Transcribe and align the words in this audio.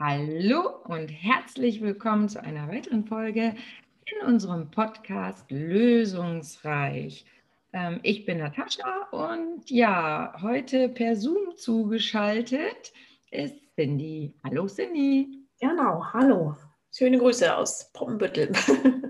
Hallo 0.00 0.76
und 0.84 1.08
herzlich 1.08 1.80
willkommen 1.80 2.28
zu 2.28 2.40
einer 2.40 2.68
weiteren 2.68 3.04
Folge 3.04 3.56
in 4.04 4.26
unserem 4.28 4.70
Podcast 4.70 5.50
Lösungsreich. 5.50 7.26
Ähm, 7.72 7.98
ich 8.04 8.24
bin 8.24 8.38
Natascha 8.38 9.08
und 9.10 9.68
ja, 9.68 10.36
heute 10.40 10.88
per 10.88 11.16
Zoom 11.16 11.56
zugeschaltet 11.56 12.92
ist 13.32 13.56
Cindy. 13.74 14.36
Hallo 14.44 14.68
Cindy. 14.68 15.44
Genau, 15.58 16.04
hallo. 16.12 16.54
Schöne 16.92 17.18
Grüße 17.18 17.56
aus 17.56 17.90
Poppenbüttel. 17.92 18.52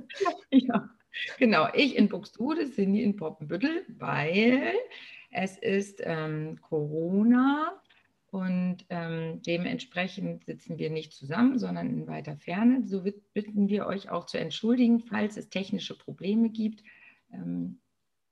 ja, 0.50 0.88
genau. 1.38 1.68
Ich 1.74 1.96
in 1.96 2.08
Buxtehude, 2.08 2.70
Cindy 2.70 3.02
in 3.02 3.14
Poppenbüttel, 3.14 3.84
weil 3.98 4.72
es 5.32 5.58
ist 5.58 6.00
ähm, 6.02 6.58
Corona 6.62 7.78
und 8.30 8.84
ähm, 8.90 9.40
dementsprechend 9.42 10.44
sitzen 10.44 10.78
wir 10.78 10.90
nicht 10.90 11.14
zusammen, 11.14 11.58
sondern 11.58 11.88
in 11.88 12.06
weiter 12.06 12.36
Ferne. 12.36 12.86
So 12.86 13.02
bitten 13.32 13.68
wir 13.68 13.86
euch 13.86 14.10
auch 14.10 14.26
zu 14.26 14.38
entschuldigen, 14.38 15.00
falls 15.00 15.36
es 15.38 15.48
technische 15.48 15.96
Probleme 15.96 16.50
gibt. 16.50 16.82
Ähm, 17.32 17.80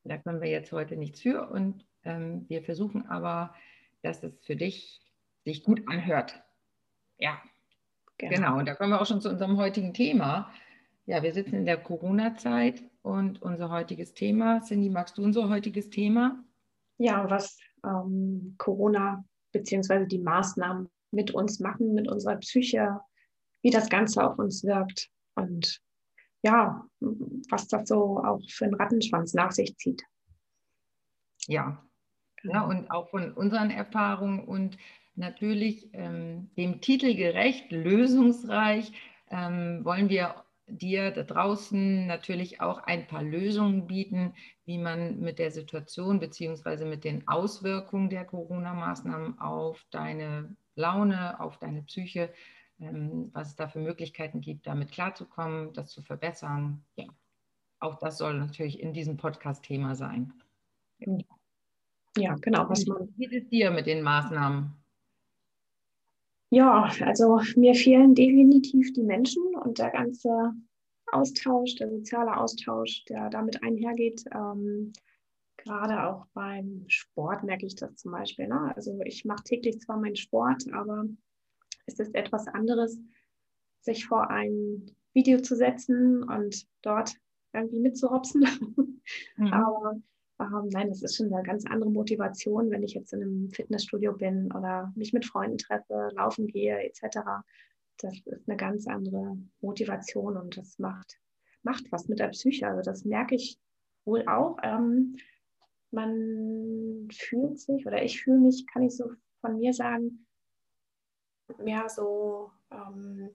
da 0.04 0.18
können 0.18 0.42
wir 0.42 0.50
jetzt 0.50 0.70
heute 0.72 0.96
nichts 0.96 1.22
für 1.22 1.48
und 1.48 1.86
ähm, 2.04 2.44
wir 2.48 2.62
versuchen 2.62 3.06
aber, 3.06 3.54
dass 4.02 4.22
es 4.22 4.38
für 4.44 4.54
dich 4.54 5.00
sich 5.44 5.64
gut 5.64 5.82
anhört. 5.88 6.42
Ja, 7.18 7.40
genau. 8.18 8.34
genau. 8.34 8.58
Und 8.58 8.66
da 8.66 8.74
kommen 8.74 8.90
wir 8.90 9.00
auch 9.00 9.06
schon 9.06 9.22
zu 9.22 9.30
unserem 9.30 9.56
heutigen 9.56 9.94
Thema. 9.94 10.52
Ja, 11.06 11.22
wir 11.22 11.32
sitzen 11.32 11.54
in 11.54 11.64
der 11.64 11.78
Corona-Zeit 11.78 12.82
und 13.02 13.40
unser 13.40 13.70
heutiges 13.70 14.12
Thema, 14.12 14.60
Cindy, 14.60 14.90
magst 14.90 15.16
du 15.16 15.22
unser 15.22 15.48
heutiges 15.48 15.88
Thema? 15.88 16.44
Ja, 16.98 17.28
was 17.30 17.58
ähm, 17.84 18.54
Corona 18.58 19.24
bzw. 19.58 20.06
die 20.06 20.18
Maßnahmen 20.18 20.88
mit 21.10 21.30
uns 21.32 21.60
machen, 21.60 21.94
mit 21.94 22.08
unserer 22.08 22.36
Psyche, 22.36 23.00
wie 23.62 23.70
das 23.70 23.88
Ganze 23.88 24.24
auf 24.24 24.38
uns 24.38 24.64
wirkt 24.64 25.10
und 25.34 25.80
ja, 26.42 26.86
was 27.00 27.66
das 27.68 27.88
so 27.88 28.22
auch 28.22 28.40
für 28.48 28.66
einen 28.66 28.74
Rattenschwanz 28.74 29.34
nach 29.34 29.50
sich 29.50 29.76
zieht. 29.76 30.02
Ja, 31.48 31.82
ja 32.42 32.62
und 32.62 32.90
auch 32.90 33.08
von 33.10 33.32
unseren 33.32 33.70
Erfahrungen 33.70 34.44
und 34.44 34.76
natürlich 35.14 35.88
ähm, 35.92 36.50
dem 36.56 36.80
Titel 36.80 37.14
gerecht, 37.14 37.72
lösungsreich, 37.72 38.92
ähm, 39.30 39.84
wollen 39.84 40.08
wir 40.08 40.45
dir 40.66 41.10
da 41.10 41.22
draußen 41.22 42.06
natürlich 42.06 42.60
auch 42.60 42.78
ein 42.78 43.06
paar 43.06 43.22
Lösungen 43.22 43.86
bieten, 43.86 44.34
wie 44.64 44.78
man 44.78 45.20
mit 45.20 45.38
der 45.38 45.50
Situation 45.50 46.18
bzw. 46.20 46.84
mit 46.84 47.04
den 47.04 47.26
Auswirkungen 47.28 48.10
der 48.10 48.24
Corona-Maßnahmen 48.24 49.38
auf 49.38 49.84
deine 49.90 50.56
Laune, 50.74 51.40
auf 51.40 51.58
deine 51.58 51.82
Psyche, 51.82 52.32
ähm, 52.80 53.30
was 53.32 53.50
es 53.50 53.56
da 53.56 53.68
für 53.68 53.78
Möglichkeiten 53.78 54.40
gibt, 54.40 54.66
damit 54.66 54.90
klarzukommen, 54.90 55.72
das 55.72 55.90
zu 55.90 56.02
verbessern. 56.02 56.84
Ja, 56.96 57.06
auch 57.78 57.98
das 57.98 58.18
soll 58.18 58.38
natürlich 58.38 58.80
in 58.80 58.92
diesem 58.92 59.16
Podcast 59.16 59.64
Thema 59.64 59.94
sein. 59.94 60.32
Ja, 62.16 62.34
genau. 62.36 62.68
Was 62.68 62.86
man 62.86 63.08
Wie 63.16 63.26
geht 63.26 63.44
es 63.44 63.48
dir 63.50 63.70
mit 63.70 63.86
den 63.86 64.02
Maßnahmen? 64.02 64.72
Ja, 66.50 66.90
also 67.00 67.40
mir 67.56 67.74
fehlen 67.74 68.14
definitiv 68.14 68.92
die 68.92 69.02
Menschen 69.02 69.42
und 69.66 69.78
der 69.78 69.90
ganze 69.90 70.52
Austausch, 71.12 71.76
der 71.76 71.90
soziale 71.90 72.36
Austausch, 72.36 73.04
der 73.06 73.30
damit 73.30 73.62
einhergeht. 73.62 74.24
Ähm, 74.34 74.92
gerade 75.56 76.04
auch 76.04 76.26
beim 76.34 76.84
Sport 76.88 77.42
merke 77.44 77.66
ich 77.66 77.74
das 77.74 77.96
zum 77.96 78.12
Beispiel. 78.12 78.48
Ne? 78.48 78.72
Also 78.74 78.98
ich 79.04 79.24
mache 79.24 79.44
täglich 79.44 79.80
zwar 79.80 79.98
meinen 79.98 80.16
Sport, 80.16 80.64
aber 80.72 81.04
es 81.86 81.98
ist 81.98 82.14
etwas 82.14 82.46
anderes, 82.48 82.98
sich 83.80 84.06
vor 84.06 84.30
ein 84.30 84.90
Video 85.14 85.40
zu 85.40 85.56
setzen 85.56 86.22
und 86.24 86.66
dort 86.82 87.14
irgendwie 87.52 87.80
mitzuhopsen. 87.80 88.46
Mhm. 89.36 89.52
aber 89.52 90.00
ähm, 90.40 90.68
nein, 90.70 90.88
es 90.88 91.00
ist 91.00 91.16
schon 91.16 91.32
eine 91.32 91.44
ganz 91.44 91.64
andere 91.64 91.90
Motivation, 91.90 92.72
wenn 92.72 92.82
ich 92.82 92.94
jetzt 92.94 93.12
in 93.12 93.22
einem 93.22 93.50
Fitnessstudio 93.50 94.14
bin 94.14 94.50
oder 94.50 94.92
mich 94.96 95.12
mit 95.12 95.24
Freunden 95.24 95.58
treffe, 95.58 96.08
laufen 96.16 96.48
gehe 96.48 96.76
etc. 96.82 97.18
Das 97.98 98.14
ist 98.24 98.48
eine 98.48 98.56
ganz 98.56 98.86
andere 98.86 99.36
Motivation 99.60 100.36
und 100.36 100.56
das 100.56 100.78
macht, 100.78 101.18
macht 101.62 101.90
was 101.90 102.08
mit 102.08 102.18
der 102.18 102.28
Psyche. 102.28 102.68
Also 102.68 102.82
das 102.82 103.04
merke 103.04 103.34
ich 103.34 103.58
wohl 104.04 104.26
auch. 104.26 104.58
Ähm, 104.62 105.16
man 105.90 107.08
fühlt 107.12 107.58
sich 107.58 107.86
oder 107.86 108.02
ich 108.02 108.22
fühle 108.22 108.38
mich, 108.38 108.66
kann 108.66 108.82
ich 108.82 108.96
so 108.96 109.12
von 109.40 109.58
mir 109.58 109.72
sagen, 109.72 110.26
mehr 111.58 111.88
so 111.88 112.50
ähm, 112.70 113.30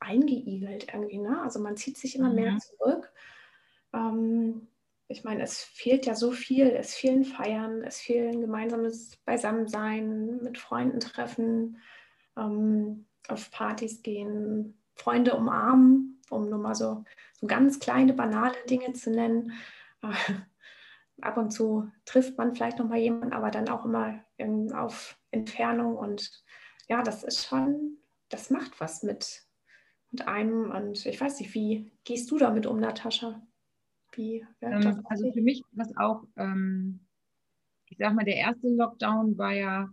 eingeigelt 0.00 0.86
irgendwie. 0.92 1.18
Ne? 1.18 1.40
Also 1.42 1.60
man 1.60 1.76
zieht 1.76 1.96
sich 1.96 2.16
immer 2.16 2.28
mhm. 2.28 2.34
mehr 2.34 2.58
zurück. 2.58 3.12
Ähm, 3.92 4.68
ich 5.08 5.24
meine, 5.24 5.42
es 5.42 5.62
fehlt 5.62 6.06
ja 6.06 6.14
so 6.14 6.32
viel. 6.32 6.68
Es 6.68 6.94
fehlen 6.94 7.24
Feiern, 7.24 7.82
es 7.82 7.98
fehlen 7.98 8.40
gemeinsames 8.40 9.16
Beisammensein, 9.24 10.42
mit 10.42 10.58
Freunden 10.58 11.00
treffen, 11.00 11.78
ähm, 12.36 13.06
auf 13.28 13.50
Partys 13.50 14.02
gehen, 14.02 14.78
Freunde 14.94 15.34
umarmen, 15.34 16.20
um 16.30 16.48
nur 16.48 16.58
mal 16.58 16.74
so, 16.74 17.04
so 17.34 17.46
ganz 17.46 17.78
kleine, 17.78 18.12
banale 18.12 18.56
Dinge 18.68 18.92
zu 18.92 19.10
nennen. 19.10 19.52
Äh, 20.02 20.14
ab 21.20 21.36
und 21.36 21.50
zu 21.50 21.90
trifft 22.04 22.36
man 22.38 22.54
vielleicht 22.54 22.78
noch 22.78 22.88
mal 22.88 22.98
jemanden, 22.98 23.32
aber 23.32 23.50
dann 23.50 23.68
auch 23.68 23.84
immer 23.84 24.20
in, 24.36 24.72
auf 24.72 25.18
Entfernung. 25.30 25.96
Und 25.96 26.30
ja, 26.88 27.02
das 27.02 27.24
ist 27.24 27.46
schon, 27.46 27.98
das 28.28 28.50
macht 28.50 28.80
was 28.80 29.02
mit, 29.02 29.44
mit 30.10 30.26
einem. 30.26 30.70
Und 30.70 31.04
ich 31.06 31.20
weiß 31.20 31.40
nicht, 31.40 31.54
wie 31.54 31.92
gehst 32.04 32.30
du 32.30 32.38
damit 32.38 32.66
um, 32.66 32.80
Natascha? 32.80 33.40
Wie 34.12 34.44
ähm, 34.60 35.04
also 35.08 35.32
für 35.32 35.42
mich 35.42 35.62
war 35.72 35.86
es 35.86 35.96
auch, 35.96 36.24
ähm, 36.36 37.00
ich 37.86 37.98
sag 37.98 38.14
mal, 38.14 38.24
der 38.24 38.36
erste 38.36 38.68
Lockdown 38.68 39.36
war 39.38 39.52
ja, 39.52 39.88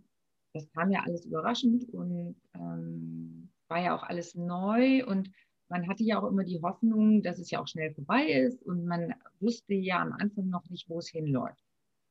das 0.53 0.69
kam 0.72 0.90
ja 0.90 1.02
alles 1.03 1.25
überraschend 1.25 1.90
und 1.94 2.35
ähm, 2.53 3.25
war 3.70 3.81
ja 3.81 3.96
auch 3.96 4.03
alles 4.03 4.36
neu 4.36 5.06
und 5.06 5.31
man 5.70 5.88
hatte 5.88 6.03
ja 6.03 6.20
auch 6.20 6.30
immer 6.30 6.44
die 6.44 6.62
Hoffnung, 6.62 7.24
dass 7.24 7.40
es 7.40 7.50
ja 7.50 7.59
auch 7.59 7.68
schnell 7.68 7.94
vorbei 7.94 8.26
ist 8.26 8.62
und 8.64 8.86
man 8.86 9.14
wusste 9.40 9.74
ja 9.74 10.02
am 10.02 10.14
Anfang 10.14 10.50
noch 10.50 10.70
nicht, 10.70 10.88
wo 10.90 11.00
es 11.00 11.08
hinläuft. 11.08 11.64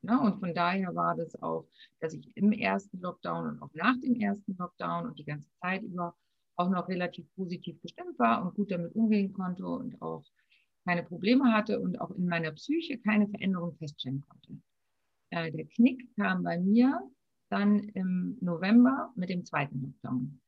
Ne? 0.03 0.21
Und 0.21 0.41
von 0.41 0.55
daher 0.55 0.95
war 0.95 1.17
das 1.17 1.41
auch, 1.43 1.67
dass 2.01 2.15
ich 2.15 2.31
im 2.37 2.53
ersten 2.53 3.01
Lockdown 3.01 3.49
und 3.49 3.63
auch 3.63 3.73
nach 3.75 3.99
dem 4.01 4.17
ersten 4.17 4.57
Lockdown 4.59 5.07
und 5.07 5.19
die 5.19 5.25
ganze 5.25 5.49
Zeit 5.61 5.83
über 5.83 6.15
auch 6.57 6.69
noch 6.69 6.89
relativ 6.89 7.27
positiv 7.35 7.81
gestimmt 7.83 8.19
war 8.19 8.45
und 8.45 8.55
gut 8.55 8.71
damit 8.71 8.95
umgehen 8.95 9.33
konnte 9.33 9.67
und 9.67 10.01
auch 10.03 10.25
keine 10.85 11.03
Probleme 11.03 11.53
hatte 11.53 11.81
und 11.81 12.01
auch 12.01 12.11
in 12.11 12.27
meiner 12.27 12.53
Psyche 12.53 12.99
keine 12.99 13.29
Veränderung 13.29 13.75
feststellen 13.77 14.25
konnte. 14.29 14.61
Äh, 15.31 15.51
der 15.51 15.65
Knick 15.67 16.15
kam 16.17 16.43
bei 16.43 16.59
mir 16.59 17.01
dann 17.49 17.81
im 17.81 18.37
November 18.41 19.13
mit 19.17 19.31
dem 19.31 19.45
zweiten 19.45 19.81
Lockdown, 19.81 20.41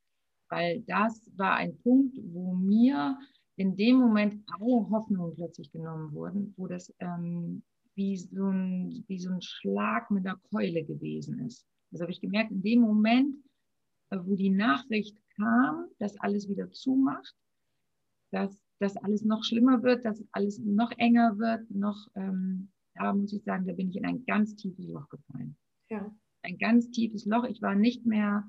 weil 0.57 0.81
das 0.87 1.21
war 1.37 1.57
ein 1.57 1.77
Punkt, 1.83 2.17
wo 2.33 2.55
mir 2.55 3.19
in 3.57 3.77
dem 3.77 3.97
Moment 3.97 4.43
alle 4.55 4.89
Hoffnungen 4.91 5.35
plötzlich 5.35 5.71
genommen 5.71 6.13
wurden, 6.13 6.55
wo 6.57 6.67
das 6.67 6.93
ähm, 7.01 7.63
wie, 7.95 8.17
so 8.17 8.47
ein, 8.47 9.05
wie 9.07 9.19
so 9.19 9.31
ein 9.31 9.43
Schlag 9.43 10.11
mit 10.11 10.27
einer 10.27 10.41
Keule 10.51 10.83
gewesen 10.83 11.45
ist. 11.47 11.67
Das 11.91 12.01
habe 12.01 12.11
ich 12.11 12.23
gemerkt, 12.23 12.51
in 12.53 12.63
dem 12.63 12.81
Moment, 12.81 13.37
äh, 14.11 14.19
wo 14.23 14.35
die 14.35 14.51
Nachricht 14.51 15.19
kam, 15.37 15.89
dass 15.99 16.19
alles 16.21 16.49
wieder 16.49 16.71
zumacht, 16.71 17.35
dass 18.31 18.59
dass 18.79 18.97
alles 18.99 19.25
noch 19.25 19.43
schlimmer 19.43 19.83
wird, 19.83 20.05
dass 20.05 20.23
alles 20.33 20.59
noch 20.59 20.93
enger 20.99 21.39
wird, 21.39 21.71
noch, 21.71 22.09
ähm, 22.15 22.69
da 22.95 23.15
muss 23.15 23.33
ich 23.33 23.43
sagen, 23.43 23.67
da 23.67 23.73
bin 23.73 23.89
ich 23.89 23.97
in 23.97 24.05
ein 24.05 24.23
ganz 24.27 24.55
tiefes 24.55 24.87
Loch 24.89 25.09
gefallen. 25.09 25.57
Ja. 25.89 26.15
Ein 26.43 26.59
ganz 26.59 26.91
tiefes 26.91 27.25
Loch. 27.25 27.45
Ich 27.45 27.63
war 27.63 27.75
nicht 27.75 28.05
mehr 28.05 28.47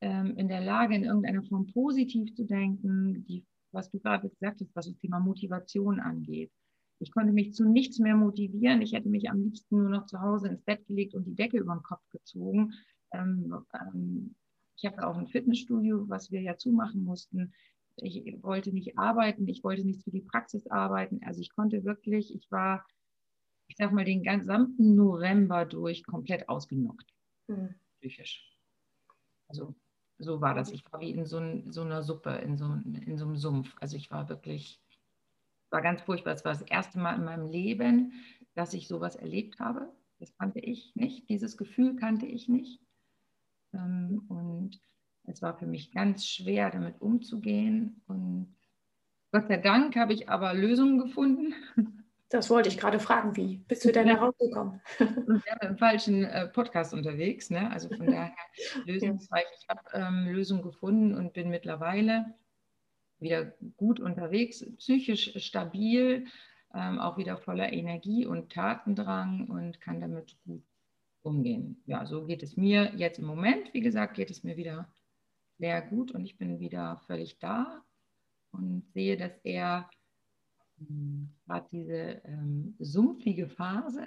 ähm, 0.00 0.36
in 0.36 0.48
der 0.48 0.60
Lage, 0.60 0.94
in 0.94 1.04
irgendeiner 1.04 1.42
Form 1.42 1.66
positiv 1.66 2.34
zu 2.34 2.44
denken, 2.44 3.24
die, 3.26 3.44
was 3.72 3.90
du 3.90 3.98
gerade 3.98 4.28
gesagt 4.28 4.60
hast, 4.60 4.74
was 4.74 4.86
das 4.86 4.98
Thema 4.98 5.20
Motivation 5.20 6.00
angeht. 6.00 6.50
Ich 7.00 7.12
konnte 7.12 7.32
mich 7.32 7.54
zu 7.54 7.68
nichts 7.68 7.98
mehr 7.98 8.16
motivieren. 8.16 8.82
Ich 8.82 8.92
hätte 8.92 9.08
mich 9.08 9.30
am 9.30 9.40
liebsten 9.40 9.76
nur 9.76 9.90
noch 9.90 10.06
zu 10.06 10.20
Hause 10.20 10.48
ins 10.48 10.62
Bett 10.62 10.84
gelegt 10.86 11.14
und 11.14 11.26
die 11.26 11.34
Decke 11.34 11.58
über 11.58 11.74
den 11.74 11.82
Kopf 11.82 12.02
gezogen. 12.10 12.74
Ähm, 13.12 13.54
ähm, 13.74 14.34
ich 14.76 14.84
habe 14.84 15.06
auch 15.06 15.16
ein 15.16 15.28
Fitnessstudio, 15.28 16.08
was 16.08 16.30
wir 16.30 16.40
ja 16.40 16.56
zumachen 16.56 17.04
mussten 17.04 17.52
ich 18.02 18.42
wollte 18.42 18.72
nicht 18.72 18.98
arbeiten, 18.98 19.48
ich 19.48 19.64
wollte 19.64 19.84
nicht 19.84 20.02
für 20.04 20.10
die 20.10 20.20
Praxis 20.20 20.66
arbeiten. 20.68 21.20
Also 21.24 21.40
ich 21.40 21.54
konnte 21.54 21.84
wirklich, 21.84 22.34
ich 22.34 22.50
war, 22.50 22.86
ich 23.66 23.76
sag 23.76 23.92
mal, 23.92 24.04
den 24.04 24.22
gesamten 24.22 24.94
November 24.94 25.64
durch 25.64 26.04
komplett 26.04 26.48
ausgenockt. 26.48 27.12
Mhm. 27.48 27.74
Psychisch. 27.98 28.56
Also 29.48 29.74
so 30.18 30.40
war 30.40 30.54
das. 30.54 30.70
Ich 30.70 30.84
war 30.92 31.00
wie 31.00 31.10
in 31.10 31.24
so, 31.24 31.38
ein, 31.38 31.72
so 31.72 31.82
einer 31.82 32.02
Suppe, 32.02 32.30
in 32.30 32.56
so, 32.56 32.66
in 32.66 33.16
so 33.16 33.24
einem 33.24 33.36
Sumpf. 33.36 33.74
Also 33.80 33.96
ich 33.96 34.10
war 34.10 34.28
wirklich, 34.28 34.80
war 35.70 35.82
ganz 35.82 36.02
furchtbar. 36.02 36.32
Es 36.34 36.44
war 36.44 36.52
das 36.52 36.62
erste 36.62 36.98
Mal 36.98 37.16
in 37.16 37.24
meinem 37.24 37.48
Leben, 37.48 38.12
dass 38.54 38.74
ich 38.74 38.88
sowas 38.88 39.16
erlebt 39.16 39.60
habe. 39.60 39.92
Das 40.18 40.36
kannte 40.36 40.58
ich 40.58 40.94
nicht. 40.96 41.28
Dieses 41.28 41.56
Gefühl 41.56 41.96
kannte 41.96 42.26
ich 42.26 42.48
nicht. 42.48 42.80
Ähm, 43.72 44.24
und 44.28 44.80
es 45.24 45.42
war 45.42 45.56
für 45.56 45.66
mich 45.66 45.92
ganz 45.92 46.26
schwer, 46.26 46.70
damit 46.70 47.00
umzugehen. 47.00 48.02
Und 48.06 48.56
Gott 49.30 49.48
sei 49.48 49.58
Dank 49.58 49.94
habe 49.96 50.14
ich 50.14 50.28
aber 50.28 50.54
Lösungen 50.54 50.98
gefunden. 50.98 51.54
Das 52.30 52.50
wollte 52.50 52.68
ich 52.68 52.76
gerade 52.76 53.00
fragen, 53.00 53.36
wie 53.36 53.56
bist 53.56 53.84
du 53.84 53.92
denn 53.92 54.08
da 54.08 54.16
rausgekommen? 54.16 54.80
Wir 54.98 55.62
im 55.62 55.78
falschen 55.78 56.24
äh, 56.24 56.46
Podcast 56.48 56.92
unterwegs, 56.92 57.48
ne? 57.48 57.70
also 57.70 57.88
von 57.88 58.06
daher 58.06 58.34
lösungsreich. 58.84 59.46
Ich 59.58 59.68
habe 59.68 59.80
ähm, 59.94 60.28
Lösungen 60.28 60.62
gefunden 60.62 61.14
und 61.14 61.32
bin 61.32 61.48
mittlerweile 61.48 62.34
wieder 63.18 63.54
gut 63.76 63.98
unterwegs, 63.98 64.64
psychisch 64.76 65.32
stabil, 65.42 66.26
ähm, 66.74 66.98
auch 66.98 67.16
wieder 67.16 67.38
voller 67.38 67.72
Energie 67.72 68.26
und 68.26 68.52
Tatendrang 68.52 69.48
und 69.48 69.80
kann 69.80 70.00
damit 70.00 70.36
gut 70.44 70.62
umgehen. 71.22 71.82
Ja, 71.86 72.04
so 72.04 72.26
geht 72.26 72.42
es 72.42 72.56
mir 72.56 72.92
jetzt 72.94 73.18
im 73.18 73.24
Moment. 73.24 73.72
Wie 73.72 73.80
gesagt, 73.80 74.14
geht 74.14 74.30
es 74.30 74.44
mir 74.44 74.56
wieder 74.56 74.92
sehr 75.58 75.80
gut 75.82 76.12
und 76.12 76.24
ich 76.24 76.36
bin 76.36 76.60
wieder 76.60 77.00
völlig 77.06 77.38
da 77.38 77.82
und 78.52 78.84
sehe, 78.92 79.16
dass 79.16 79.32
er 79.42 79.88
gerade 81.46 81.68
diese 81.70 82.22
ähm, 82.24 82.74
sumpfige 82.78 83.48
Phase, 83.48 84.06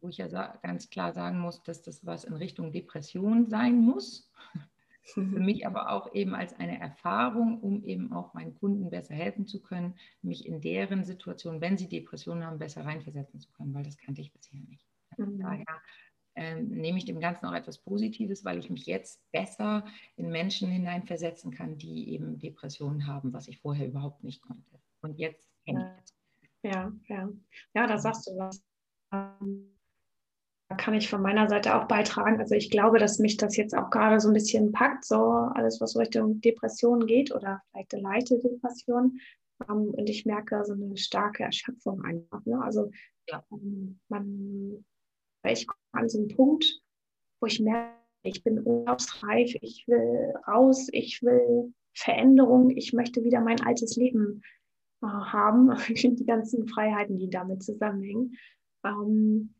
wo 0.00 0.08
ich 0.08 0.18
ja 0.18 0.28
ganz 0.62 0.90
klar 0.90 1.12
sagen 1.12 1.38
muss, 1.40 1.62
dass 1.62 1.82
das 1.82 2.04
was 2.04 2.24
in 2.24 2.34
Richtung 2.34 2.72
Depression 2.72 3.48
sein 3.48 3.78
muss. 3.80 4.30
Für 5.02 5.20
mich 5.22 5.66
aber 5.66 5.90
auch 5.90 6.12
eben 6.14 6.34
als 6.34 6.54
eine 6.54 6.78
Erfahrung, 6.78 7.60
um 7.60 7.82
eben 7.84 8.12
auch 8.12 8.34
meinen 8.34 8.54
Kunden 8.54 8.90
besser 8.90 9.14
helfen 9.14 9.46
zu 9.46 9.60
können, 9.60 9.94
mich 10.22 10.46
in 10.46 10.60
deren 10.60 11.04
Situation, 11.04 11.60
wenn 11.60 11.78
sie 11.78 11.88
Depressionen 11.88 12.44
haben, 12.44 12.58
besser 12.58 12.84
reinversetzen 12.84 13.40
zu 13.40 13.50
können, 13.52 13.74
weil 13.74 13.82
das 13.82 13.96
kannte 13.96 14.20
ich 14.20 14.32
bisher 14.32 14.60
nicht. 14.60 14.86
Mhm. 15.16 15.38
Daher 15.38 15.80
ähm, 16.36 16.68
nehme 16.68 16.98
ich 16.98 17.06
dem 17.06 17.18
Ganzen 17.18 17.46
auch 17.46 17.54
etwas 17.54 17.78
Positives, 17.78 18.44
weil 18.44 18.58
ich 18.58 18.70
mich 18.70 18.86
jetzt 18.86 19.20
besser 19.32 19.84
in 20.16 20.30
Menschen 20.30 20.70
hineinversetzen 20.70 21.50
kann, 21.50 21.76
die 21.76 22.10
eben 22.12 22.38
Depressionen 22.38 23.06
haben, 23.06 23.32
was 23.32 23.48
ich 23.48 23.58
vorher 23.58 23.88
überhaupt 23.88 24.22
nicht 24.22 24.42
konnte. 24.42 24.80
Und 25.02 25.18
jetzt 25.18 25.49
Ja, 25.66 26.92
ja. 27.08 27.28
Ja, 27.74 27.86
da 27.86 27.98
sagst 27.98 28.26
du 28.26 28.36
was. 28.36 28.62
Ähm, 29.12 29.76
da 30.68 30.76
kann 30.76 30.94
ich 30.94 31.08
von 31.08 31.22
meiner 31.22 31.48
Seite 31.48 31.74
auch 31.74 31.88
beitragen. 31.88 32.38
Also 32.38 32.54
ich 32.54 32.70
glaube, 32.70 32.98
dass 32.98 33.18
mich 33.18 33.36
das 33.36 33.56
jetzt 33.56 33.74
auch 33.74 33.90
gerade 33.90 34.20
so 34.20 34.28
ein 34.28 34.34
bisschen 34.34 34.72
packt, 34.72 35.04
so 35.04 35.16
alles, 35.54 35.80
was 35.80 35.96
Richtung 35.96 36.40
Depression 36.40 37.06
geht 37.06 37.34
oder 37.34 37.60
vielleicht 37.70 37.94
eine 37.94 38.02
leichte 38.02 38.38
Depression. 38.38 39.18
Ähm, 39.68 39.90
und 39.90 40.08
ich 40.08 40.26
merke 40.26 40.64
so 40.64 40.74
eine 40.74 40.96
starke 40.96 41.44
Erschöpfung 41.44 42.02
einfach. 42.04 42.44
Ne? 42.44 42.62
Also 42.62 42.90
ja. 43.28 43.44
man 44.08 44.84
ich 45.44 45.66
komme 45.66 45.80
an 45.92 46.08
so 46.08 46.18
einen 46.18 46.28
Punkt, 46.28 46.80
wo 47.40 47.46
ich 47.46 47.60
merke, 47.60 47.96
ich 48.22 48.44
bin 48.44 48.64
urlaubsreif, 48.64 49.54
ich 49.62 49.88
will 49.88 50.34
raus, 50.46 50.88
ich 50.92 51.22
will 51.22 51.72
Veränderung, 51.94 52.70
ich 52.70 52.92
möchte 52.92 53.24
wieder 53.24 53.40
mein 53.40 53.60
altes 53.62 53.96
Leben 53.96 54.42
haben, 55.02 55.70
die 55.94 56.26
ganzen 56.26 56.66
Freiheiten, 56.66 57.18
die 57.18 57.30
damit 57.30 57.62
zusammenhängen. 57.62 58.36
Ähm, 58.84 59.54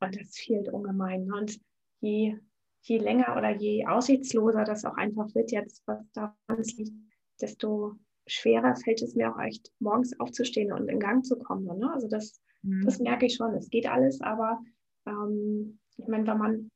und 0.00 0.20
das 0.20 0.36
fehlt 0.36 0.68
ungemein. 0.68 1.32
Und 1.32 1.58
je, 2.00 2.36
je 2.82 2.98
länger 2.98 3.36
oder 3.36 3.50
je 3.50 3.86
aussichtsloser 3.86 4.64
das 4.64 4.84
auch 4.84 4.96
einfach 4.96 5.34
wird, 5.34 5.52
jetzt 5.52 5.82
was 5.86 6.00
da 6.12 6.36
liegt, 6.48 6.92
desto 7.40 7.96
schwerer 8.26 8.74
fällt 8.76 9.02
es 9.02 9.14
mir 9.14 9.32
auch 9.32 9.40
echt, 9.40 9.72
morgens 9.78 10.18
aufzustehen 10.18 10.72
und 10.72 10.88
in 10.88 11.00
Gang 11.00 11.24
zu 11.24 11.38
kommen. 11.38 11.64
Ne? 11.78 11.92
Also 11.92 12.08
das, 12.08 12.40
mhm. 12.62 12.84
das 12.84 12.98
merke 12.98 13.26
ich 13.26 13.34
schon. 13.36 13.54
Es 13.54 13.70
geht 13.70 13.86
alles, 13.86 14.20
aber 14.20 14.62
ähm, 15.06 15.78
ich 15.96 16.06
meine, 16.08 16.26
wenn 16.26 16.38
man 16.38 16.70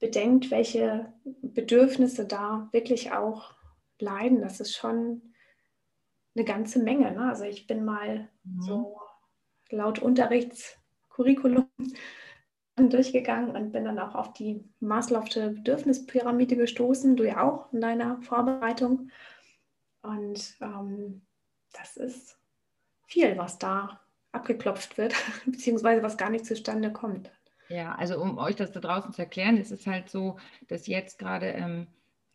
bedenkt, 0.00 0.50
welche 0.50 1.12
Bedürfnisse 1.42 2.26
da 2.26 2.68
wirklich 2.72 3.12
auch 3.12 3.54
leiden, 4.00 4.40
das 4.40 4.58
ist 4.60 4.74
schon 4.74 5.31
eine 6.34 6.44
ganze 6.44 6.82
Menge. 6.82 7.12
Ne? 7.12 7.28
Also 7.28 7.44
ich 7.44 7.66
bin 7.66 7.84
mal 7.84 8.28
mhm. 8.44 8.62
so 8.62 9.00
laut 9.70 9.98
Unterrichtscurriculum 9.98 11.68
durchgegangen 12.76 13.54
und 13.54 13.72
bin 13.72 13.84
dann 13.84 13.98
auch 13.98 14.14
auf 14.14 14.32
die 14.32 14.64
Maslow'sche 14.80 15.50
Bedürfnispyramide 15.50 16.56
gestoßen, 16.56 17.16
du 17.16 17.26
ja 17.26 17.42
auch 17.42 17.72
in 17.72 17.80
deiner 17.80 18.20
Vorbereitung. 18.22 19.10
Und 20.02 20.56
ähm, 20.60 21.22
das 21.72 21.96
ist 21.96 22.38
viel, 23.06 23.36
was 23.36 23.58
da 23.58 24.00
abgeklopft 24.32 24.98
wird, 24.98 25.14
beziehungsweise 25.46 26.02
was 26.02 26.16
gar 26.16 26.30
nicht 26.30 26.46
zustande 26.46 26.92
kommt. 26.92 27.30
Ja, 27.68 27.94
also 27.94 28.20
um 28.20 28.38
euch 28.38 28.56
das 28.56 28.72
da 28.72 28.80
draußen 28.80 29.12
zu 29.12 29.22
erklären, 29.22 29.56
ist 29.56 29.70
es 29.70 29.86
halt 29.86 30.10
so, 30.10 30.38
dass 30.68 30.86
jetzt 30.86 31.18
gerade, 31.18 31.46
ähm, 31.46 31.86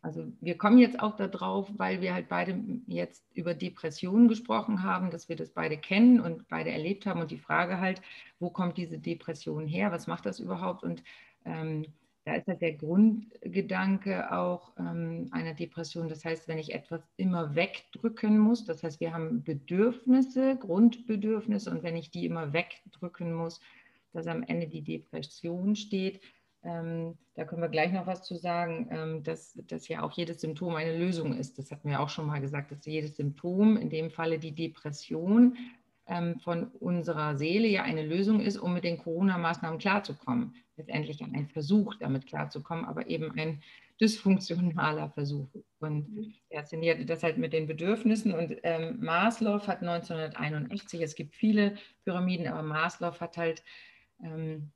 also 0.07 0.25
wir 0.39 0.57
kommen 0.57 0.77
jetzt 0.77 1.01
auch 1.01 1.18
darauf, 1.18 1.69
weil 1.77 2.00
wir 2.00 2.13
halt 2.13 2.30
beide 2.30 2.57
jetzt 2.88 3.25
über 3.33 3.54
Depressionen 3.54 4.30
gesprochen 4.30 4.81
haben, 4.83 5.12
dass 5.12 5.27
wir 5.27 5.36
das 5.36 5.50
beide 5.50 5.77
kennen 5.77 6.21
und 6.21 6.48
beide 6.48 6.71
erlebt 6.71 7.06
haben 7.06 7.19
und 7.19 7.30
die 7.30 7.38
Frage 7.38 7.81
halt, 7.81 8.01
wo 8.39 8.50
kommt 8.50 8.77
diese 8.77 9.00
Depression 9.00 9.68
her, 9.68 9.92
was 9.92 10.07
macht 10.07 10.25
das 10.25 10.39
überhaupt 10.39 10.83
und 10.83 11.04
ähm, 11.44 11.86
da 12.24 12.36
ist 12.36 12.48
halt 12.48 12.62
der 12.62 12.74
Grundgedanke 12.74 14.31
auch 14.31 14.71
ähm, 14.77 15.27
einer 15.31 15.54
Depression. 15.54 16.10
Das 16.10 16.25
heißt, 16.25 16.48
wenn 16.48 16.57
ich 16.57 16.74
etwas 16.74 17.01
immer 17.18 17.56
wegdrücken 17.56 18.38
muss, 18.38 18.65
das 18.65 18.83
heißt, 18.83 19.00
wir 19.01 19.13
haben 19.13 19.44
Bedürfnisse, 19.44 20.57
Grundbedürfnisse, 20.57 21.69
und 21.71 21.83
wenn 21.83 21.95
ich 21.95 22.12
die 22.12 22.25
immer 22.25 22.51
wegdrücken 22.51 23.33
muss, 23.33 23.62
dass 24.12 24.27
am 24.27 24.44
Ende 24.44 24.68
die 24.68 24.81
Depression 24.81 25.75
steht. 25.75 26.21
Ähm, 26.68 27.18
da 27.36 27.46
können 27.46 27.62
wir 27.62 27.69
gleich 27.69 27.94
noch 27.94 28.08
was 28.08 28.24
zu 28.24 28.36
sagen, 28.36 28.90
ähm, 28.92 29.24
dass, 29.24 29.54
dass 29.68 29.88
ja 29.88 30.04
auch 30.04 30.12
jedes 30.12 30.42
Symptom 30.42 30.75
eine 30.75 30.98
Lösung 30.98 31.34
ist. 31.34 31.58
Das 31.58 31.72
hatten 31.72 31.90
wir 31.90 32.02
auch 32.02 32.10
schon 32.10 32.28
mal 32.28 32.42
gesagt, 32.42 32.72
dass 32.72 32.86
jedes 32.86 33.16
Symptom, 33.16 33.78
in 33.78 33.90
dem 33.90 34.12
Falle 34.12 34.38
die 34.38 34.54
Depression, 34.54 35.56
ähm, 36.08 36.40
von 36.42 36.68
unserer 36.80 37.38
Seele 37.38 37.68
ja 37.68 37.84
eine 37.84 38.06
Lösung 38.06 38.42
ist, 38.42 38.58
um 38.58 38.74
mit 38.74 38.84
den 38.84 38.98
Corona-Maßnahmen 38.98 39.80
klarzukommen. 39.80 40.56
Letztendlich 40.75 41.24
ein 41.24 41.48
Versuch, 41.48 41.96
damit 41.96 42.28
klarzukommen, 42.28 42.84
aber 42.84 43.08
eben 43.08 43.31
ein 43.40 43.62
dysfunktionaler 44.02 45.10
Versuch. 45.12 45.48
Und 45.80 46.10
mhm. 46.10 46.34
er 46.50 46.66
szenierte 46.66 47.06
das 47.06 47.24
halt 47.24 47.38
mit 47.38 47.54
den 47.54 47.68
Bedürfnissen. 47.68 48.34
Und 48.34 48.58
ähm, 48.63 48.98
Maslow 49.00 49.66
hat 49.68 49.81
1981, 49.81 51.02
es 51.02 51.16
gibt 51.16 51.34
viele 51.34 51.75
Pyramiden, 52.04 52.48
aber 52.48 52.62
Maslow 52.62 53.18
hat 53.22 53.38
halt 53.38 53.63
ähm, 54.22 54.72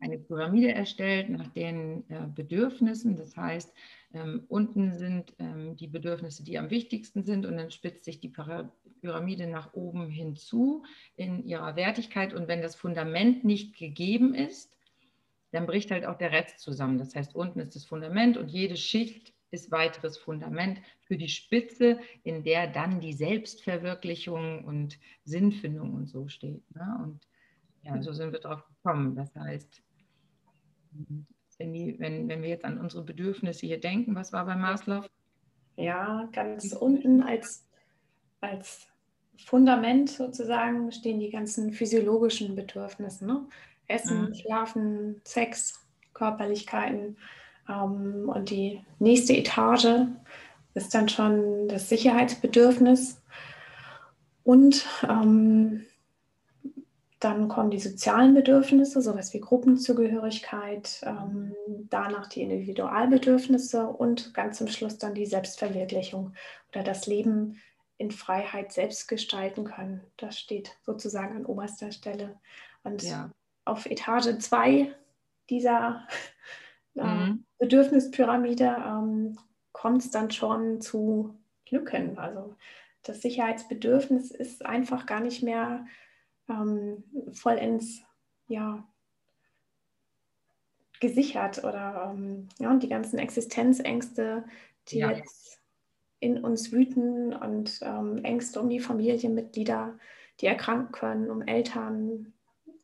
eine 0.00 0.18
Pyramide 0.18 0.72
erstellt 0.72 1.28
nach 1.28 1.48
den 1.48 2.08
äh, 2.08 2.26
Bedürfnissen. 2.34 3.16
Das 3.16 3.36
heißt, 3.36 3.72
ähm, 4.14 4.44
unten 4.48 4.96
sind 4.96 5.34
ähm, 5.38 5.76
die 5.76 5.88
Bedürfnisse, 5.88 6.42
die 6.42 6.58
am 6.58 6.70
wichtigsten 6.70 7.22
sind, 7.22 7.44
und 7.44 7.56
dann 7.56 7.70
spitzt 7.70 8.04
sich 8.04 8.20
die 8.20 8.32
Pyramide 9.00 9.46
nach 9.46 9.74
oben 9.74 10.08
hinzu 10.08 10.84
in 11.16 11.44
ihrer 11.44 11.76
Wertigkeit. 11.76 12.32
Und 12.32 12.48
wenn 12.48 12.62
das 12.62 12.74
Fundament 12.74 13.44
nicht 13.44 13.76
gegeben 13.76 14.34
ist, 14.34 14.74
dann 15.50 15.66
bricht 15.66 15.90
halt 15.90 16.04
auch 16.04 16.16
der 16.16 16.32
Rest 16.32 16.60
zusammen. 16.60 16.98
Das 16.98 17.14
heißt, 17.14 17.34
unten 17.34 17.60
ist 17.60 17.74
das 17.74 17.84
Fundament 17.84 18.36
und 18.36 18.48
jede 18.48 18.76
Schicht 18.76 19.34
ist 19.50 19.70
weiteres 19.70 20.18
Fundament 20.18 20.80
für 21.00 21.16
die 21.16 21.28
Spitze, 21.28 21.98
in 22.22 22.44
der 22.44 22.66
dann 22.66 23.00
die 23.00 23.14
Selbstverwirklichung 23.14 24.64
und 24.64 24.98
Sinnfindung 25.24 25.94
und 25.94 26.06
so 26.06 26.28
steht. 26.28 26.62
Ne? 26.74 27.00
Und 27.02 27.27
ja, 27.88 28.02
so 28.02 28.12
sind 28.12 28.32
wir 28.32 28.40
drauf 28.40 28.62
gekommen. 28.68 29.16
Das 29.16 29.34
heißt, 29.34 29.82
wenn, 31.58 31.72
die, 31.72 31.98
wenn, 31.98 32.28
wenn 32.28 32.42
wir 32.42 32.48
jetzt 32.48 32.64
an 32.64 32.78
unsere 32.78 33.02
Bedürfnisse 33.02 33.66
hier 33.66 33.80
denken, 33.80 34.14
was 34.14 34.32
war 34.32 34.44
bei 34.44 34.56
Maslow? 34.56 35.04
Ja, 35.76 36.28
ganz 36.32 36.72
unten 36.72 37.22
als, 37.22 37.66
als 38.40 38.86
Fundament 39.44 40.10
sozusagen 40.10 40.90
stehen 40.92 41.20
die 41.20 41.30
ganzen 41.30 41.72
physiologischen 41.72 42.56
Bedürfnisse. 42.56 43.24
Ne? 43.24 43.46
Essen, 43.86 44.28
mhm. 44.28 44.34
Schlafen, 44.34 45.20
Sex, 45.24 45.86
Körperlichkeiten. 46.14 47.16
Ähm, 47.68 48.28
und 48.28 48.50
die 48.50 48.80
nächste 48.98 49.36
Etage 49.36 50.06
ist 50.74 50.94
dann 50.94 51.08
schon 51.08 51.68
das 51.68 51.88
Sicherheitsbedürfnis. 51.88 53.22
Und 54.42 54.86
ähm, 55.08 55.84
dann 57.20 57.48
kommen 57.48 57.70
die 57.70 57.80
sozialen 57.80 58.34
Bedürfnisse, 58.34 59.02
sowas 59.02 59.34
wie 59.34 59.40
Gruppenzugehörigkeit, 59.40 61.00
ähm, 61.02 61.54
danach 61.90 62.28
die 62.28 62.42
Individualbedürfnisse 62.42 63.86
und 63.86 64.32
ganz 64.34 64.58
zum 64.58 64.68
Schluss 64.68 64.98
dann 64.98 65.14
die 65.14 65.26
Selbstverwirklichung 65.26 66.34
oder 66.70 66.84
das 66.84 67.06
Leben 67.06 67.60
in 67.96 68.12
Freiheit 68.12 68.72
selbst 68.72 69.08
gestalten 69.08 69.64
können. 69.64 70.02
Das 70.16 70.38
steht 70.38 70.76
sozusagen 70.82 71.36
an 71.36 71.46
oberster 71.46 71.90
Stelle. 71.90 72.38
Und 72.84 73.02
ja. 73.02 73.30
auf 73.64 73.86
Etage 73.86 74.38
2 74.38 74.94
dieser 75.50 76.06
äh, 76.94 77.02
mhm. 77.02 77.44
Bedürfnispyramide 77.58 78.76
ähm, 78.86 79.38
kommt 79.72 80.02
es 80.02 80.12
dann 80.12 80.30
schon 80.30 80.80
zu 80.80 81.34
Lücken. 81.68 82.16
Also 82.16 82.54
das 83.02 83.22
Sicherheitsbedürfnis 83.22 84.30
ist 84.30 84.64
einfach 84.64 85.06
gar 85.06 85.20
nicht 85.20 85.42
mehr 85.42 85.84
ähm, 86.48 87.04
vollends 87.32 88.02
ja, 88.48 88.84
gesichert 91.00 91.64
oder 91.64 92.12
ähm, 92.12 92.48
ja, 92.58 92.70
und 92.70 92.82
die 92.82 92.88
ganzen 92.88 93.18
Existenzängste, 93.18 94.44
die 94.88 94.98
ja. 94.98 95.10
jetzt 95.12 95.60
in 96.20 96.42
uns 96.42 96.72
wüten 96.72 97.32
und 97.32 97.80
ähm, 97.82 98.24
Ängste 98.24 98.60
um 98.60 98.68
die 98.68 98.80
Familienmitglieder, 98.80 99.98
die 100.40 100.46
erkranken 100.46 100.92
können, 100.92 101.30
um 101.30 101.42
Eltern, 101.42 102.32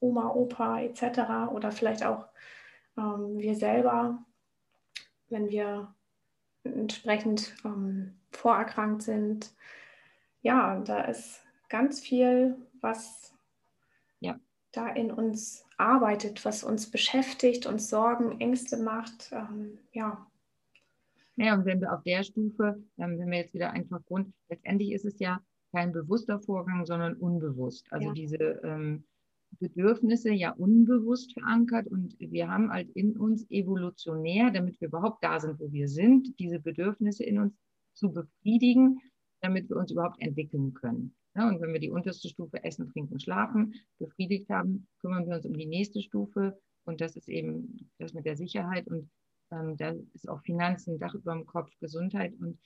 Oma, 0.00 0.30
Opa 0.30 0.82
etc. 0.82 1.52
oder 1.52 1.72
vielleicht 1.72 2.04
auch 2.04 2.28
ähm, 2.96 3.38
wir 3.38 3.54
selber, 3.54 4.24
wenn 5.28 5.48
wir 5.48 5.92
entsprechend 6.62 7.54
ähm, 7.64 8.14
vorerkrankt 8.30 9.02
sind. 9.02 9.52
Ja, 10.42 10.78
da 10.80 11.02
ist 11.02 11.42
ganz 11.68 12.00
viel, 12.00 12.56
was. 12.80 13.33
Da 14.76 14.88
in 14.88 15.10
uns 15.10 15.64
arbeitet, 15.76 16.44
was 16.44 16.64
uns 16.64 16.90
beschäftigt, 16.90 17.66
uns 17.66 17.88
Sorgen, 17.88 18.40
Ängste 18.40 18.76
macht. 18.76 19.30
Ähm, 19.32 19.78
ja. 19.92 20.26
Naja, 21.36 21.54
und 21.54 21.64
wenn 21.64 21.80
wir 21.80 21.92
auf 21.92 22.02
der 22.02 22.22
Stufe, 22.22 22.82
dann 22.96 23.18
wenn 23.18 23.30
wir 23.30 23.38
jetzt 23.38 23.54
wieder 23.54 23.72
einfach 23.72 24.04
Grund, 24.06 24.32
letztendlich 24.48 24.92
ist 24.92 25.04
es 25.04 25.18
ja 25.18 25.40
kein 25.72 25.92
bewusster 25.92 26.40
Vorgang, 26.40 26.86
sondern 26.86 27.14
unbewusst. 27.14 27.86
Also 27.90 28.08
ja. 28.08 28.12
diese 28.12 28.60
ähm, 28.62 29.04
Bedürfnisse 29.58 30.32
ja 30.32 30.52
unbewusst 30.52 31.32
verankert 31.32 31.88
und 31.88 32.18
wir 32.18 32.48
haben 32.48 32.70
halt 32.70 32.90
in 32.90 33.16
uns 33.16 33.48
evolutionär, 33.50 34.50
damit 34.50 34.80
wir 34.80 34.88
überhaupt 34.88 35.22
da 35.24 35.40
sind, 35.40 35.58
wo 35.58 35.72
wir 35.72 35.88
sind, 35.88 36.38
diese 36.38 36.60
Bedürfnisse 36.60 37.24
in 37.24 37.38
uns 37.38 37.54
zu 37.94 38.12
befriedigen, 38.12 39.00
damit 39.40 39.68
wir 39.68 39.76
uns 39.76 39.90
überhaupt 39.90 40.20
entwickeln 40.20 40.74
können. 40.74 41.14
Ja, 41.36 41.48
und 41.48 41.60
wenn 41.60 41.72
wir 41.72 41.80
die 41.80 41.90
unterste 41.90 42.28
Stufe 42.28 42.62
Essen, 42.62 42.88
Trinken, 42.92 43.18
Schlafen 43.18 43.74
befriedigt 43.98 44.48
haben, 44.50 44.86
kümmern 45.00 45.26
wir 45.26 45.36
uns 45.36 45.46
um 45.46 45.56
die 45.56 45.66
nächste 45.66 46.00
Stufe 46.00 46.60
und 46.84 47.00
das 47.00 47.16
ist 47.16 47.28
eben 47.28 47.90
das 47.98 48.14
mit 48.14 48.24
der 48.24 48.36
Sicherheit 48.36 48.86
und 48.86 49.10
ähm, 49.50 49.76
da 49.76 49.94
ist 50.12 50.28
auch 50.28 50.40
Finanzen, 50.42 50.98
Dach 50.98 51.14
über 51.14 51.34
dem 51.34 51.46
Kopf, 51.46 51.70
Gesundheit 51.80 52.34
und 52.40 52.58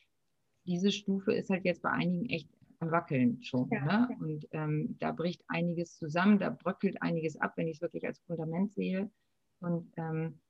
diese 0.66 0.92
Stufe 0.92 1.32
ist 1.32 1.48
halt 1.48 1.64
jetzt 1.64 1.82
bei 1.82 1.90
einigen 1.90 2.28
echt 2.28 2.48
am 2.80 2.90
Wackeln 2.90 3.42
schon. 3.42 3.68
Ja, 3.70 4.06
ne? 4.06 4.16
Und 4.20 4.46
ähm, 4.52 4.96
da 5.00 5.12
bricht 5.12 5.42
einiges 5.48 5.96
zusammen, 5.96 6.38
da 6.38 6.50
bröckelt 6.50 7.00
einiges 7.02 7.36
ab, 7.40 7.54
wenn 7.56 7.68
ich 7.68 7.76
es 7.76 7.82
wirklich 7.82 8.06
als 8.06 8.20
Fundament 8.20 8.74
sehe. 8.74 9.10
Und 9.60 9.90
ähm, 9.96 10.40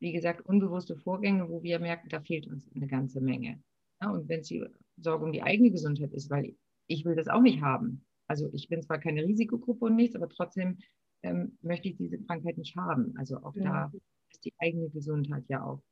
wie 0.00 0.12
gesagt, 0.12 0.40
unbewusste 0.46 0.96
Vorgänge, 0.96 1.48
wo 1.48 1.62
wir 1.62 1.78
merken, 1.78 2.08
da 2.08 2.20
fehlt 2.20 2.46
uns 2.48 2.68
eine 2.74 2.86
ganze 2.86 3.20
Menge. 3.20 3.62
Ja, 4.02 4.10
und 4.10 4.28
wenn 4.28 4.40
es 4.40 4.48
die 4.48 4.64
Sorge 4.96 5.24
um 5.24 5.32
die 5.32 5.42
eigene 5.42 5.70
Gesundheit 5.70 6.12
ist, 6.12 6.30
weil 6.30 6.56
ich 6.86 7.04
will 7.04 7.16
das 7.16 7.28
auch 7.28 7.42
nicht 7.42 7.62
haben. 7.62 8.04
Also 8.26 8.48
ich 8.52 8.68
bin 8.68 8.82
zwar 8.82 8.98
keine 8.98 9.24
Risikogruppe 9.24 9.86
und 9.86 9.96
nichts, 9.96 10.16
aber 10.16 10.28
trotzdem 10.28 10.78
ähm, 11.22 11.58
möchte 11.62 11.88
ich 11.88 11.96
diese 11.96 12.18
Krankheit 12.18 12.58
nicht 12.58 12.76
haben. 12.76 13.14
Also 13.16 13.38
auch 13.38 13.54
ja. 13.56 13.64
da 13.64 13.92
ist 14.30 14.44
die 14.44 14.54
eigene 14.58 14.88
Gesundheit 14.90 15.44
ja 15.48 15.64
auch 15.64 15.82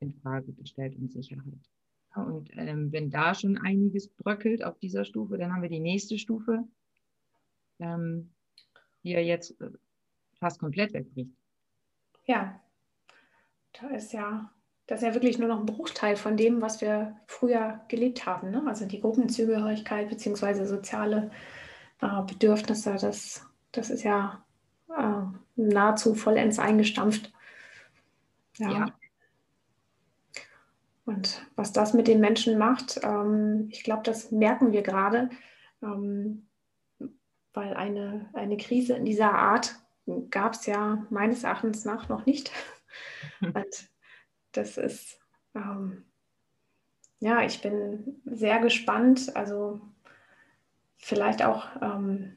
in 0.00 0.12
Frage 0.14 0.52
gestellt 0.52 0.96
und 0.96 1.12
Sicherheit. 1.12 1.70
Und 2.14 2.50
ähm, 2.52 2.92
wenn 2.92 3.10
da 3.10 3.34
schon 3.34 3.58
einiges 3.58 4.08
bröckelt 4.08 4.62
auf 4.62 4.78
dieser 4.78 5.04
Stufe, 5.04 5.36
dann 5.36 5.52
haben 5.52 5.62
wir 5.62 5.68
die 5.68 5.80
nächste 5.80 6.18
Stufe, 6.18 6.64
ähm, 7.80 8.32
die 9.02 9.10
ja 9.10 9.20
jetzt 9.20 9.60
äh, 9.60 9.70
fast 10.38 10.60
komplett 10.60 10.92
wegbricht. 10.92 11.32
Ja, 12.26 12.60
da 13.72 13.88
ist 13.88 14.12
ja, 14.12 14.53
das 14.86 15.00
ist 15.00 15.06
ja 15.06 15.14
wirklich 15.14 15.38
nur 15.38 15.48
noch 15.48 15.60
ein 15.60 15.66
Bruchteil 15.66 16.16
von 16.16 16.36
dem, 16.36 16.60
was 16.60 16.80
wir 16.80 17.16
früher 17.26 17.80
gelebt 17.88 18.26
haben. 18.26 18.50
Ne? 18.50 18.62
Also 18.66 18.84
die 18.84 19.00
Gruppenzugehörigkeit 19.00 20.08
bzw. 20.10 20.64
soziale 20.64 21.30
äh, 22.02 22.22
Bedürfnisse, 22.22 22.96
das, 23.00 23.46
das 23.72 23.90
ist 23.90 24.02
ja 24.02 24.44
äh, 24.90 25.22
nahezu 25.56 26.14
vollends 26.14 26.58
eingestampft. 26.58 27.32
ja. 28.58 28.70
ja. 28.70 28.86
Und 31.06 31.46
was 31.54 31.72
das 31.72 31.92
mit 31.92 32.08
den 32.08 32.20
Menschen 32.20 32.56
macht, 32.56 33.00
ähm, 33.02 33.68
ich 33.70 33.84
glaube, 33.84 34.02
das 34.04 34.30
merken 34.30 34.72
wir 34.72 34.82
gerade, 34.82 35.28
ähm, 35.82 36.46
weil 37.52 37.74
eine, 37.74 38.30
eine 38.32 38.56
Krise 38.56 38.94
in 38.94 39.04
dieser 39.04 39.32
Art 39.32 39.76
gab 40.30 40.54
es 40.54 40.64
ja 40.66 41.06
meines 41.10 41.44
Erachtens 41.44 41.84
nach 41.84 42.08
noch 42.08 42.24
nicht. 42.24 42.50
Und 43.42 43.54
das 44.56 44.76
ist, 44.78 45.18
ähm, 45.54 46.04
ja, 47.20 47.42
ich 47.42 47.62
bin 47.62 48.20
sehr 48.24 48.60
gespannt, 48.60 49.34
also 49.36 49.80
vielleicht 50.98 51.44
auch 51.44 51.66
ähm, 51.80 52.36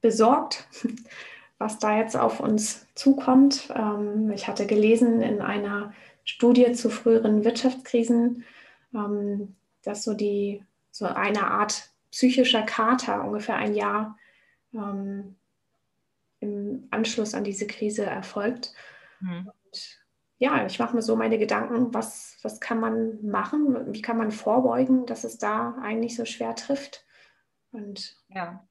besorgt, 0.00 0.66
was 1.58 1.78
da 1.78 1.98
jetzt 1.98 2.16
auf 2.16 2.40
uns 2.40 2.86
zukommt. 2.94 3.72
Ähm, 3.74 4.30
ich 4.32 4.48
hatte 4.48 4.66
gelesen 4.66 5.22
in 5.22 5.40
einer 5.40 5.92
Studie 6.24 6.72
zu 6.72 6.90
früheren 6.90 7.44
Wirtschaftskrisen, 7.44 8.44
ähm, 8.94 9.56
dass 9.82 10.04
so 10.04 10.14
die 10.14 10.64
so 10.90 11.06
eine 11.06 11.50
Art 11.50 11.90
psychischer 12.10 12.62
Kater 12.62 13.24
ungefähr 13.24 13.56
ein 13.56 13.74
Jahr 13.74 14.18
ähm, 14.74 15.36
im 16.40 16.86
Anschluss 16.90 17.34
an 17.34 17.44
diese 17.44 17.66
Krise 17.66 18.04
erfolgt. 18.04 18.74
Mhm. 19.20 19.50
Und, 19.64 20.01
ja, 20.42 20.66
ich 20.66 20.80
mache 20.80 20.96
mir 20.96 21.02
so 21.02 21.14
meine 21.14 21.38
Gedanken, 21.38 21.94
was, 21.94 22.36
was 22.42 22.58
kann 22.58 22.80
man 22.80 23.24
machen, 23.24 23.94
wie 23.94 24.02
kann 24.02 24.18
man 24.18 24.32
vorbeugen, 24.32 25.06
dass 25.06 25.22
es 25.22 25.38
da 25.38 25.76
eigentlich 25.80 26.16
so 26.16 26.24
schwer 26.24 26.56
trifft. 26.56 27.06
Und 27.70 28.16
ja. 28.28 28.66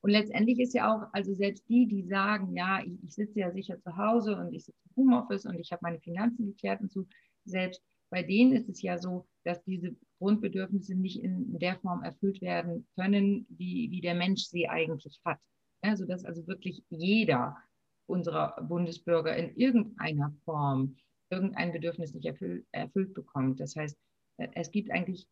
Und 0.00 0.10
letztendlich 0.10 0.60
ist 0.60 0.74
ja 0.74 0.94
auch, 0.94 1.08
also 1.12 1.34
selbst 1.34 1.68
die, 1.68 1.88
die 1.88 2.04
sagen, 2.04 2.56
ja, 2.56 2.80
ich, 2.84 3.02
ich 3.02 3.14
sitze 3.16 3.40
ja 3.40 3.50
sicher 3.50 3.80
zu 3.80 3.96
Hause 3.96 4.36
und 4.36 4.52
ich 4.54 4.66
sitze 4.66 4.78
im 4.84 5.02
Homeoffice 5.02 5.44
und 5.46 5.58
ich 5.58 5.72
habe 5.72 5.80
meine 5.82 5.98
Finanzen 5.98 6.46
geklärt 6.46 6.80
und 6.82 6.92
so, 6.92 7.04
selbst 7.44 7.82
bei 8.10 8.22
denen 8.22 8.52
ist 8.52 8.68
es 8.68 8.80
ja 8.80 8.96
so, 8.96 9.26
dass 9.42 9.60
diese 9.64 9.96
Grundbedürfnisse 10.20 10.94
nicht 10.94 11.20
in 11.20 11.58
der 11.58 11.80
Form 11.80 12.04
erfüllt 12.04 12.40
werden 12.42 12.86
können, 12.94 13.44
wie, 13.48 13.90
wie 13.90 14.00
der 14.00 14.14
Mensch 14.14 14.44
sie 14.44 14.68
eigentlich 14.68 15.20
hat. 15.24 15.40
Ja, 15.84 15.96
sodass 15.96 16.24
also 16.24 16.46
wirklich 16.46 16.84
jeder 16.90 17.56
unserer 18.06 18.62
Bundesbürger 18.62 19.36
in 19.36 19.56
irgendeiner 19.56 20.32
Form 20.44 20.96
irgendein 21.30 21.72
Bedürfnis 21.72 22.14
nicht 22.14 22.26
erfüllt, 22.26 22.66
erfüllt 22.72 23.14
bekommt. 23.14 23.60
Das 23.60 23.76
heißt, 23.76 23.96
es 24.54 24.70
gibt 24.70 24.90
eigentlich 24.90 25.28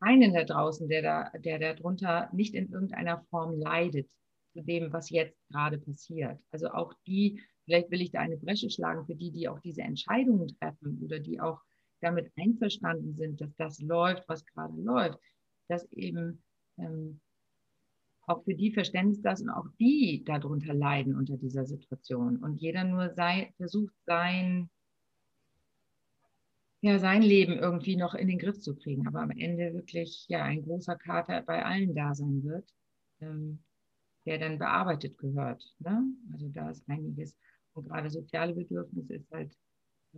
keinen 0.00 0.34
da 0.34 0.44
draußen, 0.44 0.88
der 0.88 1.02
da, 1.02 1.38
der 1.38 1.58
darunter 1.58 2.28
nicht 2.32 2.54
in 2.54 2.70
irgendeiner 2.70 3.24
Form 3.30 3.58
leidet 3.58 4.10
zu 4.52 4.62
dem, 4.62 4.92
was 4.92 5.10
jetzt 5.10 5.36
gerade 5.48 5.78
passiert. 5.78 6.38
Also 6.50 6.68
auch 6.68 6.94
die, 7.06 7.40
vielleicht 7.64 7.90
will 7.90 8.02
ich 8.02 8.10
da 8.10 8.20
eine 8.20 8.36
Bresche 8.36 8.70
schlagen 8.70 9.06
für 9.06 9.14
die, 9.14 9.32
die 9.32 9.48
auch 9.48 9.60
diese 9.60 9.82
Entscheidungen 9.82 10.48
treffen 10.58 11.00
oder 11.02 11.18
die 11.18 11.40
auch 11.40 11.60
damit 12.00 12.32
einverstanden 12.36 13.14
sind, 13.14 13.40
dass 13.40 13.54
das 13.56 13.80
läuft, 13.80 14.28
was 14.28 14.44
gerade 14.46 14.74
läuft, 14.80 15.18
dass 15.68 15.90
eben 15.92 16.42
ähm, 16.78 17.20
auch 18.26 18.44
für 18.44 18.54
die 18.54 18.72
Verständnis 18.72 19.20
das 19.22 19.40
und 19.40 19.50
auch 19.50 19.66
die 19.78 20.22
darunter 20.24 20.74
leiden 20.74 21.16
unter 21.16 21.36
dieser 21.36 21.64
Situation 21.64 22.36
und 22.38 22.56
jeder 22.56 22.84
nur 22.84 23.10
sei, 23.14 23.52
versucht 23.56 23.94
sein 24.06 24.70
ja, 26.82 26.98
sein 26.98 27.22
Leben 27.22 27.52
irgendwie 27.58 27.96
noch 27.96 28.14
in 28.14 28.26
den 28.26 28.38
Griff 28.38 28.60
zu 28.60 28.74
kriegen, 28.74 29.06
aber 29.06 29.20
am 29.22 29.30
Ende 29.30 29.72
wirklich 29.72 30.26
ja 30.28 30.42
ein 30.42 30.62
großer 30.62 30.96
Kater 30.96 31.40
bei 31.42 31.64
allen 31.64 31.94
da 31.94 32.12
sein 32.12 32.42
wird, 32.42 32.68
ähm, 33.20 33.60
der 34.26 34.38
dann 34.38 34.58
bearbeitet 34.58 35.16
gehört. 35.16 35.64
Ne? 35.78 36.04
Also 36.32 36.48
da 36.48 36.70
ist 36.70 36.88
einiges. 36.88 37.36
Und 37.74 37.88
gerade 37.88 38.10
soziale 38.10 38.52
Bedürfnisse 38.52 39.14
ist 39.14 39.30
halt 39.30 39.56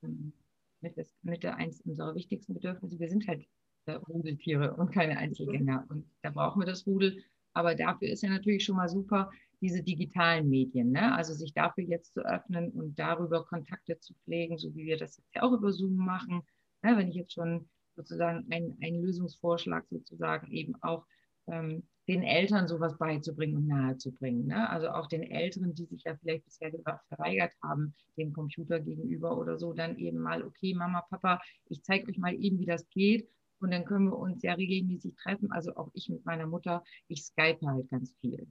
ähm, 0.02 0.32
mit, 0.80 0.96
das, 0.96 1.12
mit 1.22 1.42
der 1.42 1.56
eins 1.56 1.82
unserer 1.82 2.14
wichtigsten 2.14 2.54
Bedürfnisse. 2.54 2.98
Wir 2.98 3.10
sind 3.10 3.28
halt 3.28 3.46
äh, 3.84 3.92
Rudeltiere 3.92 4.74
und 4.74 4.90
keine 4.90 5.18
Einzelgänger. 5.18 5.84
Und 5.90 6.06
da 6.22 6.30
brauchen 6.30 6.62
wir 6.62 6.66
das 6.66 6.86
Rudel. 6.86 7.22
Aber 7.52 7.74
dafür 7.74 8.08
ist 8.08 8.22
ja 8.22 8.30
natürlich 8.30 8.64
schon 8.64 8.76
mal 8.76 8.88
super, 8.88 9.30
diese 9.60 9.82
digitalen 9.82 10.48
Medien, 10.50 10.90
ne? 10.90 11.14
also 11.14 11.32
sich 11.32 11.54
dafür 11.54 11.84
jetzt 11.84 12.12
zu 12.12 12.20
öffnen 12.20 12.70
und 12.72 12.98
darüber 12.98 13.44
Kontakte 13.46 13.98
zu 13.98 14.12
pflegen, 14.24 14.58
so 14.58 14.74
wie 14.74 14.84
wir 14.84 14.98
das 14.98 15.16
jetzt 15.16 15.34
ja 15.34 15.42
auch 15.42 15.52
über 15.52 15.72
Zoom 15.72 15.96
machen, 15.96 16.42
ja, 16.84 16.96
wenn 16.96 17.08
ich 17.08 17.16
jetzt 17.16 17.32
schon 17.32 17.68
sozusagen 17.96 18.46
einen 18.52 19.02
Lösungsvorschlag 19.02 19.84
sozusagen 19.88 20.50
eben 20.50 20.74
auch 20.82 21.06
ähm, 21.46 21.84
den 22.08 22.22
Eltern 22.22 22.68
sowas 22.68 22.98
beizubringen 22.98 23.56
und 23.56 23.66
nahezubringen. 23.66 24.46
Ne? 24.46 24.68
Also 24.68 24.90
auch 24.90 25.06
den 25.06 25.22
Älteren, 25.22 25.74
die 25.74 25.86
sich 25.86 26.02
ja 26.04 26.16
vielleicht 26.16 26.44
bisher 26.44 26.70
verweigert 27.08 27.52
haben, 27.62 27.94
dem 28.18 28.32
Computer 28.32 28.78
gegenüber 28.80 29.38
oder 29.38 29.58
so, 29.58 29.72
dann 29.72 29.96
eben 29.96 30.18
mal, 30.18 30.42
okay, 30.42 30.74
Mama, 30.74 31.02
Papa, 31.08 31.40
ich 31.66 31.82
zeige 31.82 32.10
euch 32.10 32.18
mal 32.18 32.34
eben, 32.34 32.58
wie 32.58 32.66
das 32.66 32.88
geht. 32.90 33.28
Und 33.60 33.70
dann 33.70 33.86
können 33.86 34.06
wir 34.06 34.18
uns 34.18 34.42
ja 34.42 34.52
regelmäßig 34.52 35.14
treffen. 35.14 35.50
Also 35.50 35.74
auch 35.76 35.90
ich 35.94 36.10
mit 36.10 36.24
meiner 36.26 36.46
Mutter, 36.46 36.84
ich 37.08 37.24
skype 37.24 37.66
halt 37.66 37.88
ganz 37.88 38.14
viel. 38.20 38.46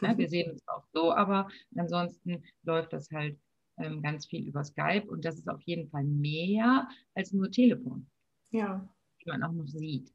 Ja, 0.00 0.16
wir 0.16 0.28
sehen 0.28 0.52
uns 0.52 0.66
auch 0.68 0.84
so, 0.92 1.12
aber 1.12 1.48
ansonsten 1.76 2.42
läuft 2.62 2.92
das 2.92 3.10
halt 3.10 3.38
ähm, 3.78 4.02
ganz 4.02 4.26
viel 4.26 4.46
über 4.46 4.64
Skype 4.64 5.06
und 5.08 5.24
das 5.24 5.36
ist 5.36 5.48
auf 5.48 5.62
jeden 5.62 5.88
Fall 5.88 6.04
mehr 6.04 6.88
als 7.14 7.32
nur 7.32 7.50
Telefon. 7.50 8.06
Ja. 8.50 8.88
Die 9.20 9.30
man 9.30 9.42
auch 9.42 9.52
noch 9.52 9.66
sieht. 9.66 10.12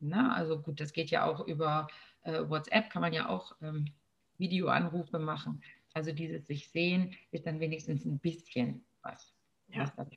Na, 0.00 0.34
also 0.34 0.60
gut, 0.60 0.80
das 0.80 0.92
geht 0.92 1.10
ja 1.10 1.24
auch 1.24 1.46
über 1.46 1.86
äh, 2.22 2.42
WhatsApp, 2.48 2.90
kann 2.90 3.02
man 3.02 3.12
ja 3.12 3.28
auch 3.28 3.54
ähm, 3.60 3.86
Videoanrufe 4.38 5.18
machen. 5.18 5.62
Also 5.94 6.12
dieses 6.12 6.46
sich 6.46 6.70
sehen 6.70 7.14
ist 7.30 7.46
dann 7.46 7.60
wenigstens 7.60 8.04
ein 8.04 8.18
bisschen 8.18 8.84
was. 9.02 9.32
Ja. 9.68 9.92
was 9.96 10.08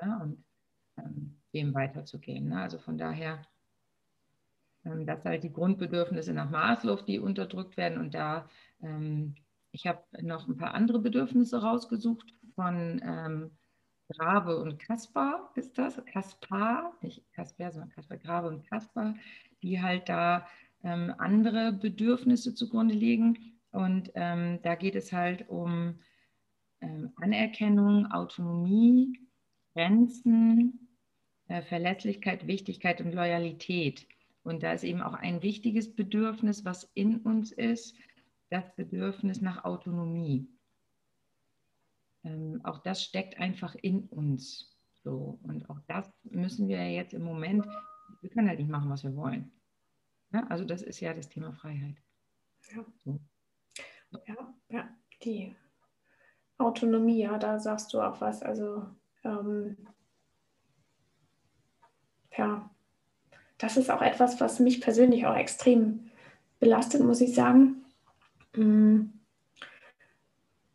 ne? 0.00 0.18
Und 0.22 0.44
ähm, 0.96 1.36
dem 1.52 1.74
weiterzugehen. 1.74 2.48
Ne? 2.48 2.60
Also 2.60 2.78
von 2.78 2.98
daher, 2.98 3.42
ähm, 4.84 5.06
dass 5.06 5.24
halt 5.24 5.44
die 5.44 5.52
Grundbedürfnisse 5.52 6.32
nach 6.32 6.50
Maßluft, 6.50 7.08
die 7.08 7.18
unterdrückt 7.18 7.76
werden. 7.76 7.98
Und 7.98 8.14
da, 8.14 8.48
ähm, 8.82 9.34
ich 9.72 9.86
habe 9.86 10.02
noch 10.20 10.46
ein 10.46 10.56
paar 10.56 10.74
andere 10.74 10.98
Bedürfnisse 10.98 11.62
rausgesucht 11.62 12.34
von 12.54 13.00
ähm, 13.04 13.50
Grabe 14.08 14.58
und 14.60 14.78
Kaspar 14.78 15.50
ist 15.54 15.78
das, 15.78 16.00
Kaspar, 16.04 16.92
nicht 17.00 17.24
Kasper, 17.32 17.72
sondern 17.72 17.90
Kaspar, 17.90 18.18
Grabe 18.18 18.48
und 18.48 18.66
Kaspar, 18.68 19.14
die 19.62 19.80
halt 19.80 20.08
da 20.08 20.46
ähm, 20.84 21.14
andere 21.18 21.72
Bedürfnisse 21.72 22.54
zugrunde 22.54 22.94
liegen. 22.94 23.58
Und 23.70 24.10
ähm, 24.14 24.60
da 24.62 24.74
geht 24.74 24.94
es 24.96 25.12
halt 25.12 25.48
um 25.48 25.98
ähm, 26.82 27.12
Anerkennung, 27.16 28.10
Autonomie, 28.12 29.18
Grenzen, 29.74 30.98
äh, 31.48 31.62
Verlässlichkeit, 31.62 32.46
Wichtigkeit 32.46 33.00
und 33.00 33.14
Loyalität. 33.14 34.06
Und 34.42 34.62
da 34.62 34.72
ist 34.72 34.84
eben 34.84 35.00
auch 35.00 35.14
ein 35.14 35.42
wichtiges 35.42 35.94
Bedürfnis, 35.94 36.66
was 36.66 36.90
in 36.94 37.18
uns 37.18 37.52
ist, 37.52 37.96
das 38.52 38.74
Bedürfnis 38.76 39.40
nach 39.40 39.64
Autonomie. 39.64 40.46
Ähm, 42.22 42.60
auch 42.64 42.78
das 42.78 43.02
steckt 43.02 43.38
einfach 43.38 43.74
in 43.74 44.06
uns. 44.08 44.76
So. 45.02 45.38
Und 45.42 45.68
auch 45.70 45.80
das 45.88 46.12
müssen 46.22 46.68
wir 46.68 46.90
jetzt 46.90 47.14
im 47.14 47.24
Moment, 47.24 47.66
wir 48.20 48.30
können 48.30 48.48
halt 48.48 48.58
nicht 48.58 48.70
machen, 48.70 48.90
was 48.90 49.04
wir 49.04 49.16
wollen. 49.16 49.50
Ja, 50.32 50.46
also 50.48 50.64
das 50.64 50.82
ist 50.82 51.00
ja 51.00 51.14
das 51.14 51.28
Thema 51.28 51.52
Freiheit. 51.52 51.96
Ja. 52.74 52.84
So. 53.04 53.20
ja, 54.26 54.54
ja, 54.68 54.88
die 55.24 55.54
Autonomie, 56.58 57.22
ja, 57.22 57.38
da 57.38 57.58
sagst 57.58 57.92
du 57.92 58.00
auch 58.00 58.20
was. 58.20 58.42
Also 58.42 58.86
ähm, 59.24 59.76
ja, 62.36 62.70
das 63.58 63.76
ist 63.76 63.90
auch 63.90 64.02
etwas, 64.02 64.40
was 64.40 64.60
mich 64.60 64.80
persönlich 64.80 65.26
auch 65.26 65.36
extrem 65.36 66.10
belastet, 66.60 67.02
muss 67.02 67.20
ich 67.20 67.34
sagen. 67.34 67.81
Mm. 68.54 69.02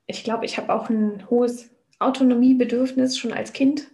Ich 0.05 0.23
glaube, 0.23 0.45
ich 0.45 0.57
habe 0.57 0.73
auch 0.73 0.89
ein 0.89 1.29
hohes 1.29 1.69
Autonomiebedürfnis 1.99 3.17
schon 3.17 3.33
als 3.33 3.53
Kind, 3.53 3.91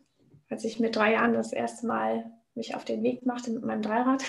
als 0.49 0.63
ich 0.63 0.79
mit 0.79 0.95
drei 0.95 1.13
Jahren 1.13 1.33
das 1.33 1.53
erste 1.53 1.87
Mal 1.87 2.31
mich 2.55 2.75
auf 2.75 2.85
den 2.85 3.01
Weg 3.03 3.25
machte 3.25 3.51
mit 3.51 3.63
meinem 3.63 3.81
Dreirad. 3.81 4.23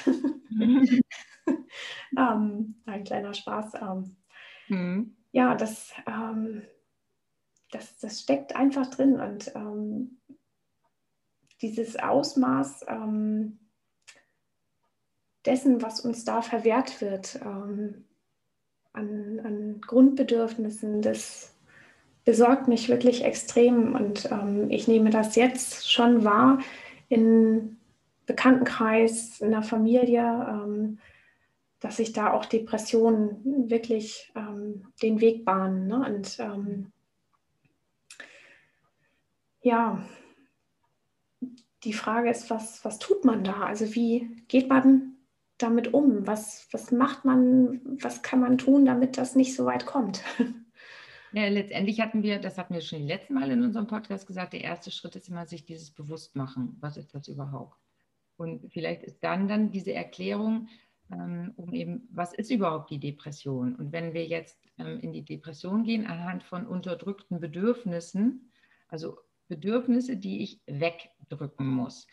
Mhm. 0.48 1.00
ähm, 2.18 2.74
ein 2.86 3.04
kleiner 3.04 3.34
Spaß. 3.34 3.74
Ähm, 3.74 4.16
mhm. 4.68 5.16
Ja, 5.32 5.54
das, 5.54 5.92
ähm, 6.06 6.62
das, 7.70 7.98
das 7.98 8.20
steckt 8.20 8.56
einfach 8.56 8.86
drin 8.86 9.20
und 9.20 9.54
ähm, 9.54 10.20
dieses 11.60 11.96
Ausmaß 11.96 12.86
ähm, 12.88 13.58
dessen, 15.44 15.82
was 15.82 16.00
uns 16.00 16.24
da 16.24 16.40
verwehrt 16.42 17.00
wird, 17.00 17.40
ähm, 17.42 18.04
an, 18.94 19.40
an, 19.44 19.80
Grundbedürfnissen, 19.80 21.02
das 21.02 21.54
besorgt 22.24 22.68
mich 22.68 22.88
wirklich 22.88 23.24
extrem. 23.24 23.94
Und 23.94 24.30
ähm, 24.30 24.70
ich 24.70 24.88
nehme 24.88 25.10
das 25.10 25.36
jetzt 25.36 25.90
schon 25.90 26.24
wahr 26.24 26.58
in 27.08 27.76
Bekanntenkreis, 28.26 29.40
in 29.40 29.50
der 29.50 29.62
Familie, 29.62 30.22
ähm, 30.48 30.98
dass 31.80 31.98
sich 31.98 32.12
da 32.12 32.32
auch 32.32 32.46
Depressionen 32.46 33.68
wirklich 33.70 34.32
ähm, 34.34 34.86
den 35.02 35.20
Weg 35.20 35.44
bahnen. 35.44 35.86
Ne? 35.86 35.96
Und 36.06 36.38
ähm, 36.40 36.92
ja, 39.60 40.02
die 41.84 41.92
Frage 41.92 42.30
ist, 42.30 42.48
was, 42.48 42.84
was 42.84 42.98
tut 42.98 43.24
man 43.24 43.44
da? 43.44 43.64
Also 43.64 43.94
wie 43.94 44.42
geht 44.48 44.68
man 44.68 45.13
damit 45.64 45.92
um? 45.92 46.26
Was, 46.26 46.68
was 46.70 46.92
macht 46.92 47.24
man, 47.24 47.80
was 48.00 48.22
kann 48.22 48.40
man 48.40 48.58
tun, 48.58 48.84
damit 48.84 49.18
das 49.18 49.34
nicht 49.34 49.56
so 49.56 49.66
weit 49.66 49.86
kommt? 49.86 50.22
Ja, 51.36 51.48
letztendlich 51.48 52.00
hatten 52.00 52.22
wir, 52.22 52.38
das 52.38 52.58
hatten 52.58 52.74
wir 52.74 52.80
schon 52.80 53.00
die 53.00 53.08
letzten 53.08 53.34
Mal 53.34 53.50
in 53.50 53.64
unserem 53.64 53.88
Podcast 53.88 54.28
gesagt, 54.28 54.52
der 54.52 54.60
erste 54.60 54.92
Schritt 54.92 55.16
ist 55.16 55.28
immer, 55.28 55.46
sich 55.46 55.64
dieses 55.64 55.90
Bewusstmachen. 55.90 56.76
Was 56.78 56.96
ist 56.96 57.12
das 57.12 57.26
überhaupt? 57.26 57.76
Und 58.36 58.72
vielleicht 58.72 59.02
ist 59.02 59.18
dann 59.24 59.48
dann 59.48 59.72
diese 59.72 59.92
Erklärung, 59.92 60.68
ähm, 61.10 61.52
um 61.56 61.74
eben, 61.74 62.08
was 62.12 62.34
ist 62.34 62.52
überhaupt 62.52 62.90
die 62.90 63.00
Depression? 63.00 63.74
Und 63.74 63.90
wenn 63.90 64.14
wir 64.14 64.26
jetzt 64.26 64.60
ähm, 64.78 65.00
in 65.00 65.12
die 65.12 65.24
Depression 65.24 65.82
gehen, 65.82 66.06
anhand 66.06 66.44
von 66.44 66.68
unterdrückten 66.68 67.40
Bedürfnissen, 67.40 68.52
also 68.86 69.18
Bedürfnisse, 69.48 70.16
die 70.16 70.40
ich 70.40 70.60
wegdrücken 70.66 71.66
muss. 71.66 72.06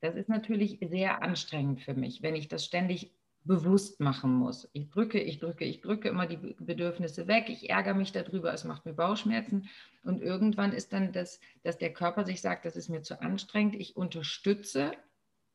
Das 0.00 0.14
ist 0.14 0.28
natürlich 0.28 0.78
sehr 0.88 1.22
anstrengend 1.22 1.80
für 1.80 1.94
mich, 1.94 2.22
wenn 2.22 2.34
ich 2.34 2.48
das 2.48 2.64
ständig 2.64 3.12
bewusst 3.44 4.00
machen 4.00 4.34
muss. 4.34 4.68
Ich 4.72 4.90
drücke, 4.90 5.20
ich 5.20 5.38
drücke, 5.38 5.64
ich 5.64 5.80
drücke 5.80 6.08
immer 6.08 6.26
die 6.26 6.36
Bedürfnisse 6.58 7.28
weg, 7.28 7.48
ich 7.48 7.70
ärgere 7.70 7.94
mich 7.94 8.12
darüber, 8.12 8.52
es 8.52 8.64
macht 8.64 8.84
mir 8.84 8.92
Bauchschmerzen 8.92 9.68
und 10.02 10.20
irgendwann 10.20 10.72
ist 10.72 10.92
dann 10.92 11.12
das, 11.12 11.40
dass 11.62 11.78
der 11.78 11.92
Körper 11.92 12.24
sich 12.24 12.40
sagt, 12.40 12.64
das 12.64 12.76
ist 12.76 12.88
mir 12.88 13.02
zu 13.02 13.20
anstrengend, 13.20 13.76
ich 13.76 13.96
unterstütze, 13.96 14.92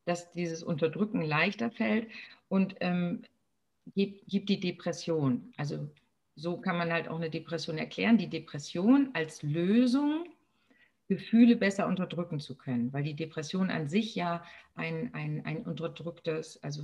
dass 0.06 0.32
dieses 0.32 0.64
Unterdrücken 0.64 1.22
leichter 1.22 1.70
fällt 1.70 2.08
und 2.48 2.76
ähm, 2.80 3.24
gibt, 3.94 4.28
gibt 4.28 4.50
die 4.50 4.60
Depression. 4.60 5.54
Also 5.58 5.90
so 6.36 6.58
kann 6.58 6.78
man 6.78 6.92
halt 6.92 7.08
auch 7.08 7.18
eine 7.18 7.30
Depression 7.30 7.78
erklären. 7.78 8.18
Die 8.18 8.30
Depression 8.30 9.10
als 9.14 9.44
Lösung 9.44 10.26
Gefühle 11.12 11.58
besser 11.58 11.88
unterdrücken 11.88 12.40
zu 12.40 12.56
können, 12.56 12.94
weil 12.94 13.04
die 13.04 13.18
Depression 13.18 13.70
an 13.70 13.90
sich 13.90 14.16
ja 14.16 14.46
ein, 14.76 15.14
ein, 15.14 15.46
ein 15.46 15.64
unterdrücktes, 15.64 16.64
also 16.64 16.84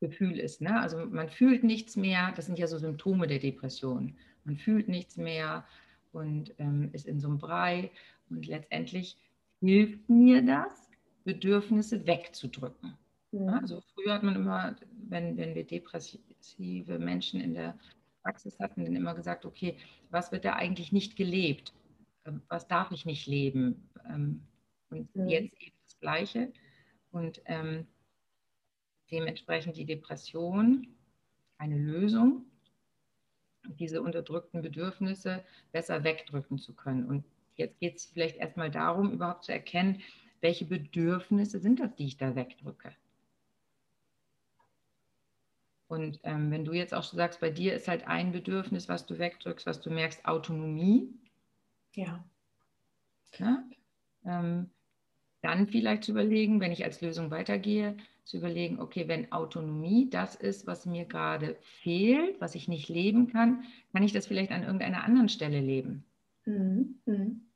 Gefühl 0.00 0.38
ist. 0.38 0.60
Ne? 0.60 0.78
Also 0.78 1.06
man 1.06 1.30
fühlt 1.30 1.64
nichts 1.64 1.96
mehr, 1.96 2.30
das 2.36 2.44
sind 2.44 2.58
ja 2.58 2.66
so 2.66 2.76
Symptome 2.76 3.26
der 3.26 3.38
Depression. 3.38 4.18
Man 4.44 4.58
fühlt 4.58 4.88
nichts 4.88 5.16
mehr 5.16 5.64
und 6.12 6.54
ähm, 6.58 6.90
ist 6.92 7.06
in 7.06 7.20
so 7.20 7.28
einem 7.28 7.38
Brei 7.38 7.90
und 8.28 8.46
letztendlich 8.46 9.16
hilft 9.60 10.06
mir 10.10 10.44
das, 10.44 10.90
Bedürfnisse 11.24 12.06
wegzudrücken. 12.06 12.98
Ja. 13.32 13.40
Ne? 13.40 13.60
Also 13.62 13.82
früher 13.94 14.12
hat 14.12 14.22
man 14.22 14.36
immer, 14.36 14.76
wenn, 15.08 15.38
wenn 15.38 15.54
wir 15.54 15.64
depressive 15.64 16.98
Menschen 16.98 17.40
in 17.40 17.54
der 17.54 17.78
Praxis 18.22 18.58
hatten, 18.58 18.84
dann 18.84 18.94
immer 18.94 19.14
gesagt, 19.14 19.46
okay, 19.46 19.78
was 20.10 20.32
wird 20.32 20.44
da 20.44 20.52
eigentlich 20.54 20.92
nicht 20.92 21.16
gelebt? 21.16 21.72
Ähm, 22.24 22.42
was 22.48 22.68
darf 22.68 22.90
ich 22.92 23.06
nicht 23.06 23.26
leben? 23.26 23.88
Ähm, 24.08 24.42
und 24.90 25.14
mhm. 25.14 25.28
jetzt 25.28 25.60
eben 25.60 25.76
das 25.86 26.00
Gleiche. 26.00 26.52
Und 27.10 27.40
ähm, 27.46 27.86
dementsprechend 29.10 29.76
die 29.76 29.84
Depression 29.84 30.86
eine 31.58 31.76
Lösung, 31.76 32.46
diese 33.64 34.00
unterdrückten 34.02 34.62
Bedürfnisse 34.62 35.44
besser 35.72 36.04
wegdrücken 36.04 36.58
zu 36.58 36.74
können. 36.74 37.04
Und 37.06 37.24
jetzt 37.56 37.78
geht 37.78 37.96
es 37.96 38.06
vielleicht 38.06 38.36
erstmal 38.36 38.70
darum, 38.70 39.12
überhaupt 39.12 39.44
zu 39.44 39.52
erkennen, 39.52 40.00
welche 40.40 40.64
Bedürfnisse 40.64 41.58
sind 41.58 41.80
das, 41.80 41.94
die 41.96 42.06
ich 42.06 42.16
da 42.16 42.34
wegdrücke. 42.34 42.94
Und 45.88 46.20
ähm, 46.22 46.52
wenn 46.52 46.64
du 46.64 46.72
jetzt 46.72 46.94
auch 46.94 47.02
so 47.02 47.16
sagst, 47.16 47.40
bei 47.40 47.50
dir 47.50 47.74
ist 47.74 47.88
halt 47.88 48.06
ein 48.06 48.30
Bedürfnis, 48.30 48.88
was 48.88 49.06
du 49.06 49.18
wegdrückst, 49.18 49.66
was 49.66 49.80
du 49.80 49.90
merkst, 49.90 50.24
Autonomie, 50.24 51.12
ja. 51.94 52.24
ja? 53.38 53.64
Ähm, 54.24 54.70
dann 55.42 55.68
vielleicht 55.68 56.04
zu 56.04 56.12
überlegen, 56.12 56.60
wenn 56.60 56.72
ich 56.72 56.84
als 56.84 57.00
Lösung 57.00 57.30
weitergehe, 57.30 57.96
zu 58.24 58.36
überlegen, 58.36 58.78
okay, 58.78 59.08
wenn 59.08 59.32
Autonomie 59.32 60.08
das 60.10 60.36
ist, 60.36 60.66
was 60.66 60.86
mir 60.86 61.04
gerade 61.04 61.56
fehlt, 61.62 62.40
was 62.40 62.54
ich 62.54 62.68
nicht 62.68 62.88
leben 62.88 63.28
kann, 63.28 63.64
kann 63.92 64.02
ich 64.02 64.12
das 64.12 64.26
vielleicht 64.26 64.52
an 64.52 64.62
irgendeiner 64.62 65.02
anderen 65.04 65.28
Stelle 65.28 65.60
leben. 65.60 66.04
Mhm. 66.44 67.00
Mhm. 67.06 67.46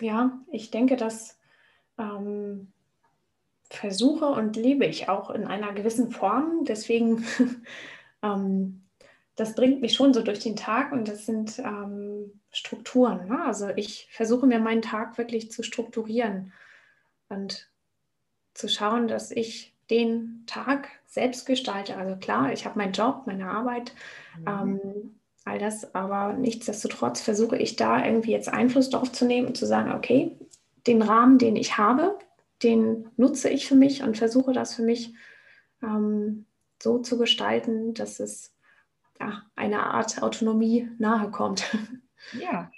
Ja, 0.00 0.40
ich 0.50 0.70
denke, 0.70 0.96
das 0.96 1.38
ähm, 1.98 2.72
versuche 3.70 4.26
und 4.26 4.56
lebe 4.56 4.86
ich 4.86 5.08
auch 5.08 5.30
in 5.30 5.44
einer 5.44 5.72
gewissen 5.72 6.10
Form. 6.10 6.64
Deswegen 6.64 7.24
ähm, 8.22 8.83
das 9.36 9.54
bringt 9.54 9.80
mich 9.80 9.94
schon 9.94 10.14
so 10.14 10.22
durch 10.22 10.38
den 10.38 10.56
Tag 10.56 10.92
und 10.92 11.08
das 11.08 11.26
sind 11.26 11.58
ähm, 11.58 12.40
Strukturen. 12.52 13.28
Ne? 13.28 13.44
Also 13.44 13.68
ich 13.74 14.08
versuche 14.10 14.46
mir 14.46 14.60
meinen 14.60 14.82
Tag 14.82 15.18
wirklich 15.18 15.50
zu 15.50 15.62
strukturieren 15.62 16.52
und 17.28 17.68
zu 18.54 18.68
schauen, 18.68 19.08
dass 19.08 19.32
ich 19.32 19.74
den 19.90 20.44
Tag 20.46 20.88
selbst 21.06 21.46
gestalte. 21.46 21.96
Also 21.96 22.16
klar, 22.16 22.52
ich 22.52 22.64
habe 22.64 22.78
meinen 22.78 22.92
Job, 22.92 23.22
meine 23.26 23.50
Arbeit, 23.50 23.92
mhm. 24.38 24.46
ähm, 24.46 25.20
all 25.44 25.58
das, 25.58 25.94
aber 25.94 26.32
nichtsdestotrotz 26.32 27.20
versuche 27.20 27.58
ich 27.58 27.76
da 27.76 28.04
irgendwie 28.04 28.30
jetzt 28.30 28.48
Einfluss 28.48 28.90
drauf 28.90 29.12
zu 29.12 29.26
nehmen 29.26 29.48
und 29.48 29.56
zu 29.56 29.66
sagen, 29.66 29.92
okay, 29.92 30.38
den 30.86 31.02
Rahmen, 31.02 31.38
den 31.38 31.56
ich 31.56 31.76
habe, 31.76 32.18
den 32.62 33.10
nutze 33.16 33.50
ich 33.50 33.66
für 33.66 33.74
mich 33.74 34.02
und 34.02 34.16
versuche 34.16 34.52
das 34.52 34.74
für 34.74 34.82
mich 34.82 35.12
ähm, 35.82 36.46
so 36.82 36.98
zu 36.98 37.18
gestalten, 37.18 37.94
dass 37.94 38.20
es 38.20 38.53
ja, 39.20 39.42
einer 39.56 39.86
Art 39.86 40.22
Autonomie 40.22 40.88
nahe 40.98 41.30
kommt. 41.30 41.64
Ja. 42.40 42.70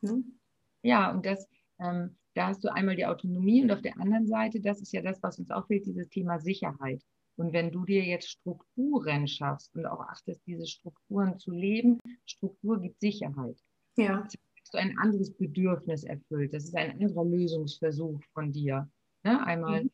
Hm? 0.00 0.38
Ja, 0.80 1.10
und 1.10 1.26
das, 1.26 1.46
ähm, 1.78 2.16
da 2.32 2.46
hast 2.46 2.64
du 2.64 2.72
einmal 2.72 2.96
die 2.96 3.04
Autonomie 3.04 3.62
und 3.62 3.70
auf 3.70 3.82
der 3.82 4.00
anderen 4.00 4.26
Seite, 4.26 4.58
das 4.58 4.80
ist 4.80 4.92
ja 4.92 5.02
das, 5.02 5.22
was 5.22 5.38
uns 5.38 5.50
auch 5.50 5.66
fehlt, 5.66 5.84
dieses 5.84 6.08
Thema 6.08 6.38
Sicherheit. 6.38 7.02
Und 7.36 7.52
wenn 7.52 7.70
du 7.70 7.84
dir 7.84 8.02
jetzt 8.02 8.30
Strukturen 8.30 9.28
schaffst 9.28 9.74
und 9.74 9.84
auch 9.84 10.00
achtest, 10.00 10.46
diese 10.46 10.66
Strukturen 10.66 11.38
zu 11.38 11.50
leben, 11.50 11.98
Struktur 12.24 12.80
gibt 12.80 13.00
Sicherheit. 13.00 13.58
Ja. 13.96 14.22
Das 14.22 14.34
hast 14.62 14.74
du 14.74 14.78
ein 14.78 14.96
anderes 14.98 15.30
Bedürfnis 15.36 16.04
erfüllt. 16.04 16.54
Das 16.54 16.64
ist 16.64 16.74
ein 16.74 16.92
anderer 16.92 17.24
Lösungsversuch 17.24 18.20
von 18.32 18.52
dir. 18.52 18.88
Ne? 19.24 19.44
Einmal 19.44 19.84
mhm. 19.84 19.90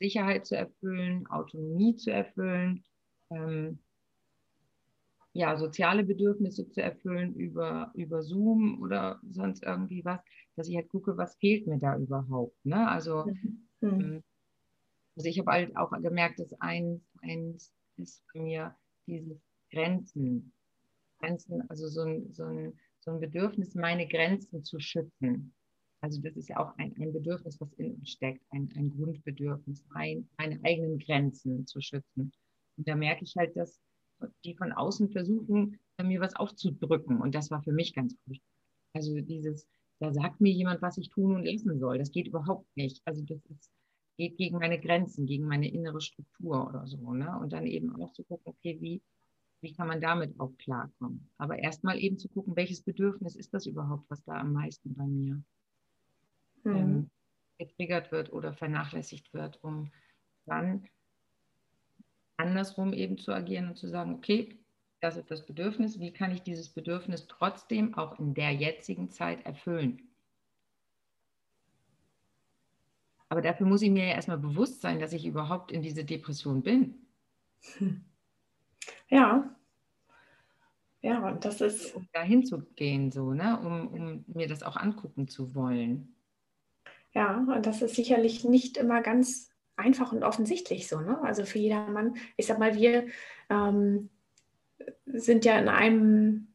Sicherheit 0.00 0.46
zu 0.46 0.56
erfüllen, 0.56 1.26
Autonomie 1.28 1.94
zu 1.94 2.10
erfüllen, 2.10 2.84
ähm, 3.30 3.78
ja, 5.34 5.56
soziale 5.56 6.04
Bedürfnisse 6.04 6.70
zu 6.70 6.80
erfüllen 6.80 7.34
über, 7.34 7.90
über 7.94 8.22
Zoom 8.22 8.80
oder 8.80 9.20
sonst 9.30 9.64
irgendwie 9.64 10.04
was, 10.04 10.20
dass 10.54 10.68
ich 10.68 10.76
halt 10.76 10.88
gucke, 10.88 11.16
was 11.16 11.34
fehlt 11.36 11.66
mir 11.66 11.78
da 11.78 11.96
überhaupt. 11.96 12.56
Ne? 12.64 12.88
Also, 12.88 13.26
mhm. 13.26 13.66
Ähm, 13.82 14.24
also 15.16 15.28
ich 15.28 15.38
habe 15.38 15.50
halt 15.50 15.76
auch 15.76 15.90
gemerkt, 15.90 16.38
dass 16.38 16.52
eins, 16.60 17.02
eins 17.20 17.72
ist 17.96 18.24
bei 18.32 18.40
mir 18.40 18.76
dieses 19.06 19.40
Grenzen. 19.70 20.52
Grenzen, 21.18 21.68
also 21.68 21.88
so 21.88 22.02
ein, 22.02 22.32
so, 22.32 22.44
ein, 22.44 22.78
so 23.00 23.10
ein 23.10 23.20
Bedürfnis, 23.20 23.74
meine 23.74 24.06
Grenzen 24.06 24.62
zu 24.62 24.78
schützen. 24.78 25.52
Also 26.00 26.20
das 26.20 26.36
ist 26.36 26.48
ja 26.48 26.58
auch 26.58 26.76
ein, 26.78 26.94
ein 27.00 27.12
Bedürfnis, 27.12 27.60
was 27.60 27.72
in 27.74 27.94
uns 27.94 28.10
steckt, 28.10 28.44
ein, 28.50 28.70
ein 28.76 28.90
Grundbedürfnis, 28.90 29.84
mein, 29.90 30.28
meine 30.38 30.60
eigenen 30.64 30.98
Grenzen 30.98 31.66
zu 31.66 31.80
schützen. 31.80 32.32
Und 32.76 32.88
da 32.88 32.94
merke 32.94 33.24
ich 33.24 33.34
halt, 33.36 33.56
dass 33.56 33.80
die 34.44 34.54
von 34.54 34.72
außen 34.72 35.10
versuchen, 35.10 35.78
mir 36.02 36.20
was 36.20 36.34
aufzudrücken. 36.34 37.20
Und 37.20 37.34
das 37.34 37.50
war 37.50 37.62
für 37.62 37.72
mich 37.72 37.94
ganz 37.94 38.16
gut. 38.24 38.38
Also 38.94 39.20
dieses, 39.20 39.66
da 40.00 40.12
sagt 40.12 40.40
mir 40.40 40.52
jemand, 40.52 40.82
was 40.82 40.98
ich 40.98 41.08
tun 41.08 41.36
und 41.36 41.44
lassen 41.44 41.78
soll. 41.78 41.98
Das 41.98 42.10
geht 42.10 42.26
überhaupt 42.26 42.66
nicht. 42.76 43.00
Also 43.04 43.22
das 43.22 43.44
ist, 43.46 43.70
geht 44.16 44.36
gegen 44.36 44.58
meine 44.58 44.80
Grenzen, 44.80 45.26
gegen 45.26 45.46
meine 45.46 45.70
innere 45.70 46.00
Struktur 46.00 46.66
oder 46.68 46.86
so. 46.86 47.12
Ne? 47.12 47.38
Und 47.38 47.52
dann 47.52 47.66
eben 47.66 47.94
auch 48.00 48.12
zu 48.12 48.24
gucken, 48.24 48.44
okay, 48.46 48.78
wie, 48.80 49.02
wie 49.60 49.72
kann 49.72 49.88
man 49.88 50.00
damit 50.00 50.38
auch 50.38 50.56
klarkommen? 50.58 51.30
Aber 51.38 51.58
erstmal 51.58 51.98
eben 51.98 52.18
zu 52.18 52.28
gucken, 52.28 52.56
welches 52.56 52.82
Bedürfnis 52.82 53.36
ist 53.36 53.54
das 53.54 53.66
überhaupt, 53.66 54.08
was 54.10 54.22
da 54.24 54.34
am 54.40 54.52
meisten 54.52 54.94
bei 54.94 55.06
mir 55.06 55.42
mhm. 56.64 56.76
ähm, 56.76 57.10
getriggert 57.58 58.10
wird 58.12 58.32
oder 58.32 58.52
vernachlässigt 58.52 59.32
wird, 59.32 59.62
um 59.62 59.90
dann 60.46 60.86
andersrum 62.36 62.92
eben 62.92 63.18
zu 63.18 63.32
agieren 63.32 63.68
und 63.68 63.76
zu 63.76 63.88
sagen, 63.88 64.14
okay, 64.14 64.58
das 65.00 65.16
ist 65.16 65.30
das 65.30 65.44
Bedürfnis, 65.44 65.98
wie 65.98 66.12
kann 66.12 66.32
ich 66.32 66.42
dieses 66.42 66.70
Bedürfnis 66.70 67.26
trotzdem 67.26 67.94
auch 67.94 68.18
in 68.18 68.34
der 68.34 68.52
jetzigen 68.52 69.10
Zeit 69.10 69.44
erfüllen? 69.44 70.08
Aber 73.28 73.42
dafür 73.42 73.66
muss 73.66 73.82
ich 73.82 73.90
mir 73.90 74.06
ja 74.06 74.14
erstmal 74.14 74.38
bewusst 74.38 74.80
sein, 74.80 75.00
dass 75.00 75.12
ich 75.12 75.26
überhaupt 75.26 75.72
in 75.72 75.82
diese 75.82 76.04
Depression 76.04 76.62
bin. 76.62 77.06
Ja. 79.08 79.54
Ja, 81.02 81.28
und 81.28 81.44
das 81.44 81.60
ist. 81.60 81.94
Um 81.94 82.08
dahin 82.12 82.44
zu 82.44 82.62
gehen, 82.76 83.10
so, 83.10 83.32
ne? 83.32 83.60
um, 83.60 83.88
um 83.88 84.24
mir 84.26 84.48
das 84.48 84.62
auch 84.62 84.76
angucken 84.76 85.28
zu 85.28 85.54
wollen. 85.54 86.14
Ja, 87.12 87.36
und 87.36 87.64
das 87.64 87.82
ist 87.82 87.94
sicherlich 87.94 88.44
nicht 88.44 88.76
immer 88.76 89.02
ganz 89.02 89.53
einfach 89.76 90.12
und 90.12 90.22
offensichtlich 90.22 90.88
so. 90.88 91.00
Ne? 91.00 91.20
Also 91.22 91.44
für 91.44 91.58
jedermann, 91.58 92.16
ich 92.36 92.46
sag 92.46 92.58
mal, 92.58 92.74
wir 92.76 93.06
ähm, 93.50 94.10
sind 95.06 95.44
ja 95.44 95.58
in 95.58 95.68
einem 95.68 96.48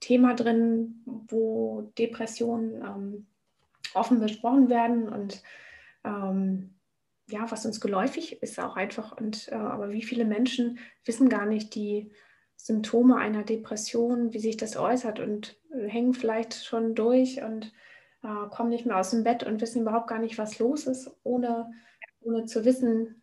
Thema 0.00 0.34
drin, 0.34 1.02
wo 1.04 1.92
Depressionen 1.98 2.82
ähm, 2.82 3.26
offen 3.94 4.20
besprochen 4.20 4.68
werden 4.68 5.08
und 5.08 5.42
ähm, 6.04 6.74
ja, 7.28 7.50
was 7.50 7.66
uns 7.66 7.80
geläufig 7.80 8.42
ist 8.42 8.60
auch 8.60 8.76
einfach. 8.76 9.16
Und 9.18 9.48
äh, 9.48 9.54
aber 9.54 9.90
wie 9.90 10.02
viele 10.02 10.24
Menschen 10.24 10.78
wissen 11.04 11.28
gar 11.28 11.46
nicht 11.46 11.74
die 11.74 12.12
Symptome 12.56 13.16
einer 13.16 13.42
Depression, 13.42 14.32
wie 14.32 14.38
sich 14.38 14.56
das 14.56 14.76
äußert 14.76 15.18
und 15.20 15.56
äh, 15.72 15.88
hängen 15.88 16.14
vielleicht 16.14 16.64
schon 16.64 16.94
durch 16.94 17.42
und 17.42 17.72
äh, 18.22 18.48
kommen 18.50 18.70
nicht 18.70 18.86
mehr 18.86 18.98
aus 18.98 19.10
dem 19.10 19.24
Bett 19.24 19.42
und 19.42 19.60
wissen 19.60 19.82
überhaupt 19.82 20.08
gar 20.08 20.18
nicht, 20.18 20.38
was 20.38 20.58
los 20.58 20.86
ist, 20.86 21.10
ohne 21.24 21.72
ohne 22.26 22.44
zu 22.46 22.64
wissen, 22.64 23.22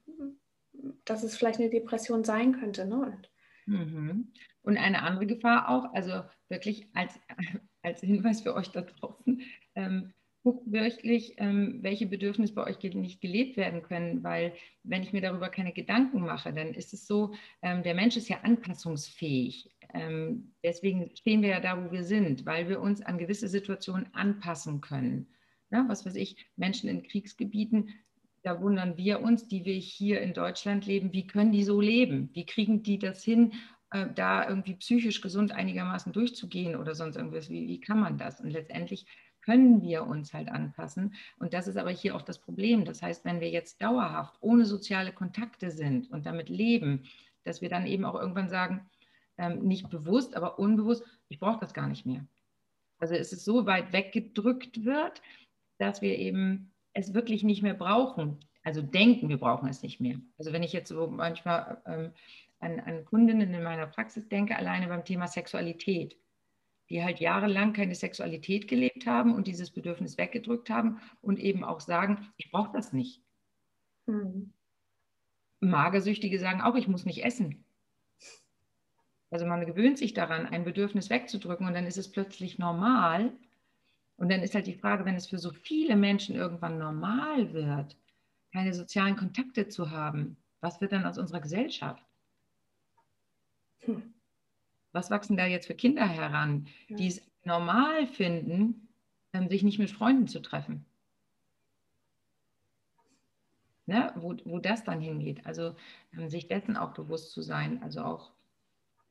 dass 1.06 1.24
es 1.24 1.36
vielleicht 1.36 1.60
eine 1.60 1.70
Depression 1.70 2.24
sein 2.24 2.54
könnte. 2.60 2.86
Ne? 2.86 2.96
Und, 2.96 3.30
mhm. 3.66 4.32
und 4.63 4.78
eine 4.78 5.04
andere 5.04 5.28
Gefahr 5.28 5.70
auch, 5.70 5.94
also 5.94 6.24
wirklich 6.50 6.88
als, 6.94 7.20
als 7.82 8.02
Hinweis 8.02 8.42
für 8.42 8.56
euch 8.56 8.70
da 8.70 8.82
draußen, 8.82 9.42
ähm, 9.76 10.13
guckt 10.44 10.70
wirklich, 10.72 11.36
ähm, 11.38 11.80
welche 11.82 12.06
Bedürfnisse 12.06 12.54
bei 12.54 12.66
euch 12.66 12.82
nicht 12.82 13.22
gelebt 13.22 13.56
werden 13.56 13.82
können, 13.82 14.24
weil 14.24 14.54
wenn 14.84 15.02
ich 15.02 15.13
mir 15.13 15.22
darüber 15.22 15.48
keine 15.48 15.72
Gedanken 15.72 16.20
mache, 16.22 16.52
dann 16.52 16.74
ist 16.74 16.94
es 16.94 17.08
so, 17.08 17.34
ähm, 17.62 17.82
der 17.84 17.96
Mensch 17.96 18.18
ist 18.18 18.28
ja 18.28 18.42
anpassungsfähig. 18.42 19.70
Ähm, 19.94 20.54
deswegen 20.62 21.16
stehen 21.16 21.42
wir 21.42 21.50
ja 21.50 21.60
da, 21.62 21.82
wo 21.82 21.92
wir 21.92 22.04
sind, 22.04 22.46
weil 22.46 22.68
wir 22.68 22.82
uns 22.82 23.02
an 23.02 23.18
gewisse 23.18 23.48
Situationen 23.48 24.13
anpassen 24.13 24.82
können. 24.82 25.28
Ja, 25.72 25.86
was 25.88 26.06
weiß 26.06 26.16
ich, 26.16 26.36
Menschen 26.58 26.89
in 26.89 27.04
Kriegsgebieten 27.04 27.89
da 28.43 28.62
wundern 28.62 28.97
wir 28.97 29.21
uns, 29.21 29.47
die 29.47 29.65
wir 29.65 29.75
hier 29.75 30.21
in 30.21 30.34
Deutschland 30.34 30.86
leben, 30.86 31.13
wie 31.13 31.25
können 31.25 31.51
die 31.51 31.63
so 31.63 31.79
leben? 31.79 32.29
Wie 32.34 32.45
kriegen 32.45 32.84
die 32.84 32.99
das 32.99 33.23
hin, 33.23 33.53
äh, 33.91 34.08
da 34.13 34.47
irgendwie 34.47 34.75
psychisch 34.75 35.21
gesund 35.21 35.53
einigermaßen 35.53 36.12
durchzugehen 36.12 36.75
oder 36.75 36.93
sonst 36.93 37.15
irgendwas? 37.15 37.49
Wie, 37.49 37.67
wie 37.67 37.79
kann 37.79 37.99
man 37.99 38.17
das? 38.17 38.41
Und 38.41 38.49
letztendlich 38.51 39.06
können 39.41 39.82
wir 39.82 40.06
uns 40.06 40.34
halt 40.34 40.49
anpassen. 40.49 41.15
Und 41.39 41.53
das 41.53 41.67
ist 41.67 41.77
aber 41.77 41.91
hier 41.91 42.15
auch 42.15 42.21
das 42.21 42.39
Problem. 42.39 42.86
Das 42.86 43.01
heißt, 43.01 43.23
wenn 43.25 43.39
wir 43.39 43.49
jetzt 43.49 43.82
dauerhaft 43.82 44.36
ohne 44.41 44.65
soziale 44.65 45.13
Kontakte 45.13 45.71
sind 45.71 46.12
und 46.12 46.25
damit 46.25 46.49
leben, 46.49 47.03
dass 47.43 47.62
wir 47.62 47.69
dann 47.69 47.86
eben 47.86 48.06
auch 48.06 48.15
irgendwann 48.15 48.49
sagen, 48.49 48.89
ähm, 49.38 49.63
nicht 49.63 49.89
bewusst, 49.89 50.36
aber 50.36 50.60
unbewusst, 50.60 51.03
ich 51.29 51.39
brauche 51.39 51.60
das 51.60 51.73
gar 51.73 51.88
nicht 51.88 52.06
mehr. 52.06 52.25
Also 52.99 53.15
es 53.15 53.34
ist 53.34 53.45
so 53.45 53.65
weit 53.65 53.91
weggedrückt 53.91 54.86
wird, 54.86 55.21
dass 55.77 56.01
wir 56.01 56.17
eben 56.19 56.72
es 56.93 57.13
wirklich 57.13 57.43
nicht 57.43 57.63
mehr 57.63 57.73
brauchen. 57.73 58.39
Also 58.63 58.82
denken, 58.82 59.29
wir 59.29 59.38
brauchen 59.38 59.67
es 59.67 59.82
nicht 59.82 59.99
mehr. 59.99 60.19
Also 60.38 60.53
wenn 60.53 60.63
ich 60.63 60.73
jetzt 60.73 60.89
so 60.89 61.08
manchmal 61.08 61.82
ähm, 61.86 62.12
an, 62.60 62.79
an 62.79 63.06
Kundinnen 63.06 63.53
in 63.53 63.63
meiner 63.63 63.88
Praxis 63.88 64.27
denke, 64.29 64.56
alleine 64.56 64.88
beim 64.88 65.03
Thema 65.03 65.27
Sexualität, 65.27 66.17
die 66.89 67.03
halt 67.03 67.19
jahrelang 67.19 67.73
keine 67.73 67.95
Sexualität 67.95 68.67
gelebt 68.67 69.06
haben 69.06 69.34
und 69.36 69.47
dieses 69.47 69.71
Bedürfnis 69.71 70.17
weggedrückt 70.17 70.69
haben 70.69 71.01
und 71.21 71.39
eben 71.39 71.63
auch 71.63 71.79
sagen, 71.79 72.29
ich 72.38 72.51
brauche 72.51 72.71
das 72.73 72.93
nicht. 72.93 73.21
Mhm. 74.06 74.53
Magersüchtige 75.60 76.39
sagen 76.39 76.62
auch, 76.62 76.75
ich 76.75 76.88
muss 76.88 77.06
nicht 77.06 77.23
essen. 77.23 77.63
Also 79.29 79.45
man 79.45 79.65
gewöhnt 79.65 79.97
sich 79.97 80.13
daran, 80.13 80.45
ein 80.45 80.63
Bedürfnis 80.63 81.10
wegzudrücken 81.10 81.65
und 81.65 81.73
dann 81.73 81.88
ist 81.88 81.97
es 81.97 82.12
plötzlich 82.12 82.60
normal, 82.60 83.34
und 84.17 84.30
dann 84.30 84.41
ist 84.41 84.56
halt 84.56 84.67
die 84.67 84.76
Frage, 84.76 85.06
wenn 85.06 85.15
es 85.15 85.28
für 85.28 85.39
so 85.39 85.52
viele 85.52 85.95
Menschen 85.95 86.36
irgendwann 86.36 86.78
normal 86.78 87.54
wird, 87.54 87.97
keine 88.52 88.73
sozialen 88.73 89.15
Kontakte 89.15 89.67
zu 89.67 89.91
haben, 89.91 90.38
was 90.62 90.80
wird 90.80 90.91
dann 90.91 91.06
aus 91.06 91.17
unserer 91.17 91.41
Gesellschaft? 91.41 92.04
Hm. 93.80 94.13
Was 94.91 95.10
wachsen 95.10 95.38
da 95.38 95.45
jetzt 95.45 95.65
für 95.67 95.73
Kinder 95.73 96.08
heran, 96.08 96.67
ja. 96.88 96.95
die 96.97 97.08
es 97.08 97.21
normal 97.43 98.08
finden, 98.08 98.88
ähm, 99.34 99.49
sich 99.49 99.63
nicht 99.63 99.80
mit 99.80 99.91
Freunden 99.91 100.28
zu 100.28 100.39
treffen? 100.39 100.86
Ne? 103.86 104.13
Wo, 104.15 104.36
wo 104.45 104.60
das 104.60 104.84
dann 104.84 105.02
hingeht. 105.02 105.45
Also 105.45 105.76
ähm, 106.13 106.30
sich 106.30 106.47
dessen 106.47 106.78
auch 106.78 106.93
bewusst 106.93 107.32
zu 107.32 107.41
sein, 107.41 107.82
also 107.84 108.04
auch 108.04 108.32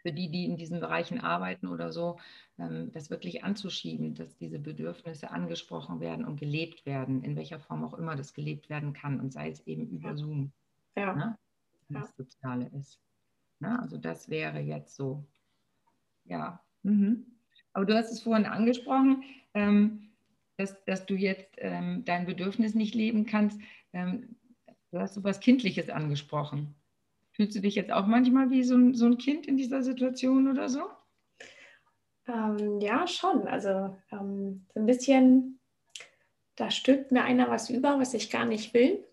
für 0.02 0.12
die, 0.12 0.30
die 0.30 0.44
in 0.44 0.56
diesen 0.56 0.80
Bereichen 0.80 1.20
arbeiten 1.20 1.68
oder 1.68 1.92
so, 1.92 2.18
ähm, 2.58 2.90
das 2.92 3.10
wirklich 3.10 3.44
anzuschieben, 3.44 4.14
dass 4.14 4.36
diese 4.36 4.58
Bedürfnisse 4.58 5.30
angesprochen 5.30 6.00
werden 6.00 6.24
und 6.24 6.38
gelebt 6.38 6.84
werden, 6.84 7.22
in 7.22 7.36
welcher 7.36 7.60
Form 7.60 7.84
auch 7.84 7.94
immer 7.94 8.16
das 8.16 8.34
gelebt 8.34 8.68
werden 8.68 8.92
kann 8.92 9.20
und 9.20 9.32
sei 9.32 9.50
es 9.50 9.66
eben 9.66 9.88
über 9.88 10.16
Zoom, 10.16 10.52
ja. 10.96 11.14
ne? 11.14 11.38
das 11.88 12.08
ja. 12.08 12.24
Soziale 12.24 12.68
ist. 12.78 13.00
Ne? 13.60 13.78
Also 13.80 13.96
das 13.96 14.28
wäre 14.28 14.60
jetzt 14.60 14.96
so, 14.96 15.24
ja. 16.24 16.60
Mhm. 16.82 17.26
Aber 17.72 17.86
du 17.86 17.94
hast 17.94 18.10
es 18.10 18.20
vorhin 18.20 18.46
angesprochen, 18.46 19.22
ähm, 19.54 20.10
dass, 20.56 20.84
dass 20.84 21.06
du 21.06 21.14
jetzt 21.14 21.54
ähm, 21.58 22.04
dein 22.04 22.26
Bedürfnis 22.26 22.74
nicht 22.74 22.94
leben 22.94 23.24
kannst. 23.24 23.58
Du 23.92 24.98
hast 24.98 25.14
so 25.14 25.24
was 25.24 25.40
Kindliches 25.40 25.88
angesprochen. 25.88 26.74
Fühlst 27.32 27.56
du 27.56 27.60
dich 27.60 27.74
jetzt 27.74 27.92
auch 27.92 28.06
manchmal 28.06 28.50
wie 28.50 28.62
so 28.62 28.76
ein, 28.76 28.94
so 28.94 29.06
ein 29.06 29.18
Kind 29.18 29.46
in 29.46 29.56
dieser 29.56 29.82
Situation 29.82 30.50
oder 30.50 30.68
so? 30.68 30.82
Ähm, 32.26 32.80
ja, 32.80 33.06
schon. 33.06 33.48
Also 33.48 33.96
ähm, 34.10 34.66
so 34.74 34.80
ein 34.80 34.86
bisschen, 34.86 35.60
da 36.56 36.70
stülpt 36.70 37.10
mir 37.10 37.24
einer 37.24 37.48
was 37.48 37.70
über, 37.70 37.98
was 37.98 38.14
ich 38.14 38.30
gar 38.30 38.44
nicht 38.44 38.74
will. 38.74 39.04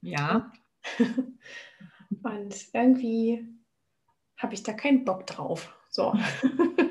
Ja. 0.00 0.52
Und 2.22 2.54
irgendwie 2.72 3.46
habe 4.36 4.54
ich 4.54 4.62
da 4.62 4.72
keinen 4.72 5.04
Bock 5.04 5.26
drauf. 5.26 5.74
So. 5.90 6.14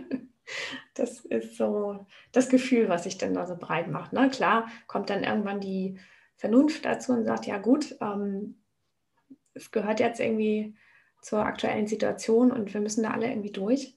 das 0.93 1.25
ist 1.25 1.57
so 1.57 2.05
das 2.31 2.49
Gefühl, 2.49 2.89
was 2.89 3.03
sich 3.03 3.17
dann 3.17 3.33
da 3.33 3.45
so 3.45 3.55
breit 3.55 3.89
macht. 3.89 4.13
Ne? 4.13 4.29
Klar 4.29 4.69
kommt 4.87 5.09
dann 5.09 5.23
irgendwann 5.23 5.59
die 5.59 5.99
Vernunft 6.37 6.85
dazu 6.85 7.13
und 7.13 7.25
sagt, 7.25 7.45
ja 7.45 7.57
gut, 7.57 7.95
ähm, 8.01 8.62
es 9.53 9.71
gehört 9.71 9.99
jetzt 9.99 10.19
irgendwie 10.19 10.75
zur 11.21 11.45
aktuellen 11.45 11.87
Situation 11.87 12.51
und 12.51 12.73
wir 12.73 12.81
müssen 12.81 13.03
da 13.03 13.11
alle 13.11 13.29
irgendwie 13.29 13.51
durch. 13.51 13.95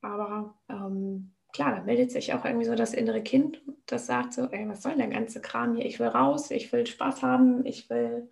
Aber 0.00 0.54
ähm, 0.68 1.32
klar, 1.52 1.76
da 1.76 1.82
meldet 1.82 2.10
sich 2.10 2.34
auch 2.34 2.44
irgendwie 2.44 2.66
so 2.66 2.74
das 2.74 2.92
innere 2.92 3.22
Kind, 3.22 3.62
das 3.86 4.06
sagt 4.06 4.32
so, 4.34 4.48
ey, 4.50 4.68
was 4.68 4.82
soll 4.82 4.96
der 4.96 5.08
ganze 5.08 5.40
Kram 5.40 5.76
hier? 5.76 5.86
Ich 5.86 6.00
will 6.00 6.08
raus, 6.08 6.50
ich 6.50 6.72
will 6.72 6.86
Spaß 6.86 7.22
haben, 7.22 7.64
ich 7.64 7.88
will 7.90 8.28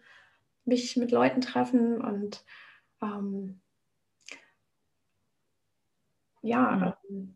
mich 0.64 0.96
mit 0.96 1.10
Leuten 1.12 1.40
treffen 1.40 2.00
und 2.00 2.44
ähm, 3.00 3.60
ja, 6.42 6.96
mhm. 7.08 7.16
ähm, 7.16 7.34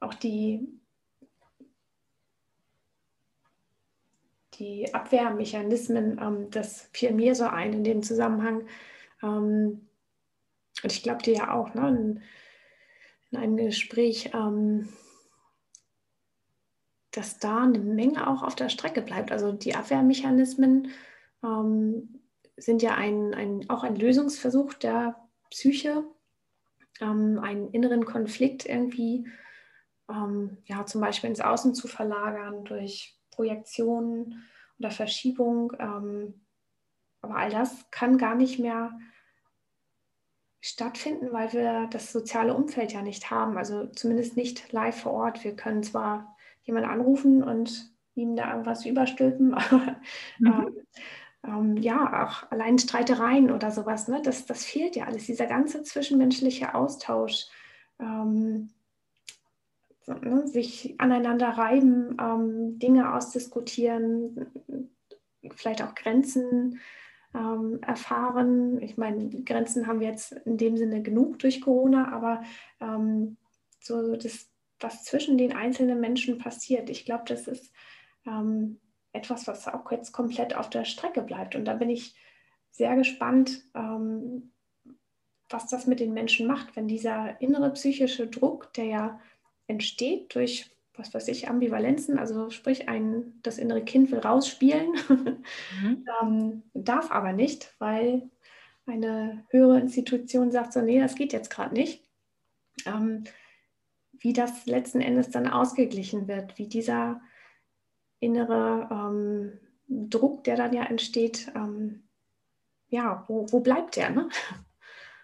auch 0.00 0.14
die, 0.14 0.79
die 4.60 4.92
Abwehrmechanismen, 4.94 6.20
ähm, 6.20 6.50
das 6.50 6.88
fiel 6.92 7.12
mir 7.12 7.34
so 7.34 7.44
ein 7.44 7.72
in 7.72 7.84
dem 7.84 8.02
Zusammenhang. 8.02 8.66
Ähm, 9.22 9.88
und 10.82 10.92
ich 10.92 11.02
glaube 11.02 11.22
dir 11.22 11.34
ja 11.34 11.54
auch, 11.54 11.74
ne, 11.74 11.88
in, 11.88 12.22
in 13.30 13.38
einem 13.38 13.56
Gespräch, 13.56 14.30
ähm, 14.34 14.88
dass 17.10 17.38
da 17.38 17.64
eine 17.64 17.80
Menge 17.80 18.28
auch 18.28 18.42
auf 18.42 18.54
der 18.54 18.68
Strecke 18.68 19.02
bleibt. 19.02 19.32
Also 19.32 19.50
die 19.50 19.74
Abwehrmechanismen 19.74 20.88
ähm, 21.42 22.20
sind 22.56 22.82
ja 22.82 22.94
ein, 22.94 23.34
ein, 23.34 23.68
auch 23.68 23.82
ein 23.82 23.96
Lösungsversuch 23.96 24.74
der 24.74 25.16
Psyche, 25.50 26.04
ähm, 27.00 27.40
einen 27.42 27.70
inneren 27.72 28.04
Konflikt 28.04 28.66
irgendwie 28.66 29.26
ja, 30.64 30.84
zum 30.86 31.00
Beispiel 31.00 31.30
ins 31.30 31.40
Außen 31.40 31.72
zu 31.72 31.86
verlagern 31.86 32.64
durch 32.64 33.19
Projektion 33.40 34.42
oder 34.78 34.90
Verschiebung. 34.90 35.72
Ähm, 35.78 36.42
aber 37.22 37.36
all 37.36 37.50
das 37.50 37.90
kann 37.90 38.18
gar 38.18 38.34
nicht 38.34 38.58
mehr 38.58 38.92
stattfinden, 40.60 41.32
weil 41.32 41.54
wir 41.54 41.88
das 41.90 42.12
soziale 42.12 42.52
Umfeld 42.52 42.92
ja 42.92 43.00
nicht 43.00 43.30
haben. 43.30 43.56
Also 43.56 43.86
zumindest 43.86 44.36
nicht 44.36 44.70
live 44.72 45.00
vor 45.00 45.12
Ort. 45.12 45.42
Wir 45.42 45.56
können 45.56 45.82
zwar 45.82 46.36
jemanden 46.64 46.90
anrufen 46.90 47.42
und 47.42 47.90
ihm 48.14 48.36
da 48.36 48.50
irgendwas 48.50 48.84
überstülpen, 48.84 49.54
aber 49.54 49.96
mhm. 50.38 50.46
ähm, 50.46 50.76
ähm, 51.46 51.76
ja, 51.78 52.26
auch 52.26 52.50
allein 52.50 52.78
Streitereien 52.78 53.50
oder 53.50 53.70
sowas, 53.70 54.06
ne, 54.08 54.20
das, 54.22 54.44
das 54.44 54.66
fehlt 54.66 54.96
ja 54.96 55.06
alles. 55.06 55.24
Dieser 55.24 55.46
ganze 55.46 55.82
zwischenmenschliche 55.82 56.74
Austausch, 56.74 57.46
ähm, 57.98 58.68
ne, 60.06 60.46
sich 60.46 60.94
aneinander 60.98 61.48
reiben, 61.48 62.16
ähm, 62.20 62.78
Dinge 62.78 63.14
ausdiskutieren, 63.14 64.46
vielleicht 65.56 65.82
auch 65.82 65.94
Grenzen 65.94 66.80
ähm, 67.34 67.80
erfahren. 67.82 68.80
Ich 68.82 68.96
meine, 68.96 69.28
Grenzen 69.44 69.86
haben 69.86 70.00
wir 70.00 70.08
jetzt 70.08 70.32
in 70.32 70.56
dem 70.56 70.76
Sinne 70.76 71.02
genug 71.02 71.38
durch 71.38 71.60
Corona, 71.60 72.12
aber 72.12 72.42
ähm, 72.80 73.36
so 73.80 74.16
das, 74.16 74.50
was 74.80 75.04
zwischen 75.04 75.38
den 75.38 75.54
einzelnen 75.54 76.00
Menschen 76.00 76.38
passiert, 76.38 76.90
ich 76.90 77.04
glaube, 77.04 77.24
das 77.26 77.46
ist 77.46 77.72
ähm, 78.26 78.80
etwas, 79.12 79.46
was 79.46 79.68
auch 79.68 79.90
jetzt 79.90 80.12
komplett 80.12 80.54
auf 80.54 80.70
der 80.70 80.84
Strecke 80.84 81.22
bleibt. 81.22 81.54
Und 81.54 81.64
da 81.64 81.74
bin 81.74 81.90
ich 81.90 82.14
sehr 82.70 82.96
gespannt, 82.96 83.64
ähm, 83.74 84.52
was 85.48 85.66
das 85.66 85.86
mit 85.86 85.98
den 85.98 86.14
Menschen 86.14 86.46
macht, 86.46 86.76
wenn 86.76 86.86
dieser 86.86 87.40
innere 87.40 87.72
psychische 87.72 88.28
Druck, 88.28 88.72
der 88.74 88.84
ja 88.84 89.20
entsteht 89.70 90.34
durch, 90.34 90.70
was 90.94 91.14
weiß 91.14 91.28
ich, 91.28 91.48
Ambivalenzen, 91.48 92.18
also 92.18 92.50
sprich, 92.50 92.88
ein, 92.88 93.40
das 93.42 93.58
innere 93.58 93.82
Kind 93.82 94.10
will 94.10 94.18
rausspielen, 94.18 94.92
mhm. 95.82 96.06
ähm, 96.22 96.62
darf 96.74 97.10
aber 97.10 97.32
nicht, 97.32 97.74
weil 97.78 98.28
eine 98.86 99.44
höhere 99.50 99.80
Institution 99.80 100.50
sagt 100.50 100.72
so, 100.72 100.82
nee, 100.82 101.00
das 101.00 101.14
geht 101.14 101.32
jetzt 101.32 101.50
gerade 101.50 101.74
nicht. 101.74 102.04
Ähm, 102.86 103.24
wie 104.18 104.32
das 104.32 104.66
letzten 104.66 105.00
Endes 105.00 105.30
dann 105.30 105.48
ausgeglichen 105.48 106.28
wird, 106.28 106.58
wie 106.58 106.66
dieser 106.66 107.22
innere 108.18 108.88
ähm, 108.90 109.58
Druck, 109.88 110.44
der 110.44 110.56
dann 110.56 110.74
ja 110.74 110.84
entsteht, 110.84 111.50
ähm, 111.54 112.04
ja, 112.88 113.24
wo, 113.28 113.46
wo 113.50 113.60
bleibt 113.60 113.96
der? 113.96 114.10
Ne? 114.10 114.28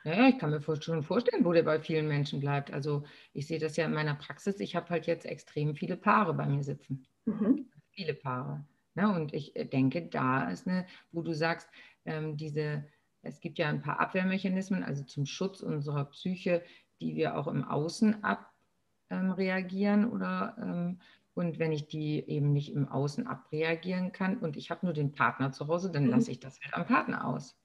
Ja, 0.07 0.29
ich 0.29 0.39
kann 0.39 0.51
mir 0.51 0.61
schon 0.61 1.03
vorstellen, 1.03 1.45
wo 1.45 1.53
der 1.53 1.65
bei 1.65 1.81
vielen 1.81 2.07
Menschen 2.07 2.39
bleibt. 2.39 2.73
Also 2.73 3.03
ich 3.33 3.49
sehe 3.49 3.59
das 3.59 3.77
ja 3.77 3.87
in 3.87 3.93
meiner 3.93 4.15
Praxis. 4.15 4.61
Ich 4.61 4.77
habe 4.77 4.89
halt 4.91 5.09
jetzt 5.09 5.27
extrem 5.27 5.75
viele 5.75 5.97
Paare 5.97 6.33
bei 6.33 6.47
mir 6.47 6.63
sitzen. 6.63 7.05
Mhm. 7.25 7.69
Viele 7.91 8.15
Paare. 8.15 8.65
Ne? 8.95 9.13
Und 9.13 9.35
ich 9.35 9.57
äh, 9.57 9.65
denke, 9.65 10.07
da 10.07 10.49
ist 10.49 10.69
eine, 10.69 10.87
wo 11.11 11.23
du 11.23 11.35
sagst, 11.35 11.69
ähm, 12.05 12.37
diese, 12.37 12.85
es 13.23 13.41
gibt 13.41 13.59
ja 13.59 13.69
ein 13.69 13.83
paar 13.83 13.99
Abwehrmechanismen, 13.99 14.85
also 14.85 15.03
zum 15.03 15.27
Schutz 15.27 15.61
unserer 15.61 16.05
Psyche, 16.05 16.63
die 17.01 17.17
wir 17.17 17.37
auch 17.37 17.49
im 17.49 17.65
Außen 17.65 18.23
abreagieren 19.11 20.05
ähm, 20.05 20.13
oder 20.13 20.57
ähm, 20.61 21.01
und 21.35 21.59
wenn 21.59 21.73
ich 21.73 21.89
die 21.89 22.27
eben 22.29 22.53
nicht 22.53 22.73
im 22.73 22.89
Außen 22.89 23.27
abreagieren 23.27 24.13
kann 24.13 24.39
und 24.39 24.57
ich 24.57 24.71
habe 24.71 24.87
nur 24.87 24.95
den 24.95 25.11
Partner 25.11 25.51
zu 25.51 25.67
Hause, 25.67 25.91
dann 25.91 26.05
mhm. 26.05 26.11
lasse 26.11 26.31
ich 26.31 26.39
das 26.39 26.61
halt 26.63 26.75
am 26.75 26.87
Partner 26.87 27.27
aus. 27.27 27.59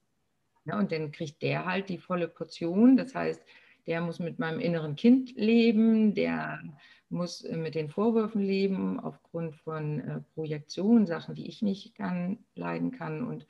Ja, 0.65 0.78
und 0.78 0.91
dann 0.91 1.12
kriegt 1.12 1.41
der 1.41 1.65
halt 1.65 1.89
die 1.89 1.97
volle 1.97 2.28
Portion. 2.28 2.97
Das 2.97 3.15
heißt, 3.15 3.41
der 3.88 4.02
muss 4.02 4.19
mit 4.19 4.39
meinem 4.39 4.60
inneren 4.60 4.95
Kind 4.95 5.36
leben, 5.36 6.13
der 6.13 6.62
muss 7.10 7.43
äh, 7.43 7.58
mit 7.58 7.76
den 7.76 7.89
Vorwürfen 7.89 8.41
leben 8.41 9.00
aufgrund 9.00 9.56
von 9.56 10.00
äh, 10.00 10.21
Projektionen, 10.34 11.08
Sachen, 11.08 11.36
die 11.36 11.47
ich 11.47 11.62
nicht 11.62 11.95
kann, 11.95 12.39
leiden 12.56 12.91
kann. 12.91 13.26
Und 13.26 13.47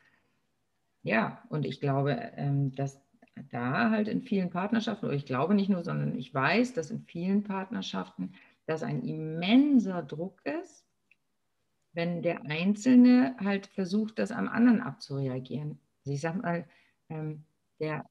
ja, 1.04 1.44
und 1.50 1.66
ich 1.66 1.82
glaube, 1.82 2.32
ähm, 2.36 2.74
dass 2.74 3.02
da 3.50 3.90
halt 3.90 4.08
in 4.08 4.22
vielen 4.22 4.50
Partnerschaften, 4.50 5.06
oder 5.06 5.16
ich 5.16 5.26
glaube 5.26 5.54
nicht 5.54 5.70
nur, 5.70 5.84
sondern 5.84 6.18
ich 6.18 6.34
weiß, 6.34 6.74
dass 6.74 6.92
in 6.92 7.02
vielen 7.02 7.44
Partnerschaften 7.44 8.34
dass 8.66 8.84
ein 8.84 9.04
immenser 9.04 10.02
Druck 10.02 10.42
ist, 10.46 10.86
wenn 11.94 12.22
der 12.22 12.46
Einzelne 12.46 13.36
halt 13.38 13.68
versucht, 13.68 14.18
das 14.18 14.32
am 14.32 14.48
anderen 14.48 14.82
abzureagieren. 14.82 15.80
Also 16.00 16.14
ich 16.14 16.22
sage 16.22 16.40
mal, 16.40 16.66
ähm, 17.12 17.44
der, 17.80 18.06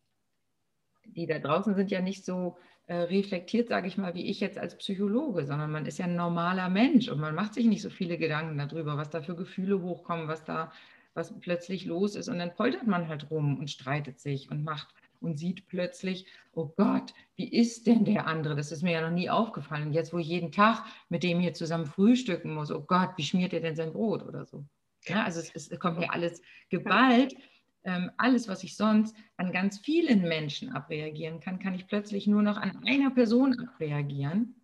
die 1.07 1.27
da 1.27 1.39
draußen 1.39 1.75
sind 1.75 1.91
ja 1.91 2.01
nicht 2.01 2.25
so 2.25 2.57
äh, 2.87 2.95
reflektiert, 2.95 3.69
sage 3.69 3.89
ich 3.89 3.97
mal, 3.97 4.15
wie 4.15 4.27
ich 4.27 4.41
jetzt 4.41 4.59
als 4.59 4.77
Psychologe, 4.77 5.47
sondern 5.47 5.71
man 5.71 5.87
ist 5.87 5.99
ja 5.99 6.05
ein 6.05 6.17
normaler 6.17 6.69
Mensch 6.69 7.09
und 7.09 7.21
man 7.21 7.35
macht 7.35 7.55
sich 7.55 7.67
nicht 7.67 7.83
so 7.83 7.91
viele 7.91 8.19
Gedanken 8.19 8.59
darüber, 8.59 8.97
was 8.97 9.11
da 9.11 9.23
für 9.23 9.37
Gefühle 9.37 9.81
hochkommen, 9.83 10.29
was 10.29 10.45
da 10.45 10.73
was 11.15 11.39
plötzlich 11.41 11.87
los 11.87 12.15
ist 12.15 12.29
und 12.29 12.39
dann 12.39 12.55
poltert 12.55 12.87
man 12.87 13.09
halt 13.09 13.31
rum 13.31 13.59
und 13.59 13.71
streitet 13.71 14.21
sich 14.21 14.51
und 14.51 14.63
macht 14.63 14.95
und 15.21 15.39
sieht 15.39 15.67
plötzlich, 15.67 16.27
oh 16.53 16.73
Gott, 16.77 17.13
wie 17.37 17.49
ist 17.49 17.87
denn 17.87 18.05
der 18.05 18.27
andere? 18.27 18.57
Das 18.57 18.73
ist 18.73 18.83
mir 18.83 18.93
ja 18.93 19.03
noch 19.03 19.15
nie 19.15 19.29
aufgefallen. 19.29 19.89
Und 19.89 19.93
jetzt, 19.93 20.13
wo 20.13 20.19
ich 20.19 20.29
jeden 20.29 20.51
Tag 20.51 20.85
mit 21.09 21.23
dem 21.23 21.41
hier 21.41 21.53
zusammen 21.53 21.87
frühstücken 21.87 22.55
muss, 22.55 22.71
oh 22.71 22.81
Gott, 22.81 23.11
wie 23.17 23.25
schmiert 23.25 23.53
er 23.53 23.61
denn 23.61 23.77
sein 23.77 23.93
Brot 23.93 24.23
oder 24.23 24.47
so? 24.47 24.65
Ja, 25.05 25.25
also 25.25 25.41
es, 25.41 25.69
es 25.69 25.79
kommt 25.79 25.99
mir 25.99 26.13
alles 26.13 26.43
geballt. 26.69 27.35
Ähm, 27.83 28.11
alles, 28.19 28.47
was 28.47 28.63
ich 28.63 28.77
sonst 28.77 29.17
an 29.37 29.53
ganz 29.53 29.79
vielen 29.79 30.23
Menschen 30.23 30.73
abreagieren 30.73 31.41
kann, 31.41 31.59
kann 31.59 31.75
ich 31.75 31.87
plötzlich 31.87 32.27
nur 32.27 32.43
noch 32.43 32.59
an 32.59 32.83
einer 32.87 33.11
Person 33.11 33.59
abreagieren. 33.59 34.55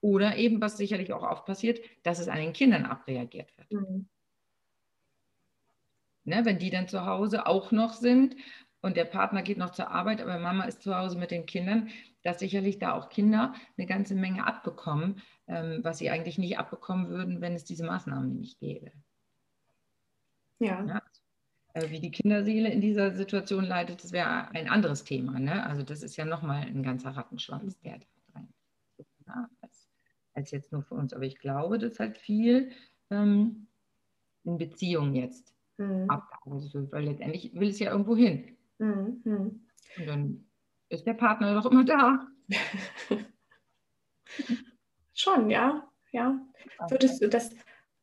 Oder 0.00 0.36
eben, 0.36 0.60
was 0.60 0.76
sicherlich 0.76 1.12
auch 1.12 1.22
oft 1.22 1.46
passiert, 1.46 1.80
dass 2.02 2.18
es 2.18 2.28
an 2.28 2.38
den 2.38 2.52
Kindern 2.52 2.84
abreagiert 2.84 3.56
wird. 3.56 3.72
Mhm. 3.72 4.08
Ne, 6.24 6.44
wenn 6.44 6.58
die 6.58 6.70
dann 6.70 6.88
zu 6.88 7.04
Hause 7.06 7.46
auch 7.46 7.72
noch 7.72 7.94
sind 7.94 8.36
und 8.80 8.96
der 8.96 9.04
Partner 9.04 9.42
geht 9.42 9.58
noch 9.58 9.70
zur 9.70 9.90
Arbeit, 9.90 10.20
aber 10.20 10.38
Mama 10.38 10.64
ist 10.64 10.82
zu 10.82 10.96
Hause 10.96 11.18
mit 11.18 11.30
den 11.30 11.46
Kindern, 11.46 11.88
dass 12.22 12.38
sicherlich 12.40 12.78
da 12.78 12.92
auch 12.92 13.08
Kinder 13.08 13.54
eine 13.76 13.86
ganze 13.86 14.14
Menge 14.14 14.46
abbekommen, 14.46 15.20
ähm, 15.48 15.80
was 15.82 15.98
sie 15.98 16.10
eigentlich 16.10 16.38
nicht 16.38 16.58
abbekommen 16.58 17.08
würden, 17.08 17.40
wenn 17.40 17.54
es 17.54 17.64
diese 17.64 17.84
Maßnahmen 17.84 18.38
nicht 18.38 18.60
gäbe. 18.60 18.92
Ja. 20.60 20.84
ja? 20.84 21.02
Äh, 21.74 21.90
wie 21.90 22.00
die 22.00 22.10
Kinderseele 22.10 22.70
in 22.70 22.80
dieser 22.80 23.14
Situation 23.14 23.64
leidet, 23.64 24.02
das 24.04 24.12
wäre 24.12 24.50
ein 24.50 24.68
anderes 24.68 25.04
Thema. 25.04 25.38
Ne? 25.38 25.64
Also 25.66 25.82
das 25.82 26.02
ist 26.02 26.16
ja 26.16 26.24
nochmal 26.24 26.62
ein 26.62 26.82
ganzer 26.82 27.10
Rattenschwanz, 27.10 27.78
der 27.80 27.98
da 27.98 28.06
rein 28.34 28.48
ja, 29.26 29.48
als, 29.62 29.88
als, 30.34 30.50
jetzt 30.50 30.72
nur 30.72 30.82
für 30.82 30.94
uns. 30.94 31.14
Aber 31.14 31.24
ich 31.24 31.38
glaube, 31.38 31.78
dass 31.78 31.98
halt 31.98 32.18
viel 32.18 32.72
ähm, 33.10 33.68
in 34.44 34.58
Beziehungen 34.58 35.14
jetzt 35.14 35.54
mhm. 35.78 36.10
abgearbeitet 36.10 36.74
wird, 36.74 36.92
weil 36.92 37.04
letztendlich 37.04 37.54
will 37.54 37.70
es 37.70 37.78
ja 37.78 37.90
irgendwo 37.90 38.16
hin. 38.16 38.56
Mhm. 38.78 39.22
Und 39.24 40.06
dann 40.06 40.44
ist 40.90 41.06
der 41.06 41.14
Partner 41.14 41.54
doch 41.54 41.70
immer 41.70 41.84
da. 41.84 42.26
Schon, 45.14 45.48
ja. 45.48 45.88
ja. 46.10 46.38
Würdest 46.88 47.22
du 47.22 47.28
das 47.28 47.50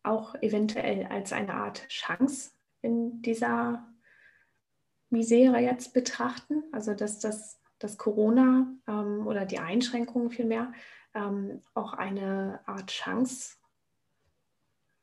auch 0.01 0.33
eventuell 0.41 1.05
als 1.05 1.33
eine 1.33 1.53
Art 1.53 1.87
Chance 1.87 2.51
in 2.81 3.21
dieser 3.21 3.87
Misere 5.09 5.59
jetzt 5.59 5.93
betrachten? 5.93 6.63
Also 6.71 6.93
dass 6.93 7.19
das 7.19 7.59
dass 7.79 7.97
Corona 7.97 8.67
ähm, 8.87 9.25
oder 9.25 9.45
die 9.45 9.59
Einschränkungen 9.59 10.29
vielmehr 10.29 10.73
ähm, 11.13 11.61
auch 11.73 11.93
eine 11.93 12.59
Art 12.65 12.91
Chance 12.91 13.55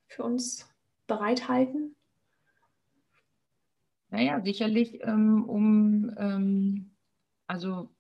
für 0.06 0.22
uns 0.22 0.68
bereithalten? 1.06 1.96
Naja, 4.10 4.40
sicherlich 4.40 5.02
ähm, 5.02 5.44
um, 5.48 6.14
ähm, 6.16 6.90
also 7.46 7.90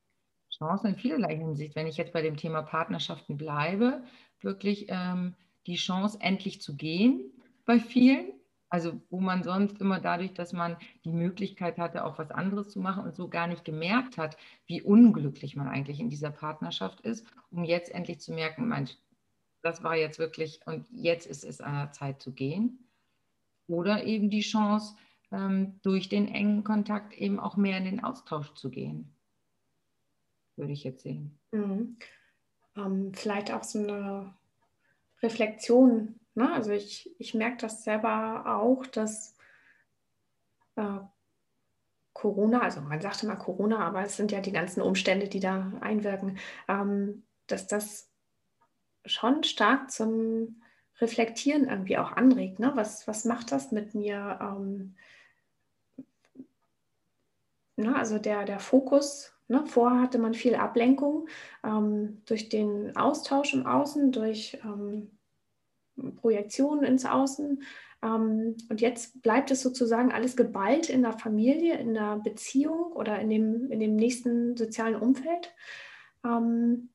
Chancen 0.56 0.88
in 0.88 0.96
vielerlei 0.96 1.36
Hinsicht. 1.36 1.74
Wenn 1.74 1.86
ich 1.86 1.96
jetzt 1.96 2.12
bei 2.12 2.22
dem 2.22 2.36
Thema 2.36 2.62
Partnerschaften 2.62 3.36
bleibe, 3.36 4.04
wirklich 4.40 4.86
ähm, 4.88 5.34
die 5.66 5.76
Chance 5.76 6.18
endlich 6.20 6.60
zu 6.60 6.76
gehen 6.76 7.32
bei 7.64 7.80
vielen. 7.80 8.32
Also 8.68 9.00
wo 9.10 9.20
man 9.20 9.44
sonst 9.44 9.80
immer 9.80 10.00
dadurch, 10.00 10.34
dass 10.34 10.52
man 10.52 10.76
die 11.04 11.12
Möglichkeit 11.12 11.78
hatte, 11.78 12.04
auch 12.04 12.18
was 12.18 12.30
anderes 12.30 12.68
zu 12.70 12.80
machen 12.80 13.04
und 13.04 13.14
so 13.14 13.28
gar 13.28 13.46
nicht 13.46 13.64
gemerkt 13.64 14.18
hat, 14.18 14.36
wie 14.66 14.82
unglücklich 14.82 15.54
man 15.54 15.68
eigentlich 15.68 16.00
in 16.00 16.10
dieser 16.10 16.30
Partnerschaft 16.30 17.00
ist, 17.00 17.24
um 17.50 17.64
jetzt 17.64 17.94
endlich 17.94 18.20
zu 18.20 18.32
merken, 18.32 18.66
Mensch, 18.66 18.96
das 19.62 19.82
war 19.82 19.96
jetzt 19.96 20.18
wirklich 20.18 20.60
und 20.66 20.86
jetzt 20.90 21.26
ist 21.26 21.44
es 21.44 21.60
an 21.60 21.74
der 21.74 21.92
Zeit 21.92 22.20
zu 22.20 22.32
gehen. 22.32 22.88
Oder 23.68 24.04
eben 24.04 24.30
die 24.30 24.40
Chance, 24.40 24.96
ähm, 25.32 25.80
durch 25.82 26.08
den 26.08 26.28
engen 26.28 26.64
Kontakt 26.64 27.14
eben 27.14 27.40
auch 27.40 27.56
mehr 27.56 27.78
in 27.78 27.84
den 27.84 28.04
Austausch 28.04 28.54
zu 28.54 28.70
gehen. 28.70 29.12
Würde 30.56 30.72
ich 30.72 30.84
jetzt 30.84 31.02
sehen. 31.02 31.38
Mhm. 31.52 31.98
Ähm, 32.76 33.12
vielleicht 33.14 33.52
auch 33.52 33.64
so 33.64 33.80
eine 33.80 34.34
Reflexion. 35.22 36.20
Ne? 36.36 36.52
Also 36.52 36.70
ich, 36.70 37.10
ich 37.18 37.34
merke 37.34 37.56
das 37.56 37.82
selber 37.82 38.44
auch, 38.46 38.86
dass 38.86 39.34
äh, 40.76 41.00
Corona, 42.12 42.60
also 42.60 42.80
man 42.82 43.00
sagt 43.00 43.22
immer 43.22 43.36
Corona, 43.36 43.78
aber 43.80 44.02
es 44.02 44.16
sind 44.16 44.32
ja 44.32 44.40
die 44.40 44.52
ganzen 44.52 44.82
Umstände, 44.82 45.28
die 45.28 45.40
da 45.40 45.72
einwirken, 45.80 46.38
ähm, 46.68 47.24
dass 47.46 47.66
das 47.66 48.10
schon 49.06 49.44
stark 49.44 49.90
zum 49.90 50.62
Reflektieren 51.00 51.68
irgendwie 51.68 51.98
auch 51.98 52.12
anregt. 52.12 52.58
Ne? 52.58 52.72
Was, 52.74 53.08
was 53.08 53.24
macht 53.24 53.50
das 53.50 53.72
mit 53.72 53.94
mir? 53.94 54.38
Ähm, 54.40 54.96
ne? 57.76 57.96
Also 57.96 58.18
der, 58.18 58.44
der 58.44 58.60
Fokus, 58.60 59.32
ne? 59.48 59.64
vorher 59.66 60.02
hatte 60.02 60.18
man 60.18 60.34
viel 60.34 60.54
Ablenkung 60.54 61.28
ähm, 61.64 62.22
durch 62.26 62.50
den 62.50 62.94
Austausch 62.96 63.54
im 63.54 63.66
Außen, 63.66 64.12
durch 64.12 64.58
ähm, 64.64 65.15
Projektionen 66.16 66.84
ins 66.84 67.04
Außen. 67.04 67.62
Ähm, 68.02 68.56
und 68.68 68.80
jetzt 68.80 69.22
bleibt 69.22 69.50
es 69.50 69.62
sozusagen 69.62 70.12
alles 70.12 70.36
geballt 70.36 70.88
in 70.88 71.02
der 71.02 71.12
Familie, 71.12 71.78
in 71.78 71.94
der 71.94 72.16
Beziehung 72.16 72.92
oder 72.92 73.18
in 73.18 73.30
dem, 73.30 73.70
in 73.70 73.80
dem 73.80 73.96
nächsten 73.96 74.56
sozialen 74.56 74.96
Umfeld. 74.96 75.54
Ähm, 76.24 76.90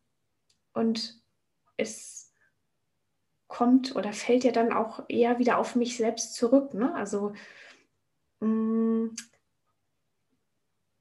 und 0.74 1.22
es 1.78 2.34
kommt 3.48 3.96
oder 3.96 4.14
fällt 4.14 4.44
ja 4.46 4.52
dann 4.52 4.72
auch 4.72 5.04
eher 5.10 5.38
wieder 5.38 5.58
auf 5.58 5.76
mich 5.76 5.98
selbst 5.98 6.36
zurück. 6.36 6.74
Ne? 6.74 6.94
Also 6.96 7.34
mm, 8.40 9.08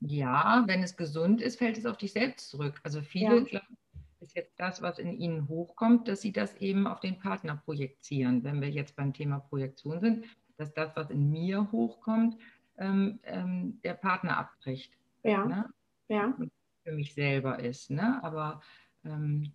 ja, 0.01 0.65
wenn 0.67 0.83
es 0.83 0.97
gesund 0.97 1.43
ist, 1.43 1.59
fällt 1.59 1.77
es 1.77 1.87
auf 1.87 1.99
dich 1.99 2.13
selbst 2.13 2.49
zurück. 2.49 2.81
Also 2.83 3.03
viele 3.03 3.37
ja. 3.37 3.45
glauben, 3.45 3.79
ist 4.23 4.37
jetzt 4.37 4.59
das, 4.59 4.83
was 4.83 4.99
in 4.99 5.13
ihnen 5.13 5.49
hochkommt, 5.49 6.09
dass 6.09 6.21
sie 6.21 6.33
das 6.33 6.57
eben 6.57 6.87
auf 6.87 7.01
den 7.01 7.19
Partner 7.19 7.57
projizieren. 7.65 8.45
Wenn 8.45 8.61
wir 8.61 8.71
jetzt 8.71 8.97
beim 8.97 9.13
Thema 9.13 9.41
Projektion 9.41 10.01
sind, 10.01 10.27
dass 10.57 10.73
das, 10.75 10.95
was 10.97 11.11
in 11.11 11.31
mir 11.31 11.71
hochkommt, 11.73 12.37
ähm, 12.79 13.21
ähm, 13.25 13.81
der 13.83 13.95
Partner 13.95 14.37
abbricht. 14.39 14.97
Ja. 15.23 15.45
Ne? 15.45 15.65
ja. 16.09 16.37
Für 16.85 16.93
mich 16.93 17.15
selber 17.15 17.59
ist. 17.59 17.91
Ne? 17.91 18.23
Aber 18.23 18.61
ähm, 19.05 19.53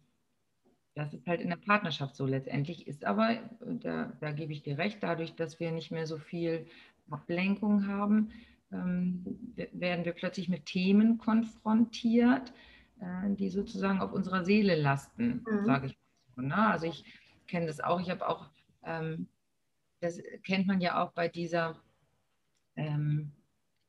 das 0.96 1.14
ist 1.14 1.28
halt 1.28 1.42
in 1.42 1.50
der 1.50 1.58
Partnerschaft 1.58 2.16
so. 2.16 2.26
Letztendlich 2.26 2.88
ist 2.88 3.06
aber, 3.06 3.38
da, 3.60 4.14
da 4.20 4.32
gebe 4.32 4.54
ich 4.54 4.64
dir 4.64 4.78
recht, 4.78 5.02
dadurch, 5.02 5.36
dass 5.36 5.60
wir 5.60 5.72
nicht 5.72 5.92
mehr 5.92 6.08
so 6.08 6.18
viel 6.18 6.66
Ablenkung 7.10 7.88
haben, 7.88 8.32
ähm, 8.72 9.24
werden 9.74 10.06
wir 10.06 10.14
plötzlich 10.14 10.50
mit 10.50 10.66
Themen 10.66 11.18
konfrontiert, 11.18 12.54
die 13.38 13.50
sozusagen 13.50 14.00
auf 14.00 14.14
unserer 14.14 14.44
Seele 14.44 14.76
lasten, 14.76 15.44
mhm. 15.48 15.66
sage 15.66 15.88
ich 15.88 15.98
mal 15.98 16.36
so. 16.36 16.42
Ne? 16.42 16.68
Also 16.68 16.88
ich 16.88 17.04
kenne 17.48 17.68
das 17.68 17.80
auch, 17.80 18.02
ich 18.02 18.10
habe 18.10 18.28
auch, 18.28 18.50
ähm, 18.84 19.28
das 20.00 20.22
kennt 20.44 20.68
man 20.68 20.82
ja 20.82 21.04
auch 21.04 21.12
bei 21.12 21.28
dieser, 21.28 21.76
ähm, 22.76 23.32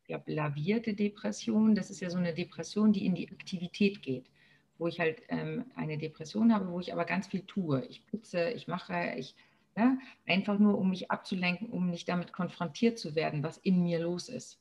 ich 0.02 0.09
glaube, 0.09 0.33
lavierte 0.33 0.94
Depression. 0.94 1.74
Das 1.74 1.90
ist 1.90 2.00
ja 2.00 2.11
so 2.11 2.18
eine 2.18 2.35
Depression, 2.35 2.92
die 2.92 3.07
in 3.07 3.14
die 3.14 3.31
Aktivität 3.31 4.02
geht 4.02 4.31
wo 4.79 4.87
ich 4.87 5.00
halt 5.00 5.22
ähm, 5.29 5.64
eine 5.74 5.98
Depression 5.98 6.52
habe, 6.52 6.68
wo 6.68 6.81
ich 6.81 6.92
aber 6.92 7.05
ganz 7.05 7.29
viel 7.29 7.42
tue. 7.42 7.85
Ich 7.87 8.07
putze, 8.07 8.50
ich 8.50 8.68
mache, 8.68 9.14
ich, 9.16 9.35
ja, 9.76 9.85
ne, 9.85 9.98
einfach 10.26 10.59
nur, 10.59 10.79
um 10.79 10.90
mich 10.90 11.11
abzulenken, 11.11 11.70
um 11.70 11.90
nicht 11.90 12.09
damit 12.09 12.33
konfrontiert 12.33 12.98
zu 12.98 13.14
werden, 13.14 13.42
was 13.42 13.59
in 13.59 13.83
mir 13.83 14.00
los 14.00 14.29
ist, 14.29 14.61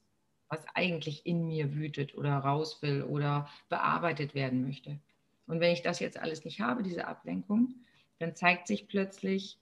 was 0.50 0.66
eigentlich 0.74 1.26
in 1.26 1.48
mir 1.48 1.74
wütet 1.74 2.16
oder 2.16 2.38
raus 2.38 2.82
will 2.82 3.04
oder 3.04 3.50
bearbeitet 3.70 4.36
werden 4.36 4.64
möchte. 4.66 5.00
Und 5.48 5.60
wenn 5.60 5.74
ich 5.74 5.82
das 5.82 6.00
jetzt 6.00 6.18
alles 6.18 6.46
nicht 6.46 6.62
habe, 6.62 6.84
diese 6.84 7.08
Ablenkung, 7.08 7.76
dann 8.20 8.36
zeigt 8.36 8.68
sich 8.68 8.88
plötzlich 8.88 9.60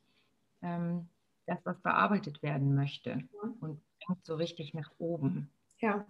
ähm, 0.62 1.08
das, 1.46 1.60
was 1.66 1.80
bearbeitet 1.82 2.42
werden 2.42 2.76
möchte 2.76 3.24
und 3.60 3.82
kommt 4.06 4.26
so 4.26 4.36
richtig 4.36 4.74
nach 4.74 4.92
oben. 4.98 5.50
Ja. 5.80 6.06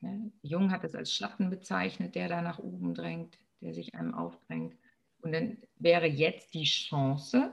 Ne? 0.00 0.30
Jung 0.42 0.70
hat 0.70 0.84
es 0.84 0.94
als 0.94 1.12
Schatten 1.12 1.50
bezeichnet, 1.50 2.14
der 2.14 2.28
da 2.28 2.42
nach 2.42 2.58
oben 2.58 2.94
drängt, 2.94 3.38
der 3.60 3.74
sich 3.74 3.94
einem 3.94 4.14
aufdrängt. 4.14 4.76
Und 5.20 5.32
dann 5.32 5.58
wäre 5.76 6.06
jetzt 6.06 6.54
die 6.54 6.64
Chance, 6.64 7.50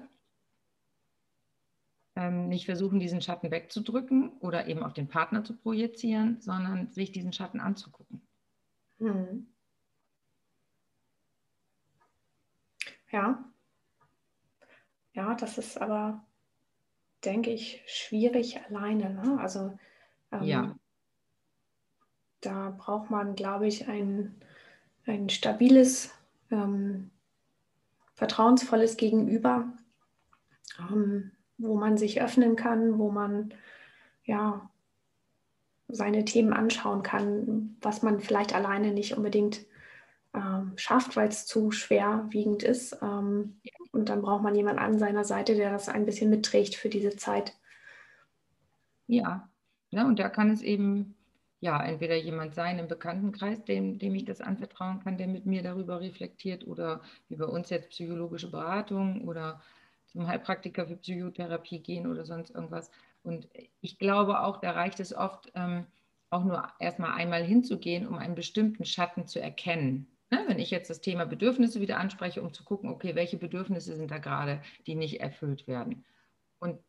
ähm, 2.16 2.48
nicht 2.48 2.66
versuchen, 2.66 3.00
diesen 3.00 3.22
Schatten 3.22 3.52
wegzudrücken 3.52 4.30
oder 4.40 4.68
eben 4.68 4.84
auf 4.84 4.94
den 4.94 5.08
Partner 5.08 5.44
zu 5.44 5.56
projizieren, 5.56 6.40
sondern 6.42 6.92
sich 6.92 7.12
diesen 7.12 7.34
Schatten 7.34 7.60
anzugucken. 7.60 8.22
Hm. 9.00 9.48
Ja. 13.12 13.44
Ja, 15.14 15.36
das 15.36 15.58
ist 15.58 15.82
aber, 15.82 16.26
denke 17.24 17.52
ich, 17.52 17.84
schwierig 17.88 18.60
alleine. 18.66 19.14
Ne? 19.14 19.38
Also 19.40 19.78
ähm, 20.32 20.44
ja 20.44 20.76
da 22.46 22.76
braucht 22.78 23.10
man, 23.10 23.36
glaube 23.36 23.68
ich, 23.68 23.88
ein, 23.88 24.36
ein 25.06 25.30
stabiles, 25.30 26.12
ähm, 26.52 27.10
vertrauensvolles 28.14 28.98
Gegenüber, 28.98 29.74
ähm, 30.80 31.32
wo 31.58 31.76
man 31.76 31.98
sich 31.98 32.22
öffnen 32.22 32.56
kann, 32.56 32.98
wo 33.00 33.12
man 33.12 33.54
ja 34.24 34.70
seine 35.88 36.26
Themen 36.26 36.54
anschauen 36.54 37.04
kann, 37.04 37.78
was 37.82 38.02
man 38.02 38.20
vielleicht 38.20 38.56
alleine 38.56 38.92
nicht 38.92 39.16
unbedingt 39.16 39.66
ähm, 40.34 40.74
schafft, 40.76 41.16
weil 41.16 41.30
es 41.30 41.46
zu 41.46 41.72
schwerwiegend 41.72 42.64
ist. 42.64 42.98
Ähm, 43.02 43.60
und 43.92 44.10
dann 44.10 44.22
braucht 44.22 44.44
man 44.44 44.56
jemanden 44.56 44.80
an 44.80 45.00
seiner 45.00 45.24
Seite, 45.24 45.56
der 45.56 45.72
das 45.72 45.88
ein 45.88 46.06
bisschen 46.06 46.30
mitträgt 46.30 46.76
für 46.76 46.90
diese 46.90 47.16
Zeit. 47.16 47.54
Ja, 49.08 49.48
ja 49.92 50.06
und 50.08 50.20
da 50.20 50.30
kann 50.30 50.50
es 50.50 50.62
eben 50.62 51.16
ja, 51.66 51.84
entweder 51.84 52.16
jemand 52.16 52.54
sein 52.54 52.78
im 52.78 52.88
Bekanntenkreis, 52.88 53.64
dem, 53.64 53.98
dem 53.98 54.14
ich 54.14 54.26
das 54.26 54.40
anvertrauen 54.40 55.00
kann, 55.00 55.18
der 55.18 55.28
mit 55.28 55.48
mir 55.48 55.64
darüber 55.64 56.00
reflektiert 56.00 56.68
oder 56.68 57.02
wie 57.28 57.38
bei 57.38 57.46
uns 57.46 57.72
jetzt 57.72 57.90
psychologische 57.90 58.52
Beratung 58.52 59.28
oder 59.28 59.62
zum 60.16 60.28
Heilpraktiker 60.28 60.88
für 60.88 60.98
Psychotherapie 60.98 61.80
gehen 61.80 62.08
oder 62.08 62.26
sonst 62.26 62.50
irgendwas. 62.52 62.90
Und 63.24 63.48
ich 63.82 64.00
glaube 64.00 64.42
auch, 64.42 64.60
da 64.60 64.72
reicht 64.72 65.00
es 65.00 65.14
oft 65.14 65.52
ähm, 65.56 65.86
auch 66.30 66.44
nur 66.44 66.68
erstmal 66.80 67.12
einmal 67.12 67.44
hinzugehen, 67.44 68.08
um 68.08 68.18
einen 68.18 68.36
bestimmten 68.36 68.86
Schatten 68.86 69.28
zu 69.28 69.40
erkennen. 69.42 70.08
Ne? 70.32 70.44
Wenn 70.48 70.60
ich 70.60 70.72
jetzt 70.72 70.90
das 70.90 71.02
Thema 71.02 71.26
Bedürfnisse 71.26 71.82
wieder 71.82 71.98
anspreche, 71.98 72.42
um 72.42 72.54
zu 72.54 72.64
gucken, 72.64 72.90
okay, 72.90 73.16
welche 73.16 73.38
Bedürfnisse 73.38 73.96
sind 73.96 74.10
da 74.10 74.18
gerade, 74.18 74.62
die 74.88 74.96
nicht 74.96 75.20
erfüllt 75.22 75.68
werden. 75.68 76.06
Und 76.60 76.80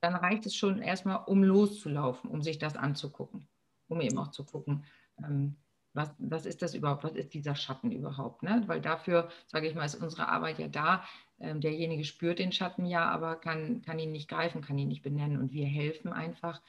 dann 0.00 0.14
reicht 0.14 0.46
es 0.46 0.54
schon 0.54 0.80
erstmal, 0.80 1.24
um 1.26 1.42
loszulaufen, 1.42 2.30
um 2.30 2.42
sich 2.42 2.58
das 2.58 2.76
anzugucken 2.76 3.48
um 3.88 4.00
eben 4.00 4.18
auch 4.18 4.30
zu 4.30 4.44
gucken, 4.44 4.84
ähm, 5.18 5.56
was, 5.96 6.10
was 6.18 6.46
ist 6.46 6.62
das 6.62 6.74
überhaupt, 6.74 7.04
was 7.04 7.14
ist 7.14 7.34
dieser 7.34 7.54
Schatten 7.56 7.90
überhaupt? 7.90 8.42
Ne? 8.42 8.62
Weil 8.66 8.80
dafür, 8.80 9.28
sage 9.46 9.66
ich 9.66 9.74
mal, 9.74 9.84
ist 9.84 9.96
unsere 9.96 10.28
Arbeit 10.28 10.58
ja 10.58 10.68
da. 10.68 11.04
Ähm, 11.40 11.60
derjenige 11.60 12.04
spürt 12.04 12.38
den 12.38 12.52
Schatten 12.52 12.86
ja, 12.86 13.08
aber 13.08 13.36
kann, 13.36 13.82
kann 13.82 13.98
ihn 13.98 14.12
nicht 14.12 14.28
greifen, 14.28 14.62
kann 14.62 14.78
ihn 14.78 14.88
nicht 14.88 15.02
benennen. 15.02 15.38
Und 15.38 15.52
wir 15.52 15.66
helfen 15.66 16.12
einfach, 16.12 16.60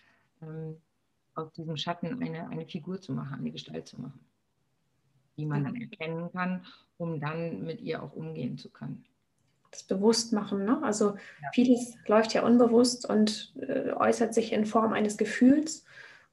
ähm, 0.42 0.78
aus 1.36 1.52
diesem 1.54 1.78
Schatten 1.78 2.24
eine, 2.24 2.50
eine 2.50 2.66
Figur 2.66 3.00
zu 3.00 3.14
machen, 3.14 3.36
eine 3.40 3.52
Gestalt 3.52 3.88
zu 3.88 4.02
machen, 4.02 4.20
die 5.38 5.46
man 5.46 5.64
dann 5.64 5.76
erkennen 5.76 6.32
kann, 6.32 6.66
um 6.98 7.20
dann 7.20 7.64
mit 7.64 7.80
ihr 7.82 8.02
auch 8.02 8.14
umgehen 8.14 8.58
zu 8.58 8.70
können 8.70 9.06
das 9.72 9.84
Bewusstmachen. 9.84 10.64
Ne? 10.66 10.82
Also 10.82 11.12
ja. 11.12 11.50
vieles 11.54 11.98
läuft 12.08 12.34
ja 12.34 12.44
unbewusst 12.44 13.08
und 13.08 13.54
äh, 13.60 13.92
äußert 13.92 14.34
sich 14.34 14.54
in 14.54 14.66
Form 14.66 14.94
eines 14.94 15.18
Gefühls. 15.18 15.84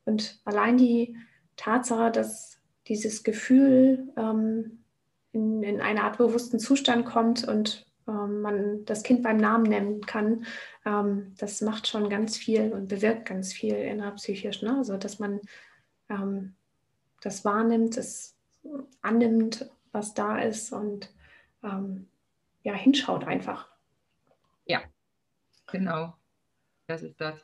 Und 0.05 0.41
allein 0.45 0.79
die 0.79 1.17
Tatsache, 1.57 2.11
dass 2.11 2.61
dieses 2.89 3.23
Gefühl 3.25 4.13
ähm, 4.17 4.85
in, 5.33 5.63
in 5.63 5.81
eine 5.81 6.03
Art 6.03 6.19
bewussten 6.19 6.59
Zustand 6.59 7.07
kommt 7.07 7.47
und 7.47 7.87
ähm, 8.07 8.43
man 8.43 8.85
das 8.85 9.03
Kind 9.03 9.23
beim 9.23 9.39
Namen 9.39 9.65
nennen 9.65 10.01
kann, 10.03 10.45
ähm, 10.85 11.35
das 11.39 11.61
macht 11.61 11.87
schon 11.87 12.09
ganz 12.09 12.37
viel 12.37 12.73
und 12.73 12.89
bewirkt 12.89 13.27
ganz 13.27 13.53
viel 13.53 13.75
innerpsychisch. 13.75 14.63
Ne? 14.63 14.77
Also 14.77 14.97
dass 14.97 15.19
man 15.19 15.41
ähm, 16.09 16.55
das 17.21 17.45
wahrnimmt, 17.45 17.97
es 17.97 18.37
annimmt, 19.03 19.71
was 19.93 20.15
da 20.15 20.39
ist 20.39 20.73
und 20.73 21.13
ähm, 21.63 22.09
ja, 22.63 22.75
hinschaut 22.75 23.25
einfach. 23.25 23.69
Ja, 24.67 24.83
genau. 25.67 26.15
Das 26.87 27.03
ist 27.03 27.21
das. 27.21 27.39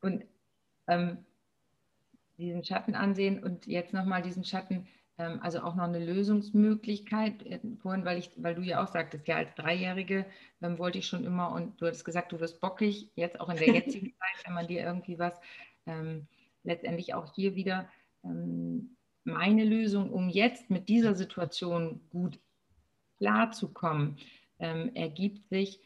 Und 0.00 0.24
ähm, 0.86 1.24
diesen 2.40 2.64
Schatten 2.64 2.94
ansehen 2.94 3.42
und 3.42 3.66
jetzt 3.66 3.92
nochmal 3.92 4.22
diesen 4.22 4.44
Schatten, 4.44 4.88
ähm, 5.18 5.38
also 5.42 5.60
auch 5.60 5.74
noch 5.74 5.84
eine 5.84 6.04
Lösungsmöglichkeit. 6.04 7.44
Äh, 7.46 7.60
vorhin, 7.80 8.04
weil, 8.04 8.18
ich, 8.18 8.30
weil 8.36 8.54
du 8.54 8.62
ja 8.62 8.82
auch 8.82 8.88
sagtest, 8.88 9.28
ja, 9.28 9.36
als 9.36 9.54
Dreijährige 9.54 10.26
ähm, 10.62 10.78
wollte 10.78 10.98
ich 10.98 11.06
schon 11.06 11.24
immer 11.24 11.52
und 11.52 11.80
du 11.80 11.86
hattest 11.86 12.04
gesagt, 12.04 12.32
du 12.32 12.40
wirst 12.40 12.60
bockig, 12.60 13.10
jetzt 13.14 13.40
auch 13.40 13.48
in 13.48 13.56
der 13.56 13.68
jetzigen 13.68 14.06
Zeit, 14.18 14.46
wenn 14.46 14.54
man 14.54 14.66
dir 14.66 14.82
irgendwie 14.82 15.18
was, 15.18 15.38
ähm, 15.86 16.26
letztendlich 16.62 17.14
auch 17.14 17.32
hier 17.34 17.54
wieder 17.54 17.88
ähm, 18.24 18.96
meine 19.24 19.64
Lösung, 19.64 20.10
um 20.10 20.28
jetzt 20.28 20.70
mit 20.70 20.88
dieser 20.88 21.14
Situation 21.14 22.00
gut 22.10 22.38
klarzukommen, 23.18 24.16
ähm, 24.58 24.94
ergibt 24.94 25.48
sich 25.48 25.80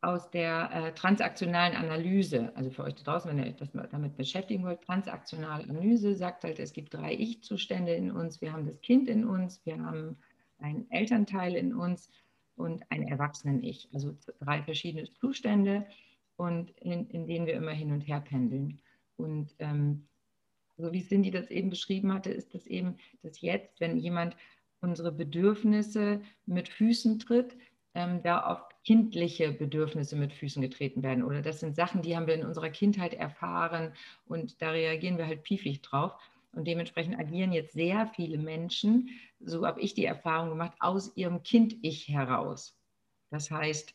aus 0.00 0.30
der 0.30 0.70
äh, 0.72 0.92
transaktionalen 0.94 1.74
Analyse, 1.74 2.52
also 2.54 2.70
für 2.70 2.84
euch 2.84 2.94
da 2.94 3.12
draußen, 3.12 3.30
wenn 3.30 3.38
ihr 3.38 3.46
euch 3.46 3.56
das 3.56 3.72
damit 3.72 4.16
beschäftigen 4.16 4.64
wollt, 4.64 4.82
transaktionale 4.82 5.64
Analyse 5.64 6.14
sagt 6.14 6.44
halt, 6.44 6.58
es 6.58 6.72
gibt 6.72 6.94
drei 6.94 7.14
Ich-Zustände 7.14 7.94
in 7.94 8.10
uns. 8.10 8.40
Wir 8.40 8.52
haben 8.52 8.66
das 8.66 8.80
Kind 8.82 9.08
in 9.08 9.24
uns, 9.24 9.64
wir 9.64 9.78
haben 9.78 10.16
einen 10.58 10.90
Elternteil 10.90 11.54
in 11.54 11.74
uns 11.74 12.10
und 12.56 12.82
ein 12.90 13.08
Erwachsenen-Ich, 13.08 13.88
also 13.92 14.16
drei 14.40 14.62
verschiedene 14.62 15.12
Zustände 15.14 15.86
und 16.36 16.70
in, 16.80 17.08
in 17.10 17.26
denen 17.26 17.46
wir 17.46 17.54
immer 17.54 17.72
hin 17.72 17.92
und 17.92 18.02
her 18.02 18.20
pendeln. 18.20 18.80
Und 19.16 19.54
ähm, 19.58 20.06
so 20.76 20.92
wie 20.92 21.02
Cindy 21.02 21.30
das 21.30 21.50
eben 21.50 21.70
beschrieben 21.70 22.12
hatte, 22.12 22.30
ist 22.30 22.54
das 22.54 22.66
eben, 22.66 22.96
dass 23.22 23.40
jetzt, 23.40 23.80
wenn 23.80 23.96
jemand 23.96 24.36
unsere 24.80 25.10
Bedürfnisse 25.10 26.20
mit 26.44 26.68
Füßen 26.68 27.18
tritt, 27.18 27.56
ähm, 27.94 28.22
da 28.22 28.40
auf 28.40 28.65
kindliche 28.86 29.50
Bedürfnisse 29.50 30.14
mit 30.14 30.32
Füßen 30.32 30.62
getreten 30.62 31.02
werden. 31.02 31.24
Oder 31.24 31.42
das 31.42 31.58
sind 31.58 31.74
Sachen, 31.74 32.02
die 32.02 32.16
haben 32.16 32.28
wir 32.28 32.34
in 32.34 32.46
unserer 32.46 32.70
Kindheit 32.70 33.14
erfahren 33.14 33.92
und 34.26 34.62
da 34.62 34.70
reagieren 34.70 35.18
wir 35.18 35.26
halt 35.26 35.42
piefig 35.42 35.82
drauf. 35.82 36.12
Und 36.52 36.66
dementsprechend 36.66 37.18
agieren 37.18 37.52
jetzt 37.52 37.72
sehr 37.72 38.06
viele 38.14 38.38
Menschen, 38.38 39.10
so 39.40 39.66
habe 39.66 39.80
ich 39.80 39.94
die 39.94 40.06
Erfahrung 40.06 40.50
gemacht, 40.50 40.72
aus 40.78 41.14
ihrem 41.16 41.42
Kind-Ich 41.42 42.08
heraus. 42.08 42.78
Das 43.30 43.50
heißt, 43.50 43.92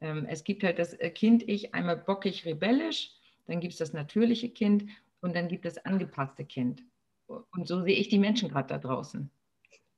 ähm, 0.00 0.26
es 0.26 0.42
gibt 0.42 0.64
halt 0.64 0.78
das 0.78 0.94
äh, 0.94 1.10
Kind-Ich 1.10 1.74
einmal 1.74 1.98
bockig 1.98 2.46
rebellisch, 2.46 3.12
dann 3.46 3.60
gibt 3.60 3.74
es 3.74 3.78
das 3.78 3.92
natürliche 3.92 4.48
Kind 4.48 4.86
und 5.20 5.36
dann 5.36 5.48
gibt 5.48 5.66
es 5.66 5.78
angepasste 5.84 6.44
Kind. 6.44 6.82
Und 7.26 7.68
so 7.68 7.82
sehe 7.82 7.96
ich 7.96 8.08
die 8.08 8.18
Menschen 8.18 8.48
gerade 8.48 8.68
da 8.68 8.78
draußen. 8.78 9.30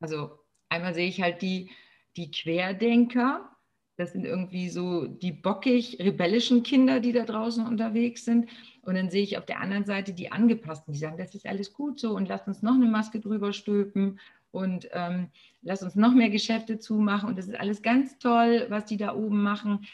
Also 0.00 0.40
einmal 0.68 0.94
sehe 0.94 1.08
ich 1.08 1.22
halt 1.22 1.40
die, 1.42 1.70
die 2.16 2.30
Querdenker, 2.30 3.51
das 3.96 4.12
sind 4.12 4.24
irgendwie 4.24 4.68
so 4.68 5.06
die 5.06 5.32
bockig 5.32 5.98
rebellischen 6.00 6.62
Kinder, 6.62 7.00
die 7.00 7.12
da 7.12 7.24
draußen 7.24 7.66
unterwegs 7.66 8.24
sind. 8.24 8.48
Und 8.82 8.94
dann 8.94 9.10
sehe 9.10 9.22
ich 9.22 9.38
auf 9.38 9.44
der 9.44 9.60
anderen 9.60 9.84
Seite 9.84 10.12
die 10.12 10.32
Angepassten, 10.32 10.92
die 10.92 10.98
sagen, 10.98 11.18
das 11.18 11.34
ist 11.34 11.46
alles 11.46 11.72
gut 11.72 12.00
so 12.00 12.16
und 12.16 12.28
lasst 12.28 12.48
uns 12.48 12.62
noch 12.62 12.74
eine 12.74 12.86
Maske 12.86 13.20
drüber 13.20 13.52
stülpen 13.52 14.18
und 14.50 14.88
ähm, 14.92 15.28
lasst 15.62 15.82
uns 15.82 15.94
noch 15.94 16.14
mehr 16.14 16.30
Geschäfte 16.30 16.78
zumachen 16.78 17.28
und 17.28 17.38
das 17.38 17.48
ist 17.48 17.58
alles 17.58 17.82
ganz 17.82 18.18
toll, 18.18 18.66
was 18.70 18.86
die 18.86 18.96
da 18.96 19.14
oben 19.14 19.42
machen, 19.42 19.86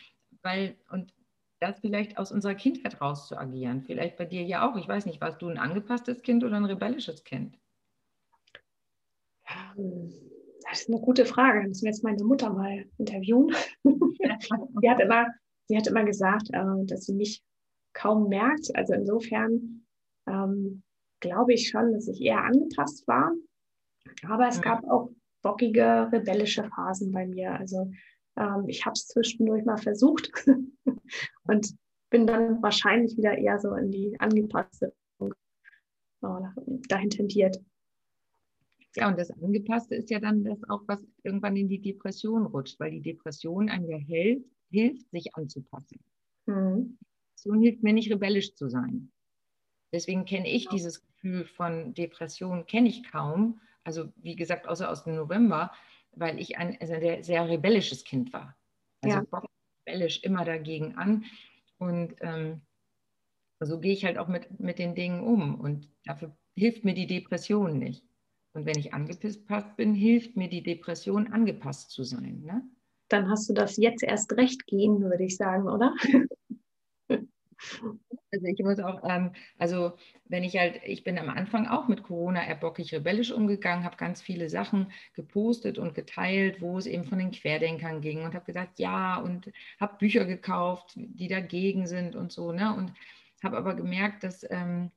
weil 0.42 0.76
und 0.90 1.12
das 1.60 1.80
vielleicht 1.80 2.18
aus 2.18 2.30
unserer 2.30 2.54
Kindheit 2.54 3.00
raus 3.00 3.26
zu 3.28 3.36
agieren. 3.36 3.82
Vielleicht 3.82 4.16
bei 4.16 4.24
dir 4.24 4.42
ja 4.42 4.68
auch. 4.68 4.76
Ich 4.76 4.86
weiß 4.86 5.06
nicht, 5.06 5.20
warst 5.20 5.42
du 5.42 5.48
ein 5.48 5.58
angepasstes 5.58 6.22
Kind 6.22 6.44
oder 6.44 6.56
ein 6.56 6.64
rebellisches 6.64 7.24
Kind? 7.24 7.58
Das 10.70 10.82
ist 10.82 10.90
eine 10.90 11.00
gute 11.00 11.24
Frage. 11.24 11.66
Müssen 11.66 11.84
wir 11.84 11.90
jetzt 11.90 12.04
meine 12.04 12.24
Mutter 12.24 12.52
mal 12.52 12.84
interviewen. 12.98 13.54
sie, 13.84 14.90
hat 14.90 15.00
immer, 15.00 15.26
sie 15.66 15.76
hat 15.76 15.86
immer 15.86 16.04
gesagt, 16.04 16.48
äh, 16.52 16.84
dass 16.84 17.06
sie 17.06 17.14
mich 17.14 17.42
kaum 17.94 18.28
merkt. 18.28 18.74
Also 18.74 18.94
insofern 18.94 19.86
ähm, 20.26 20.82
glaube 21.20 21.54
ich 21.54 21.68
schon, 21.68 21.92
dass 21.92 22.08
ich 22.08 22.20
eher 22.20 22.44
angepasst 22.44 23.06
war. 23.08 23.32
Aber 24.28 24.48
es 24.48 24.60
gab 24.60 24.84
auch 24.84 25.10
bockige, 25.42 26.08
rebellische 26.12 26.64
Phasen 26.64 27.12
bei 27.12 27.26
mir. 27.26 27.52
Also 27.52 27.90
ähm, 28.36 28.64
ich 28.66 28.84
habe 28.84 28.94
es 28.94 29.06
zwischendurch 29.08 29.64
mal 29.64 29.78
versucht 29.78 30.30
und 31.44 31.74
bin 32.10 32.26
dann 32.26 32.62
wahrscheinlich 32.62 33.16
wieder 33.16 33.36
eher 33.36 33.58
so 33.58 33.74
in 33.74 33.90
die 33.90 34.16
angepasste 34.18 34.94
oh, 35.18 35.28
dahin 36.88 37.10
tendiert. 37.10 37.58
Ja, 38.98 39.08
und 39.08 39.18
das 39.18 39.30
Angepasste 39.30 39.94
ist 39.94 40.10
ja 40.10 40.20
dann 40.20 40.44
das 40.44 40.58
auch, 40.68 40.82
was 40.86 41.06
irgendwann 41.22 41.56
in 41.56 41.68
die 41.68 41.80
Depression 41.80 42.46
rutscht, 42.46 42.78
weil 42.80 42.90
die 42.90 43.02
Depression 43.02 43.68
einem 43.68 43.88
ja 43.88 43.98
hilft, 43.98 44.46
hilft 44.70 45.10
sich 45.10 45.34
anzupassen. 45.34 46.00
Mhm. 46.46 46.98
Depression 47.30 47.60
hilft 47.60 47.82
mir 47.82 47.92
nicht, 47.92 48.10
rebellisch 48.10 48.54
zu 48.54 48.68
sein. 48.68 49.10
Deswegen 49.92 50.24
kenne 50.24 50.48
ich 50.50 50.64
ja. 50.64 50.70
dieses 50.72 51.00
Gefühl 51.00 51.44
von 51.44 51.94
Depression, 51.94 52.66
kenne 52.66 52.88
ich 52.88 53.10
kaum. 53.10 53.60
Also 53.84 54.12
wie 54.16 54.36
gesagt, 54.36 54.68
außer 54.68 54.90
aus 54.90 55.04
dem 55.04 55.14
November, 55.16 55.72
weil 56.12 56.38
ich 56.38 56.58
ein 56.58 56.76
also 56.80 56.94
sehr, 56.98 57.22
sehr 57.22 57.48
rebellisches 57.48 58.04
Kind 58.04 58.32
war. 58.32 58.56
Also 59.02 59.18
ja. 59.18 59.42
rebellisch 59.86 60.22
immer 60.22 60.44
dagegen 60.44 60.96
an. 60.96 61.24
Und 61.78 62.16
ähm, 62.20 62.60
so 63.60 63.80
gehe 63.80 63.92
ich 63.92 64.04
halt 64.04 64.18
auch 64.18 64.28
mit, 64.28 64.60
mit 64.60 64.78
den 64.78 64.94
Dingen 64.94 65.22
um. 65.22 65.58
Und 65.58 65.88
dafür 66.04 66.36
hilft 66.54 66.84
mir 66.84 66.94
die 66.94 67.06
Depression 67.06 67.78
nicht. 67.78 68.04
Und 68.58 68.66
wenn 68.66 68.78
ich 68.78 68.92
angepasst 68.92 69.76
bin, 69.76 69.94
hilft 69.94 70.36
mir 70.36 70.48
die 70.48 70.64
Depression, 70.64 71.32
angepasst 71.32 71.92
zu 71.92 72.02
sein. 72.02 72.42
Ne? 72.44 72.68
Dann 73.08 73.30
hast 73.30 73.48
du 73.48 73.54
das 73.54 73.76
jetzt 73.76 74.02
erst 74.02 74.32
recht 74.32 74.66
gehen, 74.66 75.00
würde 75.00 75.24
ich 75.24 75.36
sagen, 75.36 75.68
oder? 75.68 75.94
Also 78.30 78.46
ich 78.46 78.62
muss 78.62 78.78
auch, 78.78 79.02
ähm, 79.08 79.32
also 79.58 79.94
wenn 80.26 80.44
ich 80.44 80.56
halt, 80.56 80.80
ich 80.84 81.02
bin 81.02 81.18
am 81.18 81.28
Anfang 81.28 81.66
auch 81.66 81.88
mit 81.88 82.04
Corona 82.04 82.46
eher 82.46 82.54
bockig 82.54 82.92
rebellisch 82.94 83.32
umgegangen, 83.32 83.84
habe 83.84 83.96
ganz 83.96 84.22
viele 84.22 84.48
Sachen 84.48 84.92
gepostet 85.14 85.76
und 85.78 85.94
geteilt, 85.94 86.60
wo 86.60 86.78
es 86.78 86.86
eben 86.86 87.04
von 87.04 87.18
den 87.18 87.32
Querdenkern 87.32 88.00
ging 88.00 88.22
und 88.22 88.34
habe 88.34 88.44
gesagt, 88.44 88.78
ja, 88.78 89.16
und 89.16 89.50
habe 89.80 89.96
Bücher 89.98 90.24
gekauft, 90.24 90.92
die 90.94 91.26
dagegen 91.26 91.88
sind 91.88 92.14
und 92.14 92.30
so, 92.30 92.52
ne? 92.52 92.76
Und 92.76 92.92
habe 93.42 93.56
aber 93.56 93.74
gemerkt, 93.74 94.22
dass 94.22 94.46
ähm, 94.48 94.92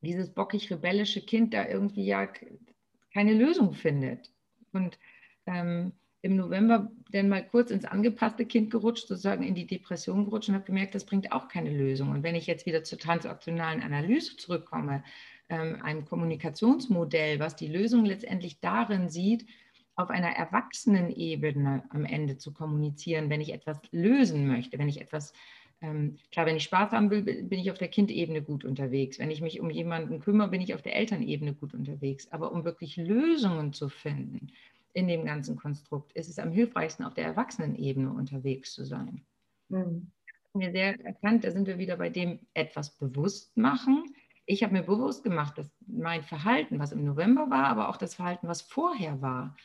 dieses 0.00 0.32
bockig 0.32 0.70
rebellische 0.70 1.20
Kind 1.20 1.52
da 1.54 1.66
irgendwie 1.66 2.06
ja 2.06 2.28
keine 3.14 3.32
Lösung 3.32 3.72
findet. 3.72 4.30
Und 4.72 4.98
ähm, 5.46 5.92
im 6.20 6.36
November 6.36 6.90
dann 7.10 7.28
mal 7.28 7.46
kurz 7.46 7.70
ins 7.70 7.84
angepasste 7.84 8.46
Kind 8.46 8.70
gerutscht, 8.70 9.08
sozusagen 9.08 9.44
in 9.44 9.54
die 9.54 9.66
Depression 9.66 10.24
gerutscht 10.24 10.48
und 10.48 10.54
habe 10.54 10.64
gemerkt, 10.64 10.94
das 10.94 11.04
bringt 11.04 11.32
auch 11.32 11.48
keine 11.48 11.70
Lösung. 11.70 12.10
Und 12.10 12.22
wenn 12.22 12.34
ich 12.34 12.46
jetzt 12.46 12.66
wieder 12.66 12.82
zur 12.82 12.98
transaktionalen 12.98 13.82
Analyse 13.82 14.36
zurückkomme, 14.36 15.04
ähm, 15.50 15.82
einem 15.82 16.06
Kommunikationsmodell, 16.06 17.38
was 17.40 17.56
die 17.56 17.68
Lösung 17.68 18.04
letztendlich 18.04 18.60
darin 18.60 19.10
sieht, 19.10 19.46
auf 19.96 20.10
einer 20.10 20.30
Erwachsenenebene 20.30 21.84
am 21.90 22.04
Ende 22.04 22.38
zu 22.38 22.52
kommunizieren, 22.52 23.30
wenn 23.30 23.40
ich 23.40 23.52
etwas 23.52 23.78
lösen 23.92 24.48
möchte, 24.48 24.78
wenn 24.78 24.88
ich 24.88 25.00
etwas, 25.00 25.34
ähm, 25.84 26.16
klar, 26.32 26.46
wenn 26.46 26.56
ich 26.56 26.64
Spaß 26.64 26.92
haben 26.92 27.10
will, 27.10 27.22
bin 27.22 27.58
ich 27.58 27.70
auf 27.70 27.76
der 27.76 27.88
Kindebene 27.88 28.40
gut 28.42 28.64
unterwegs. 28.64 29.18
Wenn 29.18 29.30
ich 29.30 29.42
mich 29.42 29.60
um 29.60 29.68
jemanden 29.68 30.18
kümmere, 30.20 30.48
bin 30.48 30.62
ich 30.62 30.74
auf 30.74 30.80
der 30.80 30.96
Elternebene 30.96 31.52
gut 31.52 31.74
unterwegs. 31.74 32.26
Aber 32.32 32.52
um 32.52 32.64
wirklich 32.64 32.96
Lösungen 32.96 33.74
zu 33.74 33.90
finden, 33.90 34.48
in 34.94 35.08
dem 35.08 35.26
ganzen 35.26 35.56
Konstrukt 35.56 36.12
ist 36.12 36.28
es 36.28 36.38
am 36.38 36.52
hilfreichsten, 36.52 37.04
auf 37.04 37.14
der 37.14 37.26
Erwachsenenebene 37.26 38.10
unterwegs 38.10 38.72
zu 38.72 38.84
sein. 38.84 39.26
Mhm. 39.68 40.10
Mir 40.54 40.70
sehr 40.70 40.98
erkannt, 41.04 41.44
da 41.44 41.50
sind 41.50 41.66
wir 41.66 41.78
wieder 41.78 41.96
bei 41.96 42.08
dem 42.08 42.38
etwas 42.54 42.96
bewusst 42.96 43.56
machen. 43.56 44.14
Ich 44.46 44.62
habe 44.62 44.72
mir 44.72 44.84
bewusst 44.84 45.24
gemacht, 45.24 45.58
dass 45.58 45.70
mein 45.86 46.22
Verhalten, 46.22 46.78
was 46.78 46.92
im 46.92 47.04
November 47.04 47.50
war, 47.50 47.66
aber 47.66 47.88
auch 47.88 47.96
das 47.96 48.14
Verhalten, 48.14 48.46
was 48.46 48.62
vorher 48.62 49.20
war, 49.20 49.56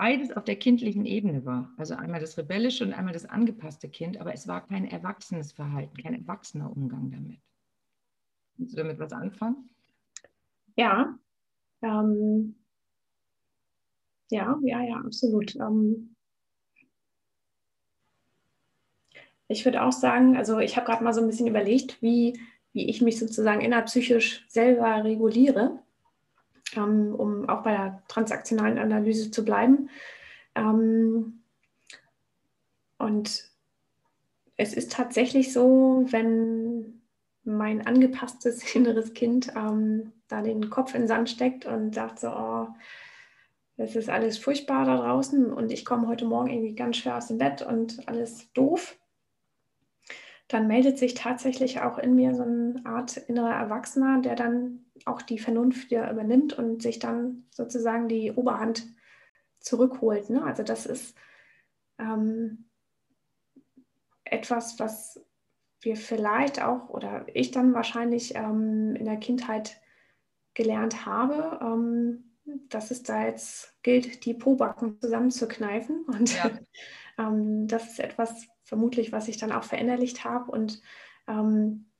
beides 0.00 0.34
auf 0.34 0.44
der 0.44 0.56
kindlichen 0.56 1.04
Ebene 1.04 1.44
war. 1.44 1.70
Also 1.76 1.94
einmal 1.94 2.20
das 2.20 2.38
rebellische 2.38 2.84
und 2.84 2.94
einmal 2.94 3.12
das 3.12 3.26
angepasste 3.26 3.86
Kind, 3.86 4.18
aber 4.18 4.32
es 4.32 4.48
war 4.48 4.66
kein 4.66 4.86
erwachsenes 4.86 5.52
Verhalten, 5.52 5.94
kein 5.98 6.14
erwachsener 6.14 6.74
Umgang 6.74 7.10
damit. 7.10 7.38
Willst 8.56 8.72
du 8.72 8.78
damit 8.78 8.98
was 8.98 9.12
anfangen? 9.12 9.68
Ja, 10.74 11.18
ähm, 11.82 12.54
ja, 14.30 14.58
ja, 14.62 14.82
ja, 14.84 14.96
absolut. 15.04 15.54
Ähm, 15.56 16.16
ich 19.48 19.66
würde 19.66 19.82
auch 19.82 19.92
sagen, 19.92 20.34
also 20.34 20.60
ich 20.60 20.76
habe 20.76 20.86
gerade 20.86 21.04
mal 21.04 21.12
so 21.12 21.20
ein 21.20 21.26
bisschen 21.26 21.46
überlegt, 21.46 22.00
wie, 22.00 22.40
wie 22.72 22.88
ich 22.88 23.02
mich 23.02 23.18
sozusagen 23.18 23.60
innerpsychisch 23.60 24.46
selber 24.48 25.04
reguliere. 25.04 25.82
Ähm, 26.76 27.14
um 27.14 27.48
auch 27.48 27.62
bei 27.62 27.72
der 27.72 28.02
transaktionalen 28.08 28.78
Analyse 28.78 29.30
zu 29.30 29.44
bleiben. 29.44 29.90
Ähm, 30.54 31.42
und 32.98 33.50
es 34.56 34.74
ist 34.74 34.92
tatsächlich 34.92 35.52
so, 35.52 36.06
wenn 36.10 37.00
mein 37.44 37.86
angepasstes 37.86 38.74
inneres 38.74 39.14
Kind 39.14 39.52
ähm, 39.56 40.12
da 40.28 40.42
den 40.42 40.70
Kopf 40.70 40.94
in 40.94 41.02
den 41.02 41.08
Sand 41.08 41.30
steckt 41.30 41.66
und 41.66 41.94
sagt 41.94 42.20
so, 42.20 42.28
oh, 42.28 42.68
es 43.76 43.96
ist 43.96 44.10
alles 44.10 44.36
furchtbar 44.36 44.84
da 44.84 44.98
draußen 44.98 45.50
und 45.50 45.72
ich 45.72 45.86
komme 45.86 46.06
heute 46.06 46.26
Morgen 46.26 46.50
irgendwie 46.50 46.74
ganz 46.74 46.98
schwer 46.98 47.16
aus 47.16 47.28
dem 47.28 47.38
Bett 47.38 47.62
und 47.62 48.06
alles 48.06 48.52
doof, 48.52 48.98
dann 50.50 50.66
meldet 50.66 50.98
sich 50.98 51.14
tatsächlich 51.14 51.80
auch 51.80 51.96
in 51.96 52.16
mir 52.16 52.34
so 52.34 52.42
eine 52.42 52.82
Art 52.84 53.16
innerer 53.16 53.54
Erwachsener, 53.54 54.20
der 54.20 54.34
dann 54.34 54.84
auch 55.04 55.22
die 55.22 55.38
Vernunft 55.38 55.90
wieder 55.90 56.10
übernimmt 56.10 56.58
und 56.58 56.82
sich 56.82 56.98
dann 56.98 57.44
sozusagen 57.50 58.08
die 58.08 58.32
Oberhand 58.32 58.84
zurückholt. 59.60 60.28
Ne? 60.28 60.42
Also 60.42 60.64
das 60.64 60.86
ist 60.86 61.16
ähm, 62.00 62.68
etwas, 64.24 64.80
was 64.80 65.24
wir 65.82 65.96
vielleicht 65.96 66.60
auch 66.60 66.88
oder 66.88 67.26
ich 67.32 67.52
dann 67.52 67.72
wahrscheinlich 67.72 68.34
ähm, 68.34 68.96
in 68.96 69.04
der 69.04 69.18
Kindheit 69.18 69.80
gelernt 70.54 71.06
habe, 71.06 71.60
ähm, 71.62 72.36
dass 72.68 72.90
es 72.90 73.04
da 73.04 73.24
jetzt 73.24 73.80
gilt, 73.84 74.24
die 74.24 74.34
Pobacken 74.34 75.00
zusammenzukneifen. 75.00 76.06
Und 76.06 76.34
ja. 76.34 76.50
ähm, 77.20 77.68
das 77.68 77.90
ist 77.90 78.00
etwas 78.00 78.46
vermutlich, 78.64 79.12
was 79.12 79.28
ich 79.28 79.36
dann 79.36 79.52
auch 79.52 79.64
verinnerlicht 79.64 80.24
habe 80.24 80.50
und 80.50 80.80
ähm, 81.28 81.90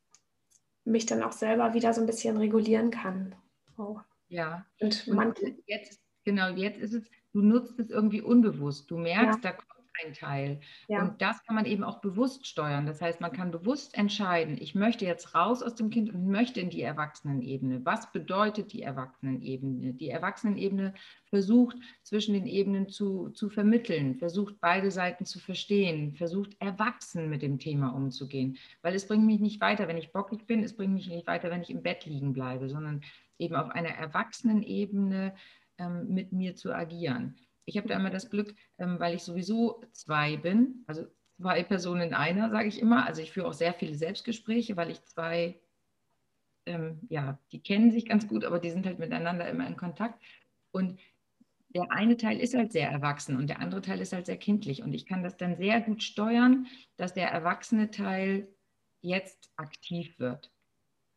mich 0.85 1.07
dann 1.07 1.23
auch 1.23 1.33
selber 1.33 1.75
wieder 1.75 1.93
so 1.93 2.01
ein 2.01 2.07
bisschen 2.07 2.37
regulieren 2.37 2.91
kann. 2.91 3.35
Oh. 3.77 3.99
Ja. 4.29 4.67
Und, 4.81 5.09
und 5.09 5.39
jetzt, 5.67 6.01
genau, 6.25 6.51
jetzt 6.51 6.79
ist 6.79 6.95
es, 6.95 7.11
du 7.33 7.43
nutzt 7.43 7.79
es 7.79 7.91
irgendwie 7.91 8.23
unbewusst. 8.23 8.91
Du 8.91 8.97
merkst, 8.97 9.45
ja. 9.45 9.51
da 9.51 9.57
kommt 9.57 9.80
ein 10.05 10.13
Teil. 10.13 10.61
Ja. 10.89 11.03
Und 11.03 11.21
das 11.21 11.43
kann 11.45 11.55
man 11.55 11.65
eben 11.65 11.85
auch 11.85 12.01
bewusst 12.01 12.47
steuern. 12.47 12.87
Das 12.87 13.01
heißt, 13.01 13.21
man 13.21 13.33
kann 13.33 13.51
bewusst 13.51 13.97
entscheiden, 13.97 14.57
ich 14.61 14.75
möchte 14.75 15.05
jetzt 15.05 15.35
raus 15.35 15.63
aus 15.63 15.75
dem 15.75 15.91
Kind 15.91 16.13
und 16.13 16.27
möchte 16.27 16.61
in 16.61 16.71
die 16.71 16.83
Erwachsenenebene. 16.83 17.85
Was 17.85 18.11
bedeutet 18.13 18.73
die 18.73 18.83
Erwachsenenebene? 18.83 19.95
Die 19.95 20.11
Erwachsenenebene 20.11 20.95
versucht 21.27 21.77
zwischen 22.03 22.35
den 22.35 22.47
Ebenen 22.47 22.89
zu, 22.89 23.31
zu 23.31 23.49
vermitteln, 23.49 24.17
versucht 24.17 24.61
beide 24.61 24.91
Seiten 24.91 25.25
zu 25.25 25.39
verstehen, 25.39 26.15
versucht 26.17 26.57
erwachsen 26.61 27.29
mit 27.31 27.43
dem 27.43 27.59
Thema 27.59 27.91
umzugehen. 27.91 28.59
Weil 28.83 28.95
es 28.95 29.07
bringt 29.07 29.27
mich 29.27 29.41
nicht 29.41 29.61
weiter, 29.61 29.89
wenn 29.89 29.97
ich 29.97 30.13
bockig 30.13 30.47
bin, 30.47 30.63
es 30.63 30.77
bringt 30.77 30.95
mich 30.95 31.09
nicht 31.09 31.27
weiter, 31.27 31.51
wenn 31.51 31.63
ich 31.63 31.71
im 31.71 31.83
Bett 31.83 32.07
liegen 32.07 32.33
bleibe, 32.33 32.69
sondern 32.69 33.03
eben 33.39 33.57
auf 33.57 33.71
einer 33.71 33.91
Erwachsenenebene 33.91 35.35
ähm, 35.79 36.09
mit 36.09 36.33
mir 36.33 36.55
zu 36.55 36.75
agieren. 36.75 37.37
Ich 37.71 37.77
habe 37.77 37.87
da 37.89 37.97
immer 37.97 38.11
das 38.11 38.31
Glück, 38.31 38.55
ähm, 38.79 38.99
weil 38.99 39.15
ich 39.15 39.23
sowieso 39.23 39.85
zwei 39.93 40.37
bin, 40.37 40.83
also 40.89 41.07
zwei 41.41 41.63
Personen 41.63 42.03
in 42.03 42.15
einer, 42.15 42.51
sage 42.51 42.69
ich 42.69 42.81
immer. 42.81 43.07
Also 43.07 43.23
ich 43.23 43.31
führe 43.31 43.47
auch 43.47 43.53
sehr 43.53 43.73
viele 43.73 43.95
Selbstgespräche, 43.95 44.77
weil 44.77 44.91
ich 44.91 45.05
zwei, 45.05 45.61
ähm, 46.67 47.01
ja, 47.09 47.39
die 47.53 47.63
kennen 47.63 47.93
sich 47.93 48.07
ganz 48.07 48.27
gut, 48.27 48.45
aber 48.45 48.59
die 48.59 48.71
sind 48.71 48.87
halt 48.87 48.99
miteinander 48.99 49.49
immer 49.49 49.69
in 49.69 49.77
Kontakt. 49.77 50.21
Und 50.73 50.99
der 51.69 51.93
eine 51.93 52.17
Teil 52.17 52.41
ist 52.41 52.55
halt 52.55 52.73
sehr 52.73 52.91
erwachsen 52.91 53.37
und 53.37 53.47
der 53.47 53.61
andere 53.61 53.83
Teil 53.83 54.01
ist 54.01 54.13
halt 54.13 54.27
sehr 54.27 54.37
kindlich. 54.37 54.83
Und 54.83 54.93
ich 54.93 55.07
kann 55.07 55.23
das 55.23 55.37
dann 55.37 55.57
sehr 55.57 55.81
gut 55.81 56.03
steuern, 56.03 56.67
dass 56.97 57.15
der 57.15 57.31
erwachsene 57.31 57.93
Teil 57.93 58.49
jetzt 59.01 59.53
aktiv 59.57 60.19
wird. 60.19 60.51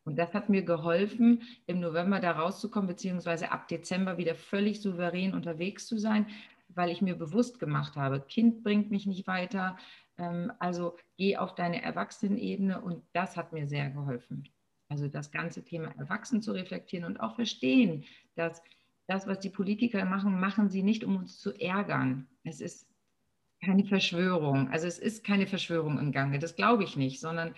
Und 0.04 0.16
das 0.16 0.34
hat 0.34 0.48
mir 0.50 0.62
geholfen, 0.62 1.42
im 1.66 1.80
November 1.80 2.20
da 2.20 2.32
rauszukommen, 2.32 2.88
beziehungsweise 2.88 3.50
ab 3.50 3.68
Dezember 3.68 4.18
wieder 4.18 4.34
völlig 4.34 4.82
souverän 4.82 5.32
unterwegs 5.32 5.86
zu 5.86 5.98
sein, 5.98 6.26
weil 6.68 6.90
ich 6.90 7.00
mir 7.00 7.14
bewusst 7.14 7.58
gemacht 7.58 7.96
habe, 7.96 8.20
Kind 8.20 8.62
bringt 8.62 8.90
mich 8.90 9.06
nicht 9.06 9.26
weiter. 9.26 9.76
Ähm, 10.18 10.52
also 10.58 10.96
geh 11.16 11.36
auf 11.36 11.54
deine 11.54 11.82
Erwachsenenebene 11.82 12.80
und 12.80 13.02
das 13.12 13.36
hat 13.36 13.52
mir 13.52 13.66
sehr 13.66 13.90
geholfen. 13.90 14.48
Also 14.88 15.08
das 15.08 15.30
ganze 15.30 15.64
Thema 15.64 15.88
Erwachsen 15.98 16.42
zu 16.42 16.52
reflektieren 16.52 17.06
und 17.06 17.18
auch 17.20 17.34
verstehen, 17.34 18.04
dass 18.34 18.62
das, 19.06 19.26
was 19.26 19.40
die 19.40 19.50
Politiker 19.50 20.04
machen, 20.04 20.38
machen 20.38 20.68
sie 20.68 20.82
nicht, 20.82 21.04
um 21.04 21.16
uns 21.16 21.38
zu 21.38 21.52
ärgern. 21.58 22.26
Es 22.42 22.60
ist 22.60 22.88
keine 23.64 23.84
Verschwörung. 23.84 24.68
Also 24.70 24.86
es 24.86 24.98
ist 24.98 25.24
keine 25.24 25.46
Verschwörung 25.46 25.98
im 25.98 26.12
Gange, 26.12 26.38
das 26.38 26.56
glaube 26.56 26.84
ich 26.84 26.96
nicht, 26.96 27.20
sondern 27.20 27.54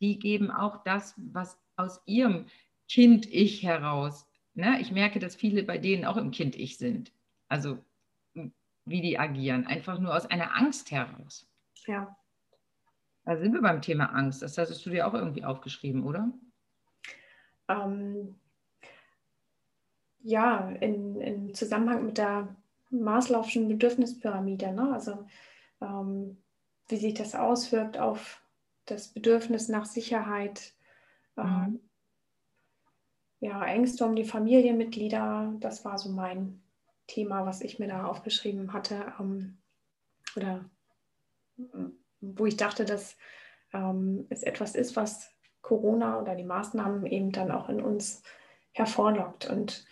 die 0.00 0.18
geben 0.18 0.50
auch 0.50 0.84
das, 0.84 1.14
was 1.16 1.58
aus 1.76 2.00
ihrem 2.06 2.46
Kind-Ich 2.88 3.62
heraus. 3.62 4.26
Ne? 4.54 4.80
Ich 4.80 4.90
merke, 4.90 5.18
dass 5.18 5.36
viele 5.36 5.62
bei 5.62 5.78
denen 5.78 6.04
auch 6.04 6.16
im 6.16 6.30
Kind-Ich 6.30 6.78
sind. 6.78 7.12
Also 7.48 7.78
wie 8.86 9.00
die 9.00 9.18
agieren, 9.18 9.66
einfach 9.66 9.98
nur 9.98 10.14
aus 10.14 10.26
einer 10.26 10.56
Angst 10.56 10.90
heraus. 10.90 11.46
Ja. 11.86 12.16
Da 13.24 13.36
sind 13.36 13.52
wir 13.52 13.60
beim 13.60 13.82
Thema 13.82 14.06
Angst. 14.06 14.42
Das 14.42 14.56
hast 14.56 14.86
du 14.86 14.90
dir 14.90 15.06
auch 15.06 15.14
irgendwie 15.14 15.44
aufgeschrieben, 15.44 16.04
oder? 16.04 16.32
Ähm, 17.68 18.36
ja, 20.22 20.70
in, 20.80 21.20
in 21.20 21.54
Zusammenhang 21.54 22.06
mit 22.06 22.18
der 22.18 22.54
Maslow'schen 22.92 23.66
Bedürfnispyramide. 23.66 24.72
Ne? 24.72 24.92
Also 24.92 25.26
ähm, 25.80 26.36
wie 26.88 26.96
sich 26.96 27.14
das 27.14 27.34
auswirkt 27.34 27.98
auf 27.98 28.40
das 28.84 29.08
Bedürfnis 29.08 29.68
nach 29.68 29.86
Sicherheit, 29.86 30.75
Mhm. 31.36 31.80
Ja, 33.40 33.64
Ängste 33.64 34.04
um 34.04 34.16
die 34.16 34.24
Familienmitglieder, 34.24 35.54
das 35.60 35.84
war 35.84 35.98
so 35.98 36.08
mein 36.10 36.62
Thema, 37.06 37.46
was 37.46 37.60
ich 37.60 37.78
mir 37.78 37.88
da 37.88 38.06
aufgeschrieben 38.06 38.72
hatte. 38.72 39.12
Ähm, 39.20 39.58
oder 40.36 40.64
wo 42.20 42.46
ich 42.46 42.56
dachte, 42.56 42.84
dass 42.84 43.16
ähm, 43.72 44.26
es 44.30 44.42
etwas 44.42 44.74
ist, 44.74 44.96
was 44.96 45.30
Corona 45.62 46.20
oder 46.20 46.34
die 46.34 46.44
Maßnahmen 46.44 47.06
eben 47.06 47.32
dann 47.32 47.50
auch 47.50 47.68
in 47.68 47.80
uns 47.80 48.22
hervorlockt. 48.72 49.48
Und 49.48 49.86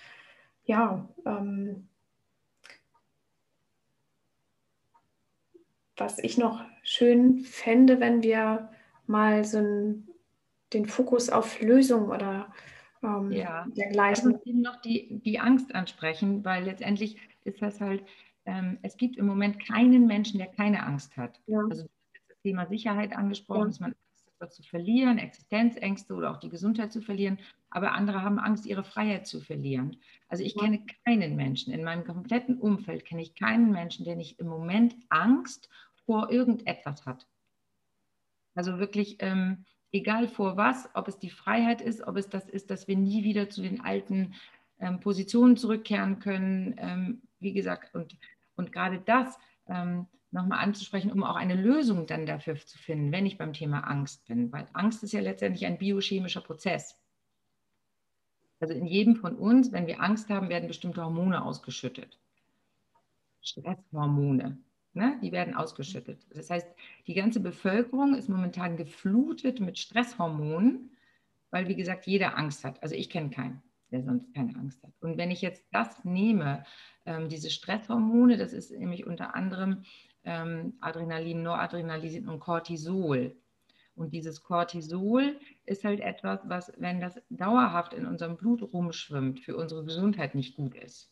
ja, 0.64 1.09
ähm, 1.26 1.88
was 5.97 6.18
ich 6.18 6.38
noch 6.38 6.64
schön 6.82 7.40
fände, 7.40 8.01
wenn 8.01 8.22
wir 8.22 8.70
mal 9.07 9.45
so 9.45 9.59
ein 9.59 10.09
den 10.74 10.86
Fokus 10.86 11.30
auf 11.30 11.60
Lösung 11.60 12.08
oder 12.08 12.52
ähm, 13.02 13.32
ja. 13.32 13.66
dergleichen. 13.68 14.30
Ich 14.30 14.36
muss 14.36 14.46
eben 14.46 14.62
noch 14.62 14.80
die, 14.80 15.20
die 15.24 15.38
Angst 15.38 15.74
ansprechen, 15.74 16.44
weil 16.44 16.64
letztendlich 16.64 17.18
ist 17.44 17.62
das 17.62 17.80
halt, 17.80 18.04
ähm, 18.46 18.78
es 18.82 18.96
gibt 18.96 19.16
im 19.16 19.26
Moment 19.26 19.64
keinen 19.66 20.06
Menschen, 20.06 20.38
der 20.38 20.48
keine 20.48 20.84
Angst 20.84 21.16
hat. 21.16 21.40
Ja. 21.46 21.60
Also 21.70 21.84
das 22.28 22.38
Thema 22.42 22.66
Sicherheit 22.66 23.14
angesprochen, 23.14 23.62
ja. 23.62 23.66
dass 23.66 23.80
man 23.80 23.94
Angst 24.40 24.56
zu 24.56 24.62
verlieren, 24.62 25.18
Existenzängste 25.18 26.14
oder 26.14 26.30
auch 26.30 26.38
die 26.38 26.48
Gesundheit 26.50 26.92
zu 26.92 27.00
verlieren, 27.00 27.38
aber 27.70 27.92
andere 27.92 28.22
haben 28.22 28.38
Angst, 28.38 28.66
ihre 28.66 28.84
Freiheit 28.84 29.26
zu 29.26 29.40
verlieren. 29.40 29.96
Also 30.28 30.44
ich 30.44 30.54
ja. 30.54 30.62
kenne 30.62 30.84
keinen 31.04 31.36
Menschen, 31.36 31.72
in 31.72 31.84
meinem 31.84 32.04
kompletten 32.04 32.58
Umfeld 32.58 33.04
kenne 33.04 33.22
ich 33.22 33.34
keinen 33.34 33.70
Menschen, 33.70 34.04
der 34.04 34.16
nicht 34.16 34.38
im 34.40 34.48
Moment 34.48 34.96
Angst 35.08 35.70
vor 36.04 36.30
irgendetwas 36.30 37.06
hat. 37.06 37.26
Also 38.54 38.78
wirklich, 38.78 39.16
ähm, 39.20 39.64
egal 39.95 40.26
vor 40.26 40.57
was, 40.57 40.88
ob 40.95 41.09
es 41.09 41.18
die 41.18 41.30
Freiheit 41.30 41.80
ist, 41.80 42.03
ob 42.03 42.16
es 42.16 42.28
das 42.28 42.49
ist, 42.49 42.70
dass 42.70 42.88
wir 42.88 42.97
nie 42.97 43.22
wieder 43.22 43.49
zu 43.49 43.62
den 43.62 43.80
alten 43.80 44.34
ähm, 44.80 45.01
Positionen 45.01 45.57
zurückkehren 45.57 46.18
können. 46.18 46.74
Ähm, 46.78 47.22
wie 47.38 47.53
gesagt, 47.53 47.95
und, 47.95 48.16
und 48.57 48.72
gerade 48.72 48.99
das 48.99 49.38
ähm, 49.68 50.07
nochmal 50.32 50.59
anzusprechen, 50.59 51.12
um 51.12 51.22
auch 51.22 51.36
eine 51.36 51.55
Lösung 51.55 52.07
dann 52.07 52.26
dafür 52.26 52.57
zu 52.57 52.76
finden, 52.76 53.12
wenn 53.12 53.24
ich 53.24 53.38
beim 53.38 53.53
Thema 53.53 53.80
Angst 53.80 54.26
bin. 54.26 54.51
Weil 54.53 54.66
Angst 54.72 55.05
ist 55.05 55.12
ja 55.12 55.20
letztendlich 55.20 55.64
ein 55.64 55.78
biochemischer 55.78 56.40
Prozess. 56.40 56.99
Also 58.59 58.74
in 58.74 58.86
jedem 58.86 59.14
von 59.14 59.36
uns, 59.36 59.70
wenn 59.70 59.86
wir 59.86 60.03
Angst 60.03 60.28
haben, 60.28 60.49
werden 60.49 60.66
bestimmte 60.66 61.05
Hormone 61.05 61.45
ausgeschüttet. 61.45 62.18
Stresshormone. 63.42 64.59
Ne? 64.95 65.18
Die 65.22 65.32
werden 65.32 65.55
ausgeschüttet. 65.55 66.24
Das 66.30 66.51
heißt, 66.51 66.68
die 67.09 67.14
ganze 67.14 67.40
Bevölkerung 67.40 68.14
ist 68.14 68.28
momentan 68.28 68.76
geflutet 68.76 69.59
mit 69.59 69.78
Stresshormonen, 69.78 70.90
weil, 71.51 71.68
wie 71.68 71.74
gesagt, 71.74 72.07
jeder 72.07 72.38
Angst 72.38 72.64
hat. 72.64 72.80
Also 72.82 72.95
ich 72.95 73.11
kenne 73.11 73.30
keinen, 73.30 73.61
der 73.90 74.05
sonst 74.05 74.32
keine 74.34 74.55
Angst 74.55 74.82
hat. 74.84 74.92
Und 75.01 75.18
wenn 75.18 75.32
ich 75.32 75.42
jetzt 75.42 75.64
das 75.72 76.05
nehme, 76.05 76.64
ähm, 77.07 77.28
diese 77.28 77.51
Stresshormone, 77.51 78.36
das 78.36 78.53
ist 78.53 78.70
nämlich 78.70 79.05
unter 79.05 79.34
anderem 79.34 79.82
ähm, 80.22 80.74
Adrenalin, 80.80 81.42
Noradrenalin 81.42 82.28
und 82.28 82.38
Cortisol. 82.38 83.36
Und 83.97 84.12
dieses 84.12 84.42
Cortisol 84.42 85.38
ist 85.66 85.84
halt 85.84 86.01
etwas, 86.01 86.40
was, 86.45 86.72
wenn 86.78 87.01
das 87.01 87.20
dauerhaft 87.30 87.95
in 87.95 88.07
unserem 88.07 88.36
Blut 88.36 88.62
rumschwimmt, 88.62 89.40
für 89.40 89.57
unsere 89.57 89.84
Gesundheit 89.84 90.34
nicht 90.34 90.57
gut 90.57 90.74
ist. 90.74 91.11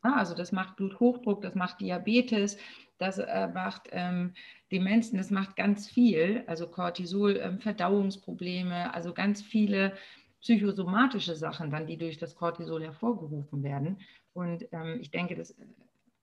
Also 0.00 0.34
das 0.34 0.52
macht 0.52 0.76
Bluthochdruck, 0.76 1.42
das 1.42 1.54
macht 1.54 1.80
Diabetes, 1.80 2.56
das 2.98 3.18
äh, 3.18 3.48
macht 3.48 3.88
ähm, 3.92 4.34
Demenzen, 4.70 5.16
das 5.16 5.30
macht 5.30 5.56
ganz 5.56 5.88
viel, 5.88 6.44
also 6.46 6.68
Cortisol, 6.68 7.36
ähm, 7.36 7.60
Verdauungsprobleme, 7.60 8.92
also 8.92 9.14
ganz 9.14 9.42
viele 9.42 9.96
psychosomatische 10.40 11.34
Sachen 11.34 11.70
dann, 11.70 11.86
die 11.86 11.96
durch 11.96 12.18
das 12.18 12.36
Cortisol 12.36 12.82
hervorgerufen 12.82 13.62
werden. 13.62 14.00
Und 14.32 14.66
ähm, 14.72 14.98
ich 15.00 15.10
denke, 15.10 15.34
das 15.34 15.56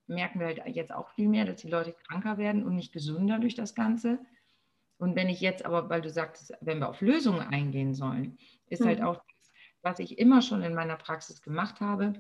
merken 0.08 0.40
wir 0.40 0.48
halt 0.48 0.62
jetzt 0.68 0.94
auch 0.94 1.10
viel 1.10 1.28
mehr, 1.28 1.46
dass 1.46 1.62
die 1.62 1.70
Leute 1.70 1.96
kranker 2.08 2.38
werden 2.38 2.64
und 2.64 2.76
nicht 2.76 2.94
gesünder 2.94 3.40
durch 3.40 3.56
das 3.56 3.76
Ganze. 3.76 4.20
Und 4.98 5.16
wenn 5.16 5.30
ich 5.30 5.42
jetzt 5.42 5.66
aber, 5.66 5.90
weil 5.90 6.02
du 6.02 6.10
sagtest, 6.10 6.54
wenn 6.62 6.80
wir 6.80 6.90
auf 6.90 7.02
Lösungen 7.02 7.42
eingehen 7.42 7.94
sollen, 7.94 8.38
ist 8.68 8.86
halt 8.86 9.00
mhm. 9.00 9.06
halt 9.06 9.18
auch 9.18 9.24
das, 9.24 9.52
was 9.82 10.00
ich 10.00 10.18
immer 10.18 10.42
schon 10.42 10.62
in 10.62 10.74
meiner 10.74 10.96
Praxis 10.96 11.42
gemacht 11.42 11.82
habe. 11.82 12.14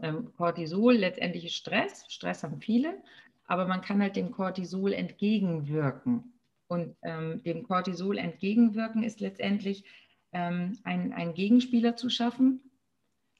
Ähm, 0.00 0.32
Cortisol, 0.36 0.94
letztendlich 0.94 1.54
Stress. 1.54 2.04
Stress 2.08 2.42
haben 2.42 2.60
viele, 2.60 3.02
aber 3.48 3.66
man 3.66 3.80
kann 3.80 4.00
halt 4.00 4.14
dem 4.14 4.30
Cortisol 4.30 4.92
entgegenwirken. 4.92 6.34
Und 6.68 6.96
ähm, 7.02 7.42
dem 7.42 7.62
Cortisol 7.64 8.18
entgegenwirken 8.18 9.02
ist 9.02 9.20
letztendlich 9.20 9.84
ähm, 10.32 10.78
ein, 10.84 11.12
einen 11.14 11.34
Gegenspieler 11.34 11.96
zu 11.96 12.10
schaffen. 12.10 12.60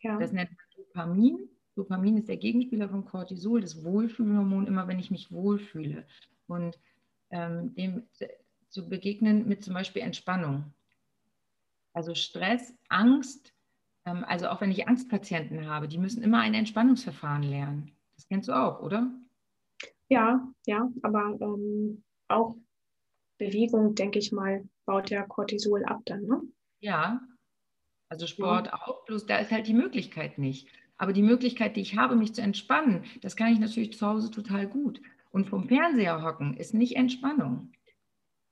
Ja. 0.01 0.19
Das 0.19 0.33
nennt 0.33 0.51
man 0.51 0.59
Dopamin. 0.77 1.49
Dopamin 1.77 2.17
ist 2.17 2.29
der 2.29 2.39
Gegenspieler 2.39 2.89
von 2.89 3.05
Cortisol, 3.05 3.61
das 3.61 3.85
Wohlfühlhormon, 3.85 4.67
immer 4.67 4.89
wenn 4.89 4.99
ich 4.99 5.11
mich 5.11 5.31
wohlfühle. 5.31 6.07
Und 6.47 6.79
ähm, 7.31 7.75
dem 7.75 8.03
zu 8.71 8.89
begegnen 8.89 9.47
mit 9.47 9.63
zum 9.63 9.75
Beispiel 9.75 10.03
Entspannung. 10.03 10.73
Also 11.93 12.15
Stress, 12.15 12.75
Angst, 12.89 13.53
ähm, 14.07 14.25
also 14.27 14.49
auch 14.49 14.63
wenn 14.63 14.71
ich 14.71 14.89
Angstpatienten 14.89 15.67
habe, 15.67 15.87
die 15.87 15.99
müssen 15.99 16.23
immer 16.23 16.41
ein 16.41 16.55
Entspannungsverfahren 16.55 17.43
lernen. 17.43 17.93
Das 18.17 18.27
kennst 18.27 18.49
du 18.49 18.53
auch, 18.53 18.81
oder? 18.81 19.11
Ja, 20.09 20.49
ja, 20.67 20.91
aber 21.03 21.37
ähm, 21.41 22.03
auch 22.29 22.57
Bewegung, 23.39 23.95
denke 23.95 24.19
ich 24.19 24.33
mal, 24.33 24.69
baut 24.87 25.11
ja 25.11 25.23
Cortisol 25.25 25.85
ab 25.85 26.01
dann, 26.07 26.23
ne? 26.23 26.43
Ja, 26.81 27.21
also 28.09 28.27
Sport 28.27 28.67
ja. 28.67 28.75
auch, 28.75 29.05
bloß 29.05 29.27
da 29.27 29.39
ist 29.39 29.51
halt 29.51 29.67
die 29.67 29.75
Möglichkeit 29.75 30.39
nicht. 30.39 30.69
Aber 30.97 31.13
die 31.13 31.23
Möglichkeit, 31.23 31.77
die 31.77 31.83
ich 31.83 31.97
habe, 31.97 32.17
mich 32.17 32.35
zu 32.35 32.43
entspannen, 32.43 33.05
das 33.23 33.37
kann 33.37 33.53
ich 33.53 33.61
natürlich 33.61 33.97
zu 33.97 34.07
Hause 34.07 34.31
total 34.31 34.67
gut. 34.67 35.01
Und 35.31 35.49
vom 35.49 35.69
Fernseher 35.69 36.23
hocken 36.23 36.57
ist 36.57 36.75
nicht 36.75 36.97
Entspannung. 36.97 37.71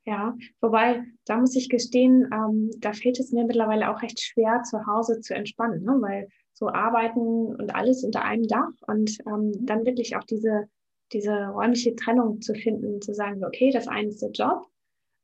Ja, 0.04 0.36
wobei, 0.60 1.04
da 1.24 1.38
muss 1.38 1.56
ich 1.56 1.68
gestehen, 1.68 2.30
ähm, 2.32 2.70
da 2.78 2.92
fällt 2.92 3.18
es 3.18 3.32
mir 3.32 3.44
mittlerweile 3.44 3.90
auch 3.90 4.02
recht 4.02 4.20
schwer, 4.20 4.62
zu 4.62 4.86
Hause 4.86 5.20
zu 5.20 5.34
entspannen, 5.34 5.82
ne? 5.82 5.96
weil 6.00 6.28
so 6.52 6.68
arbeiten 6.68 7.56
und 7.56 7.74
alles 7.74 8.04
unter 8.04 8.22
einem 8.22 8.46
Dach 8.46 8.70
und 8.86 9.18
ähm, 9.26 9.66
dann 9.66 9.84
wirklich 9.84 10.16
auch 10.16 10.22
diese, 10.22 10.68
diese 11.12 11.32
räumliche 11.48 11.94
Trennung 11.94 12.40
zu 12.40 12.54
finden, 12.54 13.00
zu 13.00 13.14
sagen, 13.14 13.44
okay, 13.44 13.70
das 13.70 13.88
eine 13.88 14.08
ist 14.08 14.22
der 14.22 14.30
Job, 14.30 14.66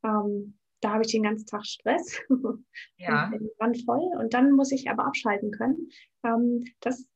ähm, 0.05 0.59
da 0.81 0.93
habe 0.93 1.05
ich 1.05 1.13
den 1.13 1.23
ganzen 1.23 1.47
Tag 1.47 1.65
Stress 1.65 2.21
ja. 2.97 3.31
und 3.33 3.51
bin 3.59 3.75
voll 3.85 4.11
und 4.19 4.35
dann 4.35 4.53
muss 4.53 4.73
ich 4.73 4.91
aber 4.91 5.07
abschalten 5.07 5.51
können. 5.53 5.89
Ähm, 6.25 6.65
das 6.81 7.07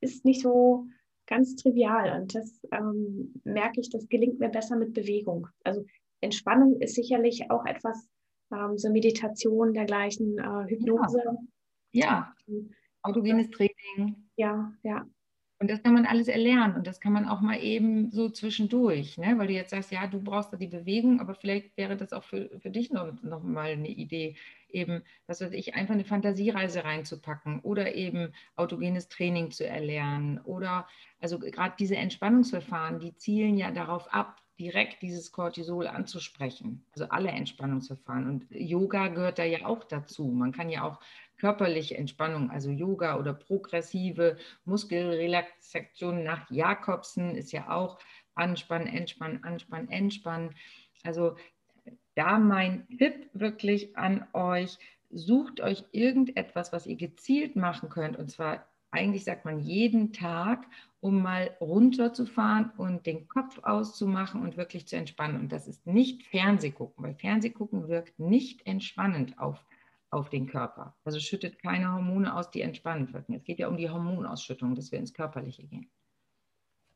ist 0.00 0.24
nicht 0.24 0.42
so 0.42 0.86
ganz 1.26 1.54
trivial 1.56 2.20
und 2.20 2.34
das 2.34 2.60
ähm, 2.72 3.34
merke 3.44 3.80
ich, 3.80 3.90
das 3.90 4.08
gelingt 4.08 4.40
mir 4.40 4.48
besser 4.48 4.76
mit 4.76 4.94
Bewegung. 4.94 5.46
Also 5.64 5.84
Entspannung 6.20 6.80
ist 6.80 6.94
sicherlich 6.94 7.50
auch 7.50 7.64
etwas, 7.66 8.08
ähm, 8.52 8.76
so 8.78 8.90
Meditation 8.90 9.72
dergleichen, 9.74 10.38
äh, 10.38 10.68
Hypnose. 10.68 11.22
Ja, 11.92 12.34
ja. 12.46 12.62
autogenes 13.02 13.50
Training. 13.50 14.28
Ja, 14.36 14.72
ja. 14.82 15.06
Und 15.60 15.70
das 15.70 15.82
kann 15.82 15.92
man 15.92 16.06
alles 16.06 16.28
erlernen 16.28 16.74
und 16.74 16.86
das 16.86 17.00
kann 17.00 17.12
man 17.12 17.28
auch 17.28 17.42
mal 17.42 17.62
eben 17.62 18.10
so 18.12 18.30
zwischendurch, 18.30 19.18
ne? 19.18 19.34
weil 19.36 19.46
du 19.46 19.52
jetzt 19.52 19.72
sagst, 19.72 19.92
ja, 19.92 20.06
du 20.06 20.18
brauchst 20.18 20.50
da 20.50 20.56
die 20.56 20.68
Bewegung, 20.68 21.20
aber 21.20 21.34
vielleicht 21.34 21.76
wäre 21.76 21.98
das 21.98 22.14
auch 22.14 22.24
für, 22.24 22.48
für 22.60 22.70
dich 22.70 22.90
noch, 22.90 23.12
noch 23.22 23.42
mal 23.42 23.72
eine 23.72 23.88
Idee, 23.90 24.36
eben, 24.70 25.02
was 25.26 25.42
weiß 25.42 25.52
ich, 25.52 25.74
einfach 25.74 25.92
eine 25.92 26.06
Fantasiereise 26.06 26.82
reinzupacken 26.84 27.60
oder 27.60 27.94
eben 27.94 28.32
autogenes 28.56 29.08
Training 29.08 29.50
zu 29.50 29.66
erlernen 29.66 30.38
oder 30.44 30.88
also 31.20 31.38
gerade 31.38 31.74
diese 31.78 31.96
Entspannungsverfahren, 31.96 32.98
die 32.98 33.14
zielen 33.16 33.58
ja 33.58 33.70
darauf 33.70 34.10
ab, 34.14 34.40
direkt 34.60 35.00
dieses 35.00 35.32
Cortisol 35.32 35.86
anzusprechen. 35.86 36.84
Also 36.92 37.06
alle 37.06 37.30
Entspannungsverfahren. 37.30 38.28
Und 38.28 38.46
Yoga 38.50 39.08
gehört 39.08 39.38
da 39.38 39.44
ja 39.44 39.64
auch 39.64 39.84
dazu. 39.84 40.28
Man 40.28 40.52
kann 40.52 40.68
ja 40.68 40.84
auch 40.84 41.00
körperliche 41.38 41.96
Entspannung, 41.96 42.50
also 42.50 42.70
Yoga 42.70 43.18
oder 43.18 43.32
progressive 43.32 44.36
Muskelrelaxation 44.66 46.22
nach 46.22 46.50
Jakobsen 46.50 47.34
ist 47.34 47.52
ja 47.52 47.70
auch 47.70 47.98
Anspannen, 48.34 48.86
Entspannen, 48.86 49.42
Anspannen, 49.42 49.90
Entspannen. 49.90 50.54
Also 51.02 51.36
da 52.14 52.38
mein 52.38 52.86
Tipp 52.98 53.30
wirklich 53.32 53.96
an 53.96 54.26
euch, 54.34 54.76
sucht 55.08 55.62
euch 55.62 55.84
irgendetwas, 55.92 56.72
was 56.72 56.86
ihr 56.86 56.96
gezielt 56.96 57.56
machen 57.56 57.88
könnt. 57.88 58.18
Und 58.18 58.30
zwar 58.30 58.69
eigentlich 58.90 59.24
sagt 59.24 59.44
man 59.44 59.60
jeden 59.60 60.12
Tag, 60.12 60.66
um 61.00 61.22
mal 61.22 61.56
runterzufahren 61.60 62.70
und 62.76 63.06
den 63.06 63.28
Kopf 63.28 63.58
auszumachen 63.62 64.42
und 64.42 64.56
wirklich 64.56 64.86
zu 64.86 64.96
entspannen. 64.96 65.40
Und 65.40 65.52
das 65.52 65.66
ist 65.68 65.86
nicht 65.86 66.24
Fernsehgucken, 66.24 67.04
weil 67.04 67.14
Fernsehgucken 67.14 67.88
wirkt 67.88 68.18
nicht 68.18 68.66
entspannend 68.66 69.38
auf, 69.38 69.64
auf 70.10 70.28
den 70.28 70.46
Körper. 70.46 70.96
Also 71.04 71.20
schüttet 71.20 71.58
keine 71.58 71.92
Hormone 71.92 72.34
aus, 72.34 72.50
die 72.50 72.60
entspannend 72.60 73.12
wirken. 73.12 73.34
Es 73.34 73.44
geht 73.44 73.58
ja 73.58 73.68
um 73.68 73.76
die 73.76 73.88
Hormonausschüttung, 73.88 74.74
dass 74.74 74.92
wir 74.92 74.98
ins 74.98 75.14
Körperliche 75.14 75.64
gehen. 75.64 75.90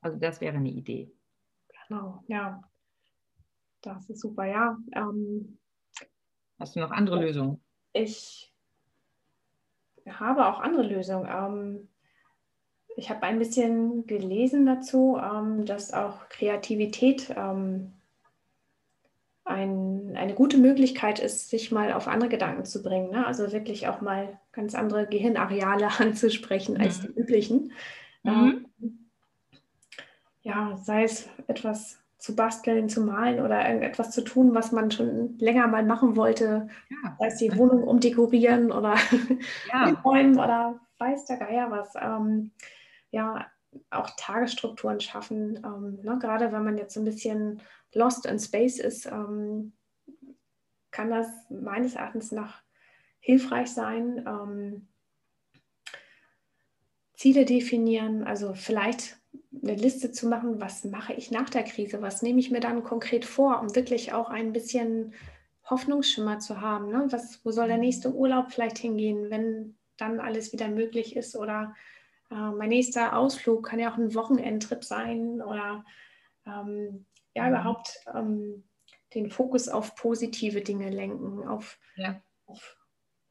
Also 0.00 0.18
das 0.18 0.40
wäre 0.40 0.56
eine 0.56 0.70
Idee. 0.70 1.10
Genau, 1.88 2.22
ja. 2.26 2.62
Das 3.80 4.08
ist 4.10 4.20
super, 4.20 4.46
ja. 4.46 4.76
Ähm, 4.94 5.58
Hast 6.58 6.76
du 6.76 6.80
noch 6.80 6.90
andere 6.90 7.20
Lösungen? 7.20 7.60
Ich 7.92 8.53
habe 10.10 10.46
auch 10.46 10.60
andere 10.60 10.82
Lösungen. 10.82 11.28
Ähm, 11.28 11.88
ich 12.96 13.10
habe 13.10 13.22
ein 13.24 13.38
bisschen 13.38 14.06
gelesen 14.06 14.66
dazu, 14.66 15.18
ähm, 15.20 15.64
dass 15.64 15.92
auch 15.92 16.28
Kreativität 16.28 17.34
ähm, 17.36 17.92
ein, 19.44 20.14
eine 20.16 20.34
gute 20.34 20.58
Möglichkeit 20.58 21.18
ist, 21.18 21.50
sich 21.50 21.70
mal 21.70 21.92
auf 21.92 22.08
andere 22.08 22.30
Gedanken 22.30 22.64
zu 22.64 22.82
bringen. 22.82 23.10
Ne? 23.10 23.26
Also 23.26 23.52
wirklich 23.52 23.88
auch 23.88 24.00
mal 24.00 24.38
ganz 24.52 24.74
andere 24.74 25.06
Gehirnareale 25.06 25.88
anzusprechen 25.98 26.74
mhm. 26.74 26.80
als 26.80 27.00
die 27.00 27.08
üblichen. 27.08 27.72
Mhm. 28.22 28.66
Ähm, 28.82 28.98
ja, 30.42 30.78
sei 30.82 31.04
es 31.04 31.28
etwas 31.46 31.98
zu 32.24 32.34
basteln, 32.34 32.88
zu 32.88 33.02
malen 33.02 33.44
oder 33.44 33.68
irgendetwas 33.68 34.10
zu 34.10 34.22
tun, 34.22 34.54
was 34.54 34.72
man 34.72 34.90
schon 34.90 35.36
länger 35.36 35.66
mal 35.66 35.84
machen 35.84 36.16
wollte. 36.16 36.68
Ja. 36.88 37.16
Sei 37.18 37.26
es 37.26 37.36
die 37.36 37.54
Wohnung 37.54 37.82
umdekorieren 37.84 38.72
oder 38.72 38.94
ja. 39.70 39.90
räumen 40.02 40.38
oder 40.38 40.80
weiß 40.98 41.26
der 41.26 41.36
Geier 41.36 41.70
was. 41.70 41.92
Ähm, 42.00 42.52
ja, 43.10 43.46
auch 43.90 44.08
Tagesstrukturen 44.16 45.00
schaffen. 45.00 45.60
Ähm, 45.66 45.98
ne? 46.00 46.18
Gerade 46.18 46.50
wenn 46.50 46.64
man 46.64 46.78
jetzt 46.78 46.94
so 46.94 47.00
ein 47.00 47.04
bisschen 47.04 47.60
lost 47.92 48.24
in 48.24 48.38
space 48.38 48.78
ist, 48.78 49.04
ähm, 49.04 49.74
kann 50.92 51.10
das 51.10 51.28
meines 51.50 51.94
Erachtens 51.94 52.32
nach 52.32 52.62
hilfreich 53.20 53.70
sein. 53.70 54.24
Ähm, 54.26 54.88
Ziele 57.12 57.44
definieren, 57.44 58.24
also 58.24 58.54
vielleicht 58.54 59.18
eine 59.64 59.74
Liste 59.74 60.12
zu 60.12 60.28
machen, 60.28 60.60
was 60.60 60.84
mache 60.84 61.14
ich 61.14 61.30
nach 61.30 61.48
der 61.48 61.64
Krise, 61.64 62.02
was 62.02 62.22
nehme 62.22 62.40
ich 62.40 62.50
mir 62.50 62.60
dann 62.60 62.84
konkret 62.84 63.24
vor, 63.24 63.60
um 63.60 63.74
wirklich 63.74 64.12
auch 64.12 64.28
ein 64.28 64.52
bisschen 64.52 65.14
Hoffnungsschimmer 65.68 66.38
zu 66.38 66.60
haben. 66.60 66.90
Ne? 66.90 67.06
Was, 67.10 67.40
wo 67.44 67.50
soll 67.50 67.68
der 67.68 67.78
nächste 67.78 68.12
Urlaub 68.12 68.52
vielleicht 68.52 68.78
hingehen, 68.78 69.30
wenn 69.30 69.76
dann 69.96 70.20
alles 70.20 70.52
wieder 70.52 70.68
möglich 70.68 71.16
ist? 71.16 71.36
Oder 71.36 71.74
äh, 72.30 72.34
mein 72.34 72.68
nächster 72.68 73.16
Ausflug 73.16 73.66
kann 73.66 73.78
ja 73.78 73.92
auch 73.92 73.96
ein 73.96 74.14
Wochenendtrip 74.14 74.84
sein 74.84 75.40
oder 75.40 75.84
ähm, 76.46 77.06
ja, 77.34 77.44
mhm. 77.44 77.48
überhaupt 77.50 78.00
ähm, 78.14 78.64
den 79.14 79.30
Fokus 79.30 79.68
auf 79.68 79.94
positive 79.94 80.60
Dinge 80.60 80.90
lenken, 80.90 81.46
auf, 81.46 81.78
ja. 81.96 82.20
auf 82.46 82.76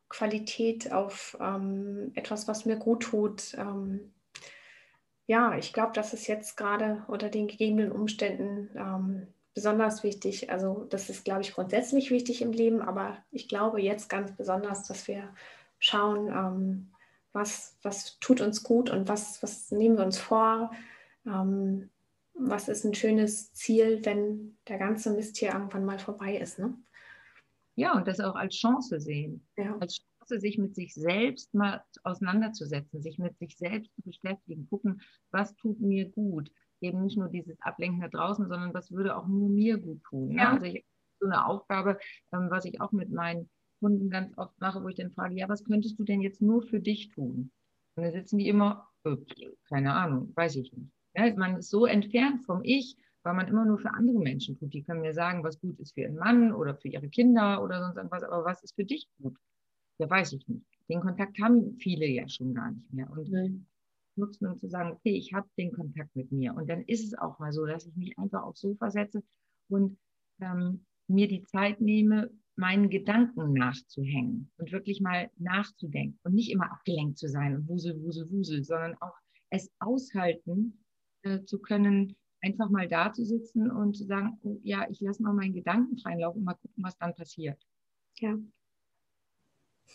Qualität, 0.10 0.92
auf 0.92 1.38
ähm, 1.40 2.12
etwas, 2.16 2.48
was 2.48 2.66
mir 2.66 2.78
gut 2.78 3.04
tut. 3.04 3.54
Ähm, 3.58 4.14
ja, 5.26 5.58
ich 5.58 5.74
glaube, 5.74 5.94
das 5.94 6.14
ist 6.14 6.28
jetzt 6.28 6.58
gerade 6.58 7.04
unter 7.08 7.30
den 7.30 7.48
gegebenen 7.48 7.92
Umständen 7.92 8.70
ähm, 8.76 9.28
besonders 9.54 10.04
wichtig. 10.04 10.52
Also 10.52 10.86
das 10.90 11.10
ist, 11.10 11.24
glaube 11.24 11.42
ich, 11.42 11.54
grundsätzlich 11.54 12.12
wichtig 12.12 12.42
im 12.42 12.52
Leben, 12.52 12.82
aber 12.82 13.18
ich 13.32 13.48
glaube 13.48 13.82
jetzt 13.82 14.10
ganz 14.10 14.36
besonders, 14.36 14.88
dass 14.88 15.08
wir 15.08 15.34
schauen, 15.80 16.28
ähm, 16.28 16.92
was, 17.32 17.78
was 17.82 18.20
tut 18.20 18.42
uns 18.42 18.64
gut 18.64 18.90
und 18.90 19.08
was, 19.08 19.42
was 19.42 19.72
nehmen 19.72 19.98
wir 19.98 20.06
uns 20.06 20.20
vor. 20.20 20.72
Ähm, 21.26 21.90
was 22.36 22.68
ist 22.68 22.84
ein 22.84 22.96
schönes 22.96 23.54
Ziel, 23.54 24.04
wenn 24.04 24.58
der 24.68 24.78
ganze 24.78 25.12
Mist 25.12 25.38
hier 25.38 25.54
irgendwann 25.54 25.86
mal 25.86 26.00
vorbei 26.00 26.36
ist. 26.38 26.60
Ne? 26.60 26.74
Ja, 27.76 27.96
und 27.96 28.08
das 28.08 28.20
auch 28.20 28.36
als 28.36 28.56
Chance 28.56 29.00
sehen. 29.00 29.46
Ja. 29.56 29.78
Als 29.80 30.02
Chance, 30.24 30.40
sich 30.40 30.58
mit 30.58 30.76
sich 30.76 30.94
selbst 30.94 31.54
mal 31.54 31.84
auseinanderzusetzen, 32.04 33.02
sich 33.02 33.20
mit 33.20 33.38
sich 33.38 33.58
selbst 33.58 33.94
zu 33.96 34.02
beschäftigen, 34.02 34.68
gucken, 34.70 35.02
was 35.32 35.56
tut 35.56 35.80
mir 35.80 36.10
gut. 36.10 36.52
Eben 36.82 37.04
nicht 37.04 37.18
nur 37.18 37.30
dieses 37.30 37.60
Ablenken 37.62 38.02
da 38.02 38.10
draußen, 38.10 38.48
sondern 38.48 38.74
was 38.74 38.92
würde 38.92 39.16
auch 39.16 39.28
nur 39.28 39.50
mir 39.50 39.78
gut 39.78 40.04
tun. 40.04 40.30
Ne? 40.30 40.36
Ja. 40.36 40.54
Also 40.54 40.66
ich 40.66 40.86
so 41.20 41.28
eine 41.28 41.46
Aufgabe, 41.46 41.98
ähm, 42.34 42.48
was 42.50 42.66
ich 42.66 42.82
auch 42.82 42.92
mit 42.92 43.10
meinen 43.10 43.50
Kunden 43.80 44.10
ganz 44.10 44.38
oft 44.38 44.60
mache, 44.60 44.84
wo 44.84 44.90
ich 44.90 44.96
dann 44.96 45.12
frage, 45.12 45.36
ja, 45.36 45.48
was 45.48 45.64
könntest 45.64 45.98
du 45.98 46.04
denn 46.04 46.22
jetzt 46.22 46.42
nur 46.42 46.64
für 46.64 46.82
dich 46.82 47.10
tun? 47.10 47.52
Und 47.96 48.04
dann 48.04 48.12
sitzen 48.12 48.38
die 48.40 48.50
immer, 48.50 48.90
äh, 49.06 49.16
keine 49.70 49.94
Ahnung, 49.94 50.34
weiß 50.36 50.58
ich 50.58 50.74
nicht. 50.74 50.92
Ja, 51.16 51.34
man 51.36 51.58
ist 51.58 51.70
so 51.70 51.86
entfernt 51.86 52.44
vom 52.46 52.62
Ich, 52.64 52.98
weil 53.24 53.36
man 53.36 53.48
immer 53.48 53.64
nur 53.64 53.80
für 53.80 53.92
andere 53.92 54.20
Menschen 54.20 54.58
tut. 54.58 54.74
Die 54.74 54.84
können 54.84 55.02
mir 55.02 55.14
sagen, 55.14 55.44
was 55.44 55.62
gut 55.62 55.80
ist 55.80 55.94
für 55.94 56.02
ihren 56.02 56.18
Mann 56.18 56.52
oder 56.52 56.76
für 56.76 56.90
ihre 56.90 57.08
Kinder 57.08 57.64
oder 57.64 57.82
sonst 57.82 57.96
irgendwas, 57.96 58.24
aber 58.24 58.44
was 58.44 58.64
ist 58.64 58.76
für 58.76 58.84
dich 58.84 59.08
gut? 59.22 59.38
Ja, 60.00 60.10
weiß 60.10 60.34
ich 60.34 60.48
nicht. 60.48 60.66
Den 60.90 61.00
Kontakt 61.00 61.40
haben 61.40 61.78
viele 61.78 62.08
ja 62.08 62.28
schon 62.28 62.54
gar 62.54 62.72
nicht 62.72 62.94
mehr. 62.94 63.10
Und 63.12 63.30
mhm. 63.30 63.66
nutzen, 64.16 64.48
um 64.48 64.58
zu 64.58 64.68
sagen, 64.68 64.92
okay, 64.92 65.16
ich 65.16 65.34
habe 65.34 65.48
den 65.58 65.72
Kontakt 65.72 66.16
mit 66.16 66.32
mir. 66.32 66.54
Und 66.56 66.70
dann 66.70 66.82
ist 66.84 67.06
es 67.06 67.18
auch 67.18 67.40
mal 67.40 67.52
so, 67.52 67.66
dass 67.66 67.86
ich 67.86 67.96
mich 67.96 68.18
einfach 68.18 68.44
aufs 68.44 68.62
Sofa 68.62 68.90
setze 68.90 69.24
und 69.70 69.98
ähm, 70.42 70.86
mir 71.08 71.28
die 71.28 71.44
Zeit 71.44 71.80
nehme, 71.82 72.32
meinen 72.56 72.90
Gedanken 72.90 73.54
nachzuhängen 73.54 74.52
und 74.58 74.72
wirklich 74.72 75.02
mal 75.02 75.30
nachzudenken 75.38 76.20
und 76.24 76.36
nicht 76.36 76.52
immer 76.52 76.72
abgelenkt 76.72 77.18
zu 77.18 77.28
sein 77.28 77.56
und 77.56 77.68
wusel, 77.68 78.00
wusel, 78.04 78.30
wusel, 78.30 78.64
sondern 78.64 78.96
auch 79.02 79.16
es 79.50 79.72
aushalten 79.80 80.84
äh, 81.24 81.44
zu 81.44 81.60
können, 81.60 82.16
einfach 82.42 82.70
mal 82.70 82.88
da 82.88 83.12
zu 83.12 83.26
sitzen 83.26 83.72
und 83.72 83.96
zu 83.96 84.06
sagen, 84.06 84.38
oh, 84.44 84.60
ja, 84.64 84.88
ich 84.90 85.00
lasse 85.02 85.24
mal 85.24 85.34
meinen 85.34 85.54
Gedanken 85.54 85.98
freien 85.98 86.20
Lauf 86.20 86.36
und 86.36 86.44
mal 86.44 86.56
gucken, 86.56 86.84
was 86.84 86.98
dann 86.98 87.16
passiert. 87.16 87.62
Ja. 88.20 88.38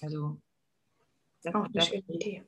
Also 0.02 0.40
das, 1.42 1.54
auch 1.54 1.66
eine 1.66 1.82
schöne 1.82 2.02
Idee. 2.08 2.44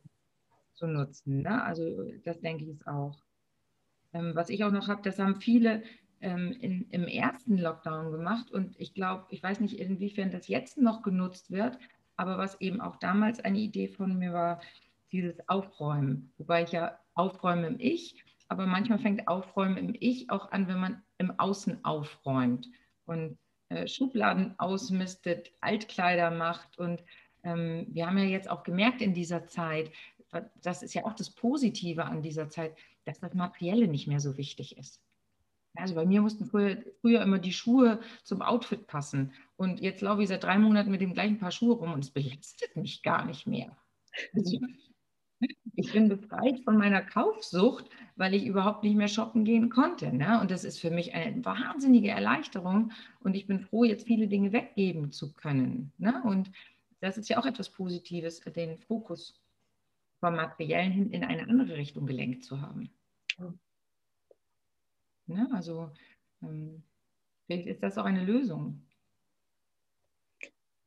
Zu 0.74 0.86
nutzen. 0.86 1.42
Ne? 1.42 1.62
Also 1.62 2.10
das 2.24 2.40
denke 2.40 2.64
ich 2.64 2.70
ist 2.70 2.86
auch. 2.86 3.18
Ähm, 4.12 4.34
was 4.34 4.48
ich 4.50 4.64
auch 4.64 4.72
noch 4.72 4.88
habe, 4.88 5.02
das 5.02 5.18
haben 5.18 5.40
viele 5.40 5.82
ähm, 6.20 6.52
in, 6.60 6.88
im 6.90 7.04
ersten 7.06 7.58
Lockdown 7.58 8.12
gemacht 8.12 8.50
und 8.50 8.78
ich 8.78 8.94
glaube, 8.94 9.26
ich 9.30 9.42
weiß 9.42 9.60
nicht, 9.60 9.78
inwiefern 9.78 10.30
das 10.30 10.48
jetzt 10.48 10.78
noch 10.78 11.02
genutzt 11.02 11.50
wird, 11.50 11.78
aber 12.16 12.38
was 12.38 12.60
eben 12.60 12.80
auch 12.80 12.96
damals 12.96 13.40
eine 13.40 13.58
Idee 13.58 13.88
von 13.88 14.18
mir 14.18 14.32
war, 14.32 14.60
dieses 15.12 15.48
Aufräumen. 15.48 16.32
Wobei 16.38 16.62
ich 16.62 16.72
ja 16.72 16.98
aufräume 17.14 17.66
im 17.66 17.80
Ich, 17.80 18.22
aber 18.48 18.66
manchmal 18.66 18.98
fängt 18.98 19.28
Aufräumen 19.28 19.76
im 19.76 19.96
Ich 19.98 20.30
auch 20.30 20.50
an, 20.52 20.68
wenn 20.68 20.80
man 20.80 21.02
im 21.18 21.38
Außen 21.38 21.84
aufräumt 21.84 22.68
und 23.06 23.38
äh, 23.68 23.86
Schubladen 23.86 24.58
ausmistet, 24.58 25.52
Altkleider 25.60 26.30
macht 26.30 26.78
und 26.78 27.02
ähm, 27.44 27.86
wir 27.90 28.06
haben 28.06 28.18
ja 28.18 28.24
jetzt 28.24 28.50
auch 28.50 28.62
gemerkt 28.62 29.02
in 29.02 29.14
dieser 29.14 29.46
Zeit, 29.46 29.90
das 30.62 30.82
ist 30.82 30.94
ja 30.94 31.04
auch 31.04 31.14
das 31.14 31.30
Positive 31.30 32.04
an 32.04 32.22
dieser 32.22 32.48
Zeit, 32.48 32.76
dass 33.04 33.20
das 33.20 33.34
Materielle 33.34 33.88
nicht 33.88 34.06
mehr 34.06 34.20
so 34.20 34.36
wichtig 34.36 34.78
ist. 34.78 35.00
Also 35.74 35.94
bei 35.94 36.04
mir 36.04 36.20
mussten 36.20 36.46
früher, 36.46 36.78
früher 37.00 37.22
immer 37.22 37.38
die 37.38 37.52
Schuhe 37.52 38.00
zum 38.24 38.42
Outfit 38.42 38.86
passen. 38.86 39.32
Und 39.56 39.80
jetzt 39.80 40.02
laufe 40.02 40.22
ich 40.22 40.28
seit 40.28 40.42
drei 40.42 40.58
Monaten 40.58 40.90
mit 40.90 41.00
dem 41.00 41.14
gleichen 41.14 41.38
Paar 41.38 41.52
Schuhe 41.52 41.76
rum 41.76 41.92
und 41.92 42.04
es 42.04 42.10
belastet 42.10 42.76
mich 42.76 43.02
gar 43.02 43.24
nicht 43.24 43.46
mehr. 43.46 43.76
Also, 44.34 44.58
ich 45.74 45.92
bin 45.92 46.08
befreit 46.08 46.60
von 46.64 46.76
meiner 46.76 47.00
Kaufsucht, 47.00 47.86
weil 48.16 48.34
ich 48.34 48.44
überhaupt 48.44 48.82
nicht 48.82 48.96
mehr 48.96 49.08
shoppen 49.08 49.44
gehen 49.44 49.70
konnte. 49.70 50.14
Ne? 50.14 50.40
Und 50.40 50.50
das 50.50 50.64
ist 50.64 50.78
für 50.78 50.90
mich 50.90 51.14
eine 51.14 51.42
wahnsinnige 51.44 52.10
Erleichterung. 52.10 52.92
Und 53.20 53.34
ich 53.34 53.46
bin 53.46 53.60
froh, 53.60 53.84
jetzt 53.84 54.06
viele 54.06 54.28
Dinge 54.28 54.52
weggeben 54.52 55.12
zu 55.12 55.32
können. 55.32 55.92
Ne? 55.98 56.20
Und 56.24 56.50
das 57.00 57.18
ist 57.18 57.28
ja 57.28 57.38
auch 57.38 57.46
etwas 57.46 57.70
Positives, 57.70 58.40
den 58.40 58.78
Fokus 58.78 59.40
vom 60.20 60.36
Materiellen 60.36 60.92
hin 60.92 61.10
in 61.10 61.24
eine 61.24 61.48
andere 61.48 61.76
Richtung 61.76 62.06
gelenkt 62.06 62.44
zu 62.44 62.60
haben. 62.60 62.90
Ne? 65.26 65.48
Also 65.52 65.90
ähm, 66.42 66.82
vielleicht 67.46 67.66
ist 67.66 67.82
das 67.82 67.96
auch 67.98 68.04
eine 68.04 68.24
Lösung. 68.24 68.82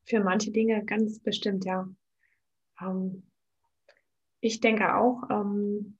Für 0.06 0.24
manche 0.24 0.52
Dinge 0.52 0.84
ganz 0.86 1.20
bestimmt, 1.20 1.66
ja. 1.66 1.90
Ähm, 2.80 3.24
ich 4.42 4.60
denke 4.60 4.96
auch, 4.96 5.24
ähm, 5.30 5.98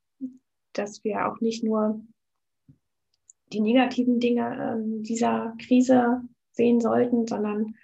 dass 0.74 1.04
wir 1.04 1.28
auch 1.28 1.40
nicht 1.40 1.64
nur 1.64 2.02
die 3.54 3.62
negativen 3.62 4.20
Dinge 4.20 4.74
ähm, 4.76 5.04
dieser 5.04 5.56
Krise 5.60 6.22
sehen 6.52 6.82
sollten, 6.82 7.26
sondern 7.28 7.76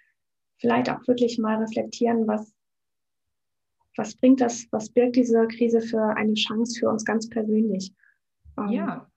vielleicht 0.59 0.89
auch 0.89 1.07
wirklich 1.07 1.37
mal 1.37 1.57
reflektieren, 1.57 2.27
was, 2.27 2.53
was 3.95 4.15
bringt 4.15 4.41
das, 4.41 4.67
was 4.71 4.89
birgt 4.89 5.15
diese 5.15 5.47
Krise 5.47 5.81
für 5.81 6.15
eine 6.15 6.33
Chance 6.33 6.79
für 6.79 6.89
uns 6.89 7.05
ganz 7.05 7.29
persönlich. 7.29 7.93
Ähm, 8.57 8.69
ja. 8.69 9.11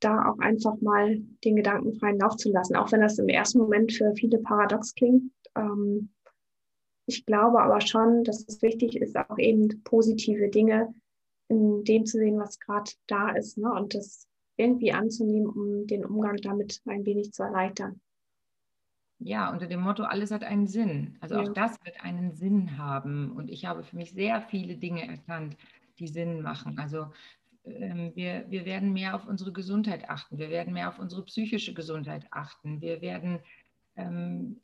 Da 0.00 0.28
auch 0.28 0.38
einfach 0.38 0.78
mal 0.80 1.18
den 1.44 1.56
Gedanken 1.56 1.98
freien 1.98 2.18
Lauf 2.18 2.36
zu 2.36 2.50
lassen, 2.50 2.76
auch 2.76 2.92
wenn 2.92 3.00
das 3.00 3.18
im 3.18 3.28
ersten 3.28 3.58
Moment 3.58 3.92
für 3.92 4.12
viele 4.14 4.38
paradox 4.38 4.94
klingt. 4.94 5.32
Ähm, 5.56 6.10
ich 7.06 7.24
glaube 7.24 7.62
aber 7.62 7.80
schon, 7.80 8.24
dass 8.24 8.44
es 8.46 8.60
wichtig 8.62 8.96
ist, 8.96 9.16
auch 9.16 9.38
eben 9.38 9.82
positive 9.84 10.48
Dinge 10.48 10.92
in 11.48 11.84
dem 11.84 12.04
zu 12.04 12.18
sehen, 12.18 12.38
was 12.38 12.58
gerade 12.58 12.90
da 13.06 13.30
ist 13.30 13.56
ne? 13.56 13.72
und 13.72 13.94
das 13.94 14.26
irgendwie 14.56 14.92
anzunehmen, 14.92 15.48
um 15.48 15.86
den 15.86 16.04
Umgang 16.04 16.36
damit 16.36 16.80
ein 16.86 17.04
wenig 17.04 17.32
zu 17.32 17.44
erleichtern. 17.44 18.00
Ja, 19.18 19.50
unter 19.50 19.66
dem 19.66 19.80
Motto, 19.80 20.04
alles 20.04 20.30
hat 20.30 20.44
einen 20.44 20.66
Sinn. 20.66 21.16
Also 21.20 21.36
ja. 21.36 21.42
auch 21.42 21.52
das 21.54 21.82
wird 21.84 22.02
einen 22.02 22.34
Sinn 22.34 22.76
haben. 22.76 23.32
Und 23.32 23.50
ich 23.50 23.64
habe 23.64 23.82
für 23.82 23.96
mich 23.96 24.12
sehr 24.12 24.42
viele 24.42 24.76
Dinge 24.76 25.08
erkannt, 25.08 25.56
die 25.98 26.08
Sinn 26.08 26.42
machen. 26.42 26.78
Also 26.78 27.06
ähm, 27.64 28.12
wir, 28.14 28.44
wir 28.48 28.64
werden 28.64 28.92
mehr 28.92 29.14
auf 29.14 29.26
unsere 29.26 29.52
Gesundheit 29.52 30.08
achten. 30.10 30.38
Wir 30.38 30.50
werden 30.50 30.74
mehr 30.74 30.88
auf 30.88 30.98
unsere 30.98 31.24
psychische 31.24 31.72
Gesundheit 31.72 32.26
achten. 32.30 32.80
Wir 32.82 33.00
werden 33.00 33.40
ähm, 33.96 34.60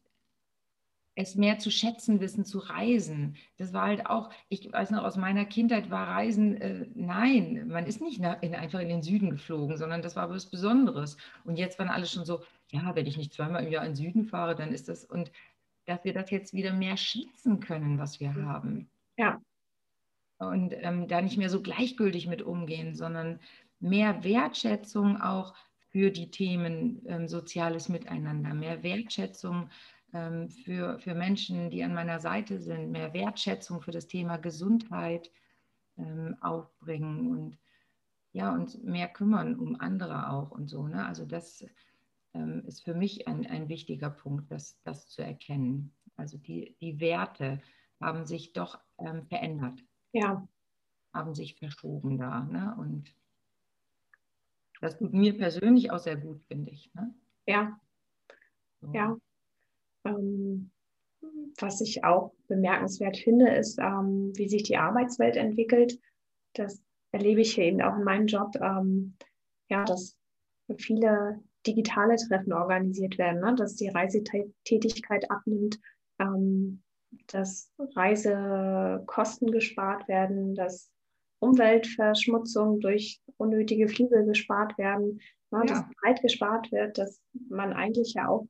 es 1.14 1.34
mehr 1.34 1.58
zu 1.58 1.70
schätzen 1.70 2.20
wissen, 2.20 2.44
zu 2.44 2.58
reisen. 2.58 3.36
Das 3.58 3.72
war 3.72 3.86
halt 3.86 4.06
auch, 4.06 4.30
ich 4.48 4.72
weiß 4.72 4.90
noch, 4.90 5.04
aus 5.04 5.16
meiner 5.16 5.44
Kindheit 5.44 5.90
war 5.90 6.08
Reisen, 6.08 6.56
äh, 6.60 6.86
nein, 6.94 7.68
man 7.68 7.86
ist 7.86 8.00
nicht 8.00 8.18
in, 8.18 8.54
einfach 8.54 8.80
in 8.80 8.88
den 8.88 9.02
Süden 9.02 9.30
geflogen, 9.30 9.76
sondern 9.76 10.02
das 10.02 10.16
war 10.16 10.30
was 10.30 10.46
Besonderes. 10.46 11.16
Und 11.44 11.58
jetzt 11.58 11.78
waren 11.78 11.88
alle 11.88 12.06
schon 12.06 12.24
so, 12.24 12.42
ja, 12.72 12.94
wenn 12.96 13.06
ich 13.06 13.16
nicht 13.16 13.32
zweimal 13.34 13.64
im 13.64 13.70
Jahr 13.70 13.84
in 13.84 13.90
den 13.90 13.96
Süden 13.96 14.24
fahre, 14.24 14.54
dann 14.54 14.72
ist 14.72 14.88
das, 14.88 15.04
und 15.04 15.30
dass 15.84 16.04
wir 16.04 16.14
das 16.14 16.30
jetzt 16.30 16.54
wieder 16.54 16.72
mehr 16.72 16.96
schätzen 16.96 17.60
können, 17.60 17.98
was 17.98 18.18
wir 18.18 18.34
haben. 18.34 18.88
Ja. 19.16 19.40
Und 20.38 20.74
ähm, 20.78 21.06
da 21.06 21.20
nicht 21.20 21.36
mehr 21.36 21.50
so 21.50 21.62
gleichgültig 21.62 22.26
mit 22.26 22.42
umgehen, 22.42 22.96
sondern 22.96 23.38
mehr 23.78 24.24
Wertschätzung 24.24 25.20
auch 25.20 25.54
für 25.90 26.10
die 26.10 26.30
Themen 26.30 27.02
ähm, 27.06 27.28
soziales 27.28 27.88
Miteinander, 27.88 28.54
mehr 28.54 28.82
Wertschätzung 28.82 29.68
ähm, 30.14 30.48
für, 30.48 30.98
für 30.98 31.14
Menschen, 31.14 31.70
die 31.70 31.84
an 31.84 31.94
meiner 31.94 32.20
Seite 32.20 32.58
sind, 32.58 32.90
mehr 32.90 33.12
Wertschätzung 33.12 33.82
für 33.82 33.90
das 33.90 34.06
Thema 34.06 34.38
Gesundheit 34.38 35.30
ähm, 35.98 36.36
aufbringen 36.40 37.30
und 37.30 37.58
ja, 38.32 38.54
und 38.54 38.82
mehr 38.82 39.08
kümmern 39.08 39.56
um 39.56 39.78
andere 39.78 40.30
auch 40.30 40.52
und 40.52 40.68
so. 40.68 40.88
Ne? 40.88 41.04
Also 41.04 41.26
das 41.26 41.66
ähm, 42.34 42.64
ist 42.66 42.84
für 42.84 42.94
mich 42.94 43.28
ein, 43.28 43.46
ein 43.46 43.68
wichtiger 43.68 44.10
Punkt, 44.10 44.50
das, 44.50 44.78
das 44.84 45.08
zu 45.08 45.22
erkennen. 45.22 45.94
Also 46.16 46.38
die, 46.38 46.76
die 46.80 47.00
Werte 47.00 47.60
haben 48.00 48.26
sich 48.26 48.52
doch 48.52 48.78
ähm, 48.98 49.26
verändert. 49.26 49.82
Ja. 50.12 50.46
Haben 51.12 51.34
sich 51.34 51.56
verschoben 51.56 52.18
da. 52.18 52.44
Ne? 52.44 52.74
Und 52.78 53.14
das 54.80 54.98
tut 54.98 55.12
mir 55.12 55.36
persönlich 55.36 55.90
auch 55.90 55.98
sehr 55.98 56.16
gut, 56.16 56.42
finde 56.44 56.70
ich. 56.70 56.92
Ne? 56.94 57.14
Ja. 57.46 57.80
So. 58.80 58.92
Ja. 58.92 59.16
Ähm, 60.04 60.70
was 61.58 61.80
ich 61.80 62.04
auch 62.04 62.34
bemerkenswert 62.48 63.16
finde, 63.16 63.54
ist, 63.54 63.78
ähm, 63.78 64.32
wie 64.34 64.48
sich 64.48 64.64
die 64.64 64.76
Arbeitswelt 64.76 65.36
entwickelt. 65.36 66.00
Das 66.54 66.82
erlebe 67.12 67.42
ich 67.42 67.54
hier 67.54 67.64
eben 67.64 67.82
auch 67.82 67.96
in 67.96 68.04
meinem 68.04 68.26
Job. 68.26 68.56
Ähm, 68.60 69.14
ja, 69.68 69.84
dass 69.84 70.16
viele 70.78 71.42
digitale 71.66 72.16
Treffen 72.16 72.52
organisiert 72.52 73.18
werden, 73.18 73.40
ne? 73.40 73.54
dass 73.54 73.76
die 73.76 73.88
Reisetätigkeit 73.88 75.30
abnimmt, 75.30 75.78
ähm, 76.18 76.82
dass 77.28 77.70
Reisekosten 77.94 79.50
gespart 79.50 80.08
werden, 80.08 80.54
dass 80.54 80.90
Umweltverschmutzung 81.40 82.80
durch 82.80 83.20
unnötige 83.36 83.88
Flüge 83.88 84.24
gespart 84.24 84.78
werden, 84.78 85.20
ne? 85.50 85.60
ja. 85.60 85.64
dass 85.64 85.84
Zeit 86.04 86.22
gespart 86.22 86.70
wird, 86.72 86.98
dass 86.98 87.20
man 87.48 87.72
eigentlich 87.72 88.14
ja 88.14 88.28
auch 88.28 88.46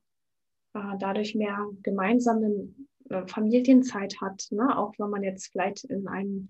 äh, 0.73 0.97
dadurch 0.99 1.35
mehr 1.35 1.57
gemeinsame 1.81 2.69
äh, 3.09 3.27
Familienzeit 3.27 4.21
hat, 4.21 4.47
ne? 4.51 4.77
auch 4.77 4.93
wenn 4.97 5.09
man 5.09 5.23
jetzt 5.23 5.51
vielleicht 5.51 5.83
in 5.85 6.07
einem 6.07 6.49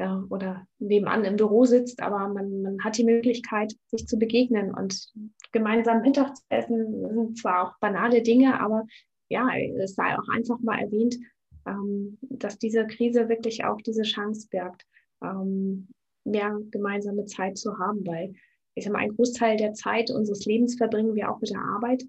ja, 0.00 0.24
oder 0.30 0.66
nebenan 0.78 1.26
im 1.26 1.36
Büro 1.36 1.66
sitzt, 1.66 2.02
aber 2.02 2.26
man, 2.28 2.62
man 2.62 2.82
hat 2.82 2.96
die 2.96 3.04
Möglichkeit, 3.04 3.74
sich 3.88 4.06
zu 4.06 4.18
begegnen 4.18 4.74
und 4.74 5.12
gemeinsam 5.52 6.00
Mittag 6.00 6.34
zu 6.34 6.42
essen, 6.48 7.06
sind 7.14 7.38
zwar 7.38 7.68
auch 7.68 7.78
banale 7.80 8.22
Dinge, 8.22 8.58
aber 8.58 8.86
ja, 9.28 9.46
es 9.78 9.94
sei 9.94 10.18
auch 10.18 10.26
einfach 10.28 10.58
mal 10.60 10.80
erwähnt, 10.80 11.18
ähm, 11.66 12.16
dass 12.22 12.58
diese 12.58 12.86
Krise 12.86 13.28
wirklich 13.28 13.62
auch 13.64 13.76
diese 13.82 14.02
Chance 14.02 14.48
birgt, 14.50 14.86
ähm, 15.22 15.88
mehr 16.24 16.58
gemeinsame 16.70 17.26
Zeit 17.26 17.58
zu 17.58 17.78
haben, 17.78 18.06
weil 18.06 18.32
ich 18.74 18.84
sage 18.84 18.94
mal, 18.94 19.02
ein 19.02 19.14
Großteil 19.14 19.58
der 19.58 19.74
Zeit 19.74 20.10
unseres 20.10 20.46
Lebens 20.46 20.76
verbringen 20.76 21.14
wir 21.14 21.30
auch 21.30 21.40
mit 21.42 21.50
der 21.50 21.60
Arbeit. 21.60 22.04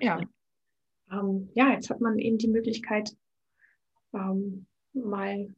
Ja. 0.00 0.20
ähm, 1.12 1.48
ja, 1.54 1.70
jetzt 1.70 1.90
hat 1.90 2.00
man 2.00 2.18
eben 2.18 2.38
die 2.38 2.48
Möglichkeit, 2.48 3.16
ähm, 4.12 4.66
mal 4.92 5.54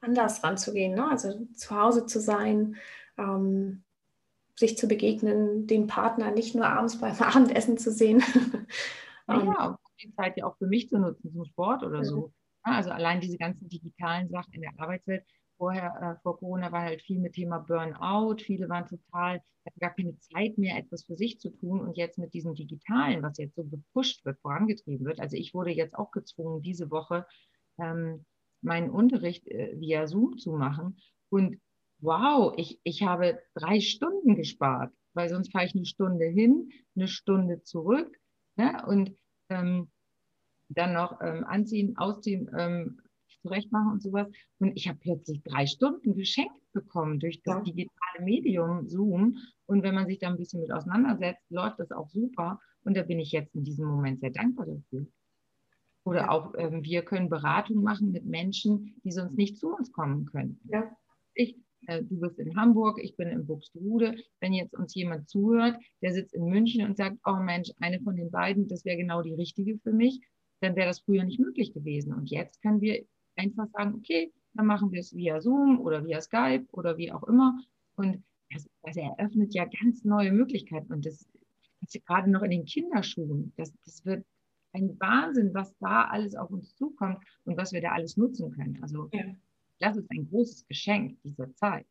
anders 0.00 0.42
ranzugehen. 0.42 0.94
Ne? 0.94 1.08
Also 1.10 1.46
zu 1.54 1.76
Hause 1.76 2.06
zu 2.06 2.20
sein, 2.20 2.76
ähm, 3.18 3.82
sich 4.54 4.76
zu 4.76 4.88
begegnen, 4.88 5.66
den 5.66 5.86
Partner 5.86 6.30
nicht 6.30 6.54
nur 6.54 6.66
abends 6.66 6.98
beim 7.00 7.16
Abendessen 7.18 7.78
zu 7.78 7.92
sehen. 7.92 8.22
ja, 9.28 9.68
ähm, 9.68 9.76
die 10.02 10.14
Zeit 10.14 10.36
ja 10.36 10.46
auch 10.46 10.56
für 10.58 10.66
mich 10.66 10.88
zu 10.88 10.98
nutzen, 10.98 11.32
zum 11.32 11.44
Sport 11.44 11.82
oder 11.82 12.04
so. 12.04 12.32
Also 12.62 12.90
allein 12.90 13.20
diese 13.20 13.38
ganzen 13.38 13.68
digitalen 13.68 14.28
Sachen 14.28 14.52
in 14.52 14.62
der 14.62 14.72
Arbeitswelt. 14.78 15.24
Vorher, 15.56 15.94
äh, 16.02 16.22
vor 16.22 16.38
Corona 16.38 16.70
war 16.70 16.82
halt 16.82 17.00
viel 17.00 17.18
mit 17.18 17.32
Thema 17.32 17.60
Burnout. 17.60 18.36
Viele 18.42 18.68
waren 18.68 18.86
total, 18.86 19.40
hatten 19.64 19.80
gar 19.80 19.94
keine 19.94 20.18
Zeit 20.18 20.58
mehr, 20.58 20.76
etwas 20.76 21.04
für 21.04 21.16
sich 21.16 21.40
zu 21.40 21.50
tun. 21.50 21.80
Und 21.80 21.96
jetzt 21.96 22.18
mit 22.18 22.34
diesem 22.34 22.54
Digitalen, 22.54 23.22
was 23.22 23.38
jetzt 23.38 23.56
so 23.56 23.64
gepusht 23.64 24.24
wird, 24.26 24.38
vorangetrieben 24.40 25.06
wird. 25.06 25.20
Also 25.20 25.36
ich 25.36 25.54
wurde 25.54 25.70
jetzt 25.70 25.94
auch 25.94 26.10
gezwungen, 26.10 26.60
diese 26.62 26.90
Woche 26.90 27.26
ähm, 27.78 28.26
meinen 28.62 28.90
Unterricht 28.90 29.46
äh, 29.48 29.78
via 29.78 30.06
Zoom 30.06 30.38
zu 30.38 30.52
machen. 30.52 30.98
Und 31.28 31.60
wow, 31.98 32.54
ich, 32.56 32.80
ich 32.82 33.02
habe 33.02 33.40
drei 33.54 33.80
Stunden 33.80 34.36
gespart, 34.36 34.92
weil 35.14 35.28
sonst 35.28 35.52
fahre 35.52 35.66
ich 35.66 35.74
eine 35.74 35.86
Stunde 35.86 36.26
hin, 36.26 36.70
eine 36.94 37.08
Stunde 37.08 37.62
zurück. 37.62 38.16
Ne? 38.56 38.82
Und 38.86 39.16
ähm, 39.48 39.90
dann 40.68 40.94
noch 40.94 41.20
ähm, 41.20 41.44
anziehen, 41.44 41.96
ausziehen, 41.96 42.50
ähm, 42.56 43.00
zurechtmachen 43.42 43.92
und 43.92 44.02
sowas. 44.02 44.28
Und 44.58 44.76
ich 44.76 44.88
habe 44.88 44.98
plötzlich 44.98 45.42
drei 45.42 45.66
Stunden 45.66 46.14
geschenkt 46.14 46.72
bekommen 46.72 47.20
durch 47.20 47.42
das 47.42 47.56
ja. 47.56 47.62
digitale 47.62 48.24
Medium 48.24 48.86
Zoom. 48.86 49.38
Und 49.66 49.82
wenn 49.82 49.94
man 49.94 50.06
sich 50.06 50.18
da 50.18 50.28
ein 50.28 50.36
bisschen 50.36 50.60
mit 50.60 50.72
auseinandersetzt, 50.72 51.50
läuft 51.50 51.78
das 51.78 51.92
auch 51.92 52.08
super. 52.08 52.60
Und 52.82 52.96
da 52.96 53.02
bin 53.02 53.18
ich 53.18 53.32
jetzt 53.32 53.54
in 53.54 53.64
diesem 53.64 53.86
Moment 53.86 54.20
sehr 54.20 54.30
dankbar 54.30 54.66
dafür. 54.66 55.06
Oder 56.06 56.20
ja. 56.20 56.30
auch 56.30 56.54
ähm, 56.56 56.84
wir 56.84 57.02
können 57.02 57.28
Beratung 57.28 57.82
machen 57.82 58.12
mit 58.12 58.24
Menschen, 58.24 58.94
die 59.02 59.10
sonst 59.10 59.36
nicht 59.36 59.58
zu 59.58 59.74
uns 59.74 59.90
kommen 59.90 60.24
können. 60.26 60.60
Ja. 60.70 60.88
Ich, 61.34 61.56
äh, 61.88 62.04
du 62.04 62.20
bist 62.20 62.38
in 62.38 62.56
Hamburg, 62.56 63.00
ich 63.02 63.16
bin 63.16 63.28
in 63.28 63.44
Buxtehude. 63.44 64.14
Wenn 64.40 64.52
jetzt 64.52 64.72
uns 64.74 64.94
jemand 64.94 65.28
zuhört, 65.28 65.76
der 66.02 66.12
sitzt 66.12 66.32
in 66.32 66.44
München 66.44 66.86
und 66.86 66.96
sagt, 66.96 67.18
oh 67.26 67.34
Mensch, 67.42 67.72
eine 67.80 68.00
von 68.00 68.14
den 68.14 68.30
beiden, 68.30 68.68
das 68.68 68.84
wäre 68.84 68.96
genau 68.96 69.20
die 69.20 69.34
richtige 69.34 69.78
für 69.80 69.92
mich, 69.92 70.20
dann 70.60 70.76
wäre 70.76 70.86
das 70.86 71.00
früher 71.00 71.24
nicht 71.24 71.40
möglich 71.40 71.74
gewesen. 71.74 72.14
Und 72.14 72.30
jetzt 72.30 72.62
können 72.62 72.80
wir 72.80 73.04
einfach 73.34 73.66
sagen, 73.72 73.96
okay, 73.96 74.32
dann 74.54 74.66
machen 74.66 74.92
wir 74.92 75.00
es 75.00 75.12
via 75.12 75.40
Zoom 75.40 75.80
oder 75.80 76.06
via 76.06 76.20
Skype 76.20 76.66
oder 76.70 76.96
wie 76.98 77.10
auch 77.10 77.24
immer. 77.24 77.58
Und 77.96 78.22
das, 78.52 78.68
das 78.84 78.96
eröffnet 78.96 79.54
ja 79.54 79.64
ganz 79.64 80.04
neue 80.04 80.30
Möglichkeiten. 80.30 80.92
Und 80.92 81.04
das 81.04 81.28
ist 81.80 82.06
gerade 82.06 82.30
noch 82.30 82.42
in 82.42 82.52
den 82.52 82.64
Kinderschuhen. 82.64 83.52
Das, 83.56 83.74
das 83.84 84.04
wird 84.04 84.24
ein 84.76 85.00
Wahnsinn, 85.00 85.54
was 85.54 85.76
da 85.78 86.04
alles 86.04 86.34
auf 86.34 86.50
uns 86.50 86.74
zukommt 86.76 87.24
und 87.44 87.56
was 87.56 87.72
wir 87.72 87.80
da 87.80 87.92
alles 87.92 88.16
nutzen 88.16 88.50
können. 88.52 88.78
Also 88.82 89.08
ja. 89.12 89.24
das 89.80 89.96
ist 89.96 90.10
ein 90.10 90.28
großes 90.28 90.66
Geschenk 90.68 91.20
dieser 91.22 91.52
Zeit, 91.54 91.86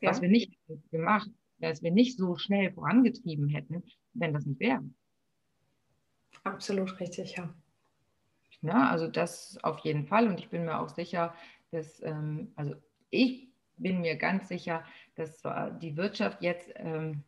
ja. 0.00 0.10
was 0.10 0.20
wir 0.20 0.28
nicht 0.28 0.58
gemacht, 0.90 1.30
was 1.58 1.82
wir 1.82 1.92
nicht 1.92 2.16
so 2.16 2.36
schnell 2.36 2.72
vorangetrieben 2.72 3.48
hätten, 3.48 3.82
wenn 4.14 4.32
das 4.32 4.46
nicht 4.46 4.60
wäre. 4.60 4.82
Absolut 6.44 6.98
richtig, 6.98 7.36
ja. 7.36 7.54
Ja, 8.62 8.90
also 8.90 9.08
das 9.08 9.58
auf 9.62 9.80
jeden 9.80 10.06
Fall. 10.06 10.28
Und 10.28 10.38
ich 10.38 10.48
bin 10.48 10.64
mir 10.64 10.78
auch 10.78 10.88
sicher, 10.88 11.34
dass, 11.72 12.00
ähm, 12.02 12.52
also 12.54 12.74
ich 13.10 13.48
bin 13.76 14.00
mir 14.00 14.16
ganz 14.16 14.48
sicher, 14.48 14.84
dass 15.16 15.38
zwar 15.38 15.70
die 15.70 15.96
Wirtschaft 15.96 16.42
jetzt 16.42 16.70
ähm, 16.76 17.24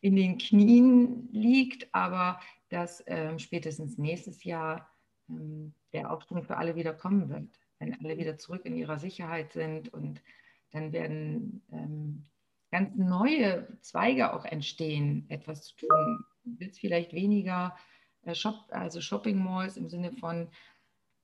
in 0.00 0.16
den 0.16 0.38
Knien 0.38 1.28
liegt, 1.30 1.92
aber 1.94 2.40
dass 2.68 3.02
ähm, 3.06 3.38
spätestens 3.38 3.98
nächstes 3.98 4.44
Jahr 4.44 4.88
ähm, 5.28 5.74
der 5.92 6.10
Aufschwung 6.10 6.42
für 6.42 6.56
alle 6.56 6.74
wieder 6.74 6.94
kommen 6.94 7.28
wird, 7.28 7.48
wenn 7.78 7.98
alle 8.00 8.18
wieder 8.18 8.38
zurück 8.38 8.64
in 8.64 8.76
ihrer 8.76 8.98
Sicherheit 8.98 9.52
sind 9.52 9.92
und 9.92 10.22
dann 10.70 10.92
werden 10.92 11.62
ähm, 11.72 12.26
ganz 12.70 12.94
neue 12.96 13.78
Zweige 13.80 14.34
auch 14.34 14.44
entstehen, 14.44 15.24
etwas 15.28 15.64
zu 15.64 15.76
tun. 15.76 16.24
Wird 16.44 16.72
es 16.72 16.78
vielleicht 16.78 17.12
weniger 17.12 17.76
äh, 18.22 18.34
Shop, 18.34 18.66
also 18.70 19.00
Shopping 19.00 19.42
Malls 19.42 19.76
im 19.76 19.88
Sinne 19.88 20.12
von 20.12 20.48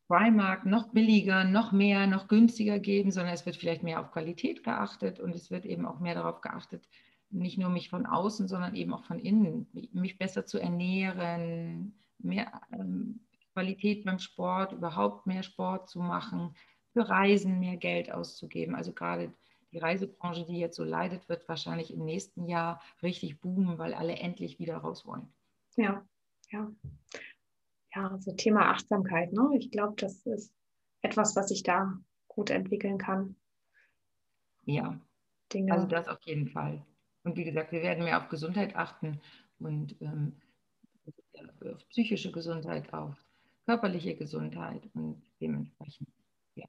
Primark 0.08 0.66
noch 0.66 0.88
billiger, 0.88 1.44
noch 1.44 1.72
mehr, 1.72 2.06
noch 2.06 2.28
günstiger 2.28 2.78
geben, 2.78 3.10
sondern 3.10 3.34
es 3.34 3.46
wird 3.46 3.56
vielleicht 3.56 3.82
mehr 3.82 4.00
auf 4.00 4.12
Qualität 4.12 4.62
geachtet 4.62 5.18
und 5.18 5.34
es 5.34 5.50
wird 5.50 5.64
eben 5.64 5.86
auch 5.86 5.98
mehr 5.98 6.14
darauf 6.14 6.42
geachtet, 6.42 6.86
nicht 7.34 7.58
nur 7.58 7.70
mich 7.70 7.90
von 7.90 8.06
außen, 8.06 8.48
sondern 8.48 8.74
eben 8.74 8.92
auch 8.94 9.04
von 9.04 9.18
innen, 9.18 9.68
mich 9.92 10.18
besser 10.18 10.46
zu 10.46 10.58
ernähren, 10.58 11.98
mehr 12.18 12.60
ähm, 12.72 13.20
Qualität 13.52 14.04
beim 14.04 14.18
Sport, 14.18 14.72
überhaupt 14.72 15.26
mehr 15.26 15.42
Sport 15.42 15.88
zu 15.88 16.00
machen, 16.00 16.54
für 16.92 17.08
Reisen 17.08 17.60
mehr 17.60 17.76
Geld 17.76 18.10
auszugeben. 18.12 18.74
Also 18.74 18.92
gerade 18.92 19.32
die 19.72 19.78
Reisebranche, 19.78 20.46
die 20.46 20.58
jetzt 20.58 20.76
so 20.76 20.84
leidet, 20.84 21.28
wird 21.28 21.48
wahrscheinlich 21.48 21.92
im 21.92 22.04
nächsten 22.04 22.46
Jahr 22.46 22.80
richtig 23.02 23.40
boomen, 23.40 23.78
weil 23.78 23.94
alle 23.94 24.16
endlich 24.16 24.58
wieder 24.58 24.76
raus 24.76 25.04
wollen. 25.04 25.32
Ja, 25.76 26.04
ja 26.50 26.70
ja, 27.94 28.16
so 28.20 28.32
Thema 28.32 28.70
Achtsamkeit. 28.70 29.32
Ne? 29.32 29.50
Ich 29.56 29.70
glaube, 29.70 29.94
das 29.96 30.26
ist 30.26 30.52
etwas, 31.02 31.36
was 31.36 31.48
sich 31.48 31.62
da 31.62 31.98
gut 32.28 32.50
entwickeln 32.50 32.98
kann. 32.98 33.36
Ja, 34.64 34.98
Dinge. 35.52 35.72
also 35.72 35.86
das 35.86 36.08
auf 36.08 36.20
jeden 36.22 36.48
Fall. 36.48 36.84
Und 37.24 37.36
wie 37.36 37.44
gesagt, 37.44 37.72
wir 37.72 37.82
werden 37.82 38.04
mehr 38.04 38.18
auf 38.18 38.28
Gesundheit 38.28 38.76
achten 38.76 39.20
und 39.58 39.96
ähm, 40.00 40.36
auf 41.64 41.88
psychische 41.88 42.30
Gesundheit, 42.30 42.92
auf 42.92 43.16
körperliche 43.66 44.14
Gesundheit 44.14 44.82
und 44.94 45.22
dementsprechend, 45.40 46.08
ja. 46.54 46.66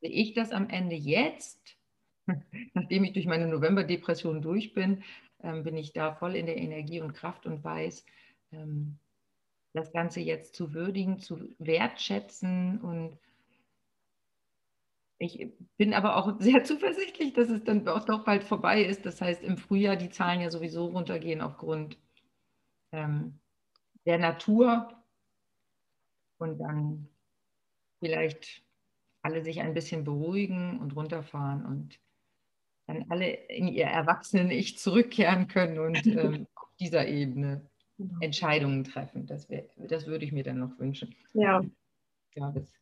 Sehe 0.00 0.10
ich 0.10 0.32
das 0.32 0.50
am 0.50 0.68
Ende 0.70 0.96
jetzt, 0.96 1.76
nachdem 2.74 3.04
ich 3.04 3.12
durch 3.12 3.26
meine 3.26 3.46
November-Depression 3.46 4.40
durch 4.40 4.72
bin, 4.72 5.04
ähm, 5.42 5.62
bin 5.62 5.76
ich 5.76 5.92
da 5.92 6.14
voll 6.14 6.36
in 6.36 6.46
der 6.46 6.56
Energie 6.56 7.00
und 7.00 7.12
Kraft 7.12 7.46
und 7.46 7.62
weiß, 7.62 8.04
ähm, 8.52 8.98
das 9.72 9.92
Ganze 9.92 10.20
jetzt 10.20 10.54
zu 10.54 10.72
würdigen, 10.72 11.18
zu 11.20 11.54
wertschätzen 11.58 12.80
und 12.80 13.18
ich 15.20 15.52
bin 15.76 15.94
aber 15.94 16.16
auch 16.16 16.40
sehr 16.40 16.64
zuversichtlich, 16.64 17.34
dass 17.34 17.48
es 17.48 17.62
dann 17.62 17.86
auch 17.86 18.04
doch 18.04 18.24
bald 18.24 18.42
vorbei 18.42 18.82
ist. 18.82 19.06
Das 19.06 19.20
heißt, 19.20 19.42
im 19.42 19.56
Frühjahr 19.56 19.96
die 19.96 20.10
Zahlen 20.10 20.40
ja 20.40 20.50
sowieso 20.50 20.86
runtergehen 20.86 21.40
aufgrund 21.40 21.98
ähm, 22.92 23.38
der 24.06 24.18
Natur 24.18 25.04
und 26.38 26.58
dann 26.58 27.08
vielleicht 28.00 28.64
alle 29.22 29.44
sich 29.44 29.60
ein 29.60 29.74
bisschen 29.74 30.04
beruhigen 30.04 30.80
und 30.80 30.96
runterfahren 30.96 31.66
und 31.66 32.00
dann 32.86 33.04
alle 33.10 33.30
in 33.30 33.68
ihr 33.68 33.84
Erwachsenen-Ich 33.84 34.78
zurückkehren 34.78 35.46
können 35.48 35.78
und 35.78 36.06
ähm, 36.06 36.46
auf 36.54 36.74
dieser 36.80 37.06
Ebene 37.06 37.70
Genau. 38.00 38.18
Entscheidungen 38.20 38.82
treffen. 38.82 39.26
Das, 39.26 39.50
wär, 39.50 39.66
das 39.76 40.06
würde 40.06 40.24
ich 40.24 40.32
mir 40.32 40.42
dann 40.42 40.58
noch 40.58 40.78
wünschen. 40.78 41.14
Ja. 41.34 41.62
Ja, 42.34 42.50
das 42.50 42.72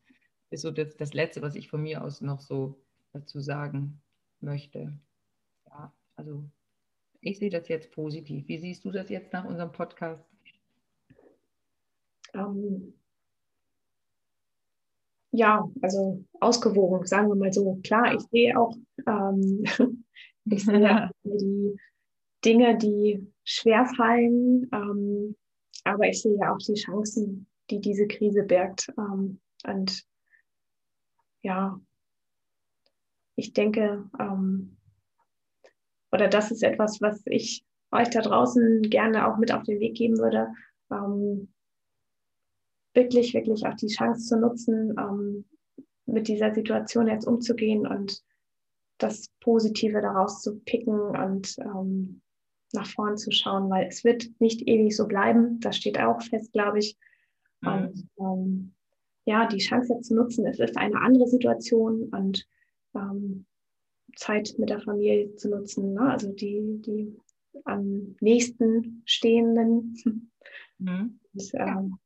ist 0.51 0.63
so 0.63 0.71
das, 0.71 0.97
das 0.97 1.15
Letzte, 1.15 1.43
was 1.43 1.55
ich 1.55 1.69
von 1.69 1.83
mir 1.83 2.03
aus 2.03 2.21
noch 2.21 2.41
so 2.41 2.79
dazu 3.13 3.41
sagen 3.41 4.01
möchte. 4.41 4.93
Ja, 5.67 5.93
also 6.17 6.45
ich 7.21 7.39
sehe 7.39 7.51
das 7.51 7.69
jetzt 7.69 7.91
positiv. 7.93 8.47
Wie 8.49 8.59
siehst 8.59 8.85
du 8.85 8.91
das 8.91 9.09
jetzt 9.11 9.33
nach 9.33 9.45
unserem 9.45 9.73
Podcast? 9.73 10.25
Ähm, 12.35 12.95
ja, 15.33 15.69
also 15.83 16.25
ausgewogen, 16.41 17.07
sagen 17.07 17.29
wir 17.29 17.35
mal 17.35 17.53
so. 17.53 17.79
Klar, 17.83 18.15
ich 18.15 18.23
sehe 18.31 18.59
auch, 18.59 18.75
ähm, 19.07 19.65
ich 20.45 20.65
sehe 20.65 20.81
ja. 20.81 21.11
die 21.25 21.77
Dinge, 22.45 22.79
die 22.79 23.27
schwer 23.45 23.87
fallen. 23.97 24.69
Ähm, 24.73 25.37
aber 25.85 26.09
ich 26.09 26.23
sehe 26.23 26.37
ja 26.39 26.55
auch 26.55 26.59
die 26.59 26.75
Chancen, 26.75 27.47
die 27.71 27.81
diese 27.81 28.07
Krise 28.07 28.43
birgt. 28.43 28.93
Ähm, 28.97 29.41
und 29.67 30.05
ja, 31.49 31.81
ich 33.37 33.55
denke, 33.55 34.05
ähm, 34.21 34.77
oder 36.13 36.29
das 36.29 36.51
ist 36.51 36.63
etwas, 36.63 37.01
was 37.01 37.23
ich 37.25 37.65
euch 37.91 38.11
da 38.11 38.21
draußen 38.21 38.83
gerne 38.83 39.27
auch 39.27 39.39
mit 39.39 39.51
auf 39.51 39.63
den 39.63 39.81
Weg 39.81 39.97
geben 39.97 40.19
würde, 40.19 40.53
ähm, 40.91 41.51
wirklich, 42.93 43.33
wirklich 43.33 43.67
auch 43.67 43.75
die 43.77 43.87
Chance 43.87 44.27
zu 44.27 44.39
nutzen, 44.39 44.95
ähm, 44.99 45.47
mit 46.05 46.29
dieser 46.29 46.53
Situation 46.53 47.07
jetzt 47.07 47.27
umzugehen 47.27 47.87
und 47.87 48.23
das 48.99 49.31
Positive 49.41 50.03
daraus 50.03 50.43
zu 50.43 50.59
picken 50.61 51.01
und 51.01 51.57
ähm, 51.61 52.21
nach 52.73 52.87
vorn 52.87 53.17
zu 53.17 53.31
schauen, 53.31 53.71
weil 53.71 53.87
es 53.87 54.05
wird 54.05 54.29
nicht 54.39 54.69
ewig 54.69 54.95
so 54.95 55.07
bleiben. 55.07 55.61
Das 55.61 55.77
steht 55.77 55.99
auch 55.99 56.21
fest, 56.21 56.53
glaube 56.53 56.81
ich. 56.81 56.99
Mhm. 57.63 57.69
Und 57.69 58.09
ähm, 58.19 58.75
ja, 59.29 59.47
die 59.47 59.59
Chance 59.59 59.93
jetzt 59.93 60.09
zu 60.09 60.15
nutzen, 60.15 60.47
es 60.47 60.59
ist 60.59 60.79
eine 60.79 60.99
andere 61.03 61.27
Situation 61.27 62.09
und 62.09 62.49
ähm, 62.95 63.45
Zeit 64.17 64.55
mit 64.57 64.71
der 64.71 64.81
Familie 64.81 65.35
zu 65.37 65.51
nutzen, 65.51 65.93
ne? 65.93 66.01
also 66.01 66.33
die, 66.33 66.81
die 66.81 67.15
am 67.65 68.17
nächsten 68.21 69.03
stehenden. 69.05 69.95
Mhm. 70.79 71.21
Und, 71.35 71.51
ähm, 71.55 71.99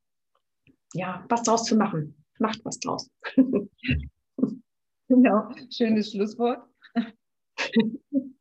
ja, 0.95 1.25
was 1.29 1.45
draus 1.45 1.65
zu 1.65 1.77
machen. 1.77 2.17
Macht 2.41 2.65
was 2.65 2.81
draus. 2.81 3.09
genau, 5.09 5.49
schönes 5.71 6.11
Schlusswort. 6.11 6.67
An 6.97 8.35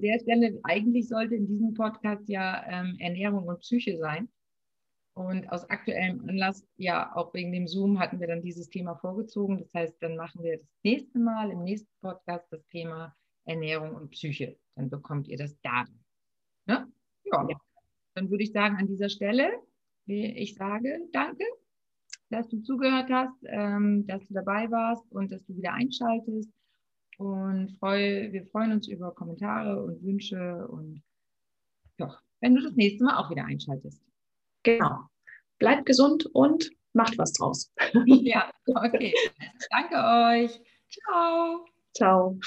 der 0.00 0.18
Stelle, 0.18 0.58
eigentlich 0.64 1.06
sollte 1.06 1.36
in 1.36 1.46
diesem 1.46 1.72
Podcast 1.74 2.28
ja 2.28 2.64
ähm, 2.66 2.96
Ernährung 2.98 3.46
und 3.46 3.60
Psyche 3.60 3.96
sein. 3.96 4.28
Und 5.14 5.48
aus 5.52 5.68
aktuellem 5.70 6.28
Anlass, 6.28 6.66
ja, 6.76 7.14
auch 7.14 7.32
wegen 7.34 7.52
dem 7.52 7.68
Zoom, 7.68 8.00
hatten 8.00 8.18
wir 8.18 8.26
dann 8.26 8.42
dieses 8.42 8.68
Thema 8.68 8.96
vorgezogen. 8.96 9.58
Das 9.58 9.72
heißt, 9.72 10.02
dann 10.02 10.16
machen 10.16 10.42
wir 10.42 10.58
das 10.58 10.66
nächste 10.82 11.20
Mal 11.20 11.50
im 11.50 11.62
nächsten 11.62 11.90
Podcast 12.00 12.46
das 12.50 12.66
Thema 12.66 13.14
Ernährung 13.44 13.94
und 13.94 14.10
Psyche. 14.10 14.58
Dann 14.74 14.90
bekommt 14.90 15.28
ihr 15.28 15.38
das 15.38 15.56
da. 15.60 15.84
Ne? 16.66 16.92
Ja. 17.24 17.46
ja. 17.48 17.56
Dann 18.14 18.28
würde 18.28 18.42
ich 18.42 18.52
sagen, 18.52 18.76
an 18.76 18.88
dieser 18.88 19.08
Stelle, 19.08 19.52
ich 20.06 20.56
sage 20.56 21.00
danke, 21.12 21.44
dass 22.30 22.48
du 22.48 22.60
zugehört 22.62 23.10
hast, 23.10 23.36
ähm, 23.44 24.06
dass 24.06 24.26
du 24.26 24.34
dabei 24.34 24.68
warst 24.70 25.10
und 25.12 25.30
dass 25.30 25.44
du 25.44 25.56
wieder 25.56 25.74
einschaltest. 25.74 26.50
Und 27.18 27.70
freu, 27.78 28.32
wir 28.32 28.44
freuen 28.46 28.72
uns 28.72 28.88
über 28.88 29.14
Kommentare 29.14 29.84
und 29.84 30.02
Wünsche 30.02 30.66
und 30.66 31.02
ja, 31.98 32.18
wenn 32.40 32.56
du 32.56 32.62
das 32.62 32.74
nächste 32.74 33.04
Mal 33.04 33.18
auch 33.18 33.30
wieder 33.30 33.44
einschaltest. 33.44 34.02
Genau. 34.64 35.06
Bleibt 35.58 35.86
gesund 35.86 36.26
und 36.32 36.70
macht 36.92 37.16
was 37.18 37.32
draus. 37.32 37.72
ja, 38.06 38.50
okay. 38.66 39.14
Danke 39.70 39.96
euch. 39.96 40.60
Ciao. 40.90 41.64
Ciao. 41.94 42.38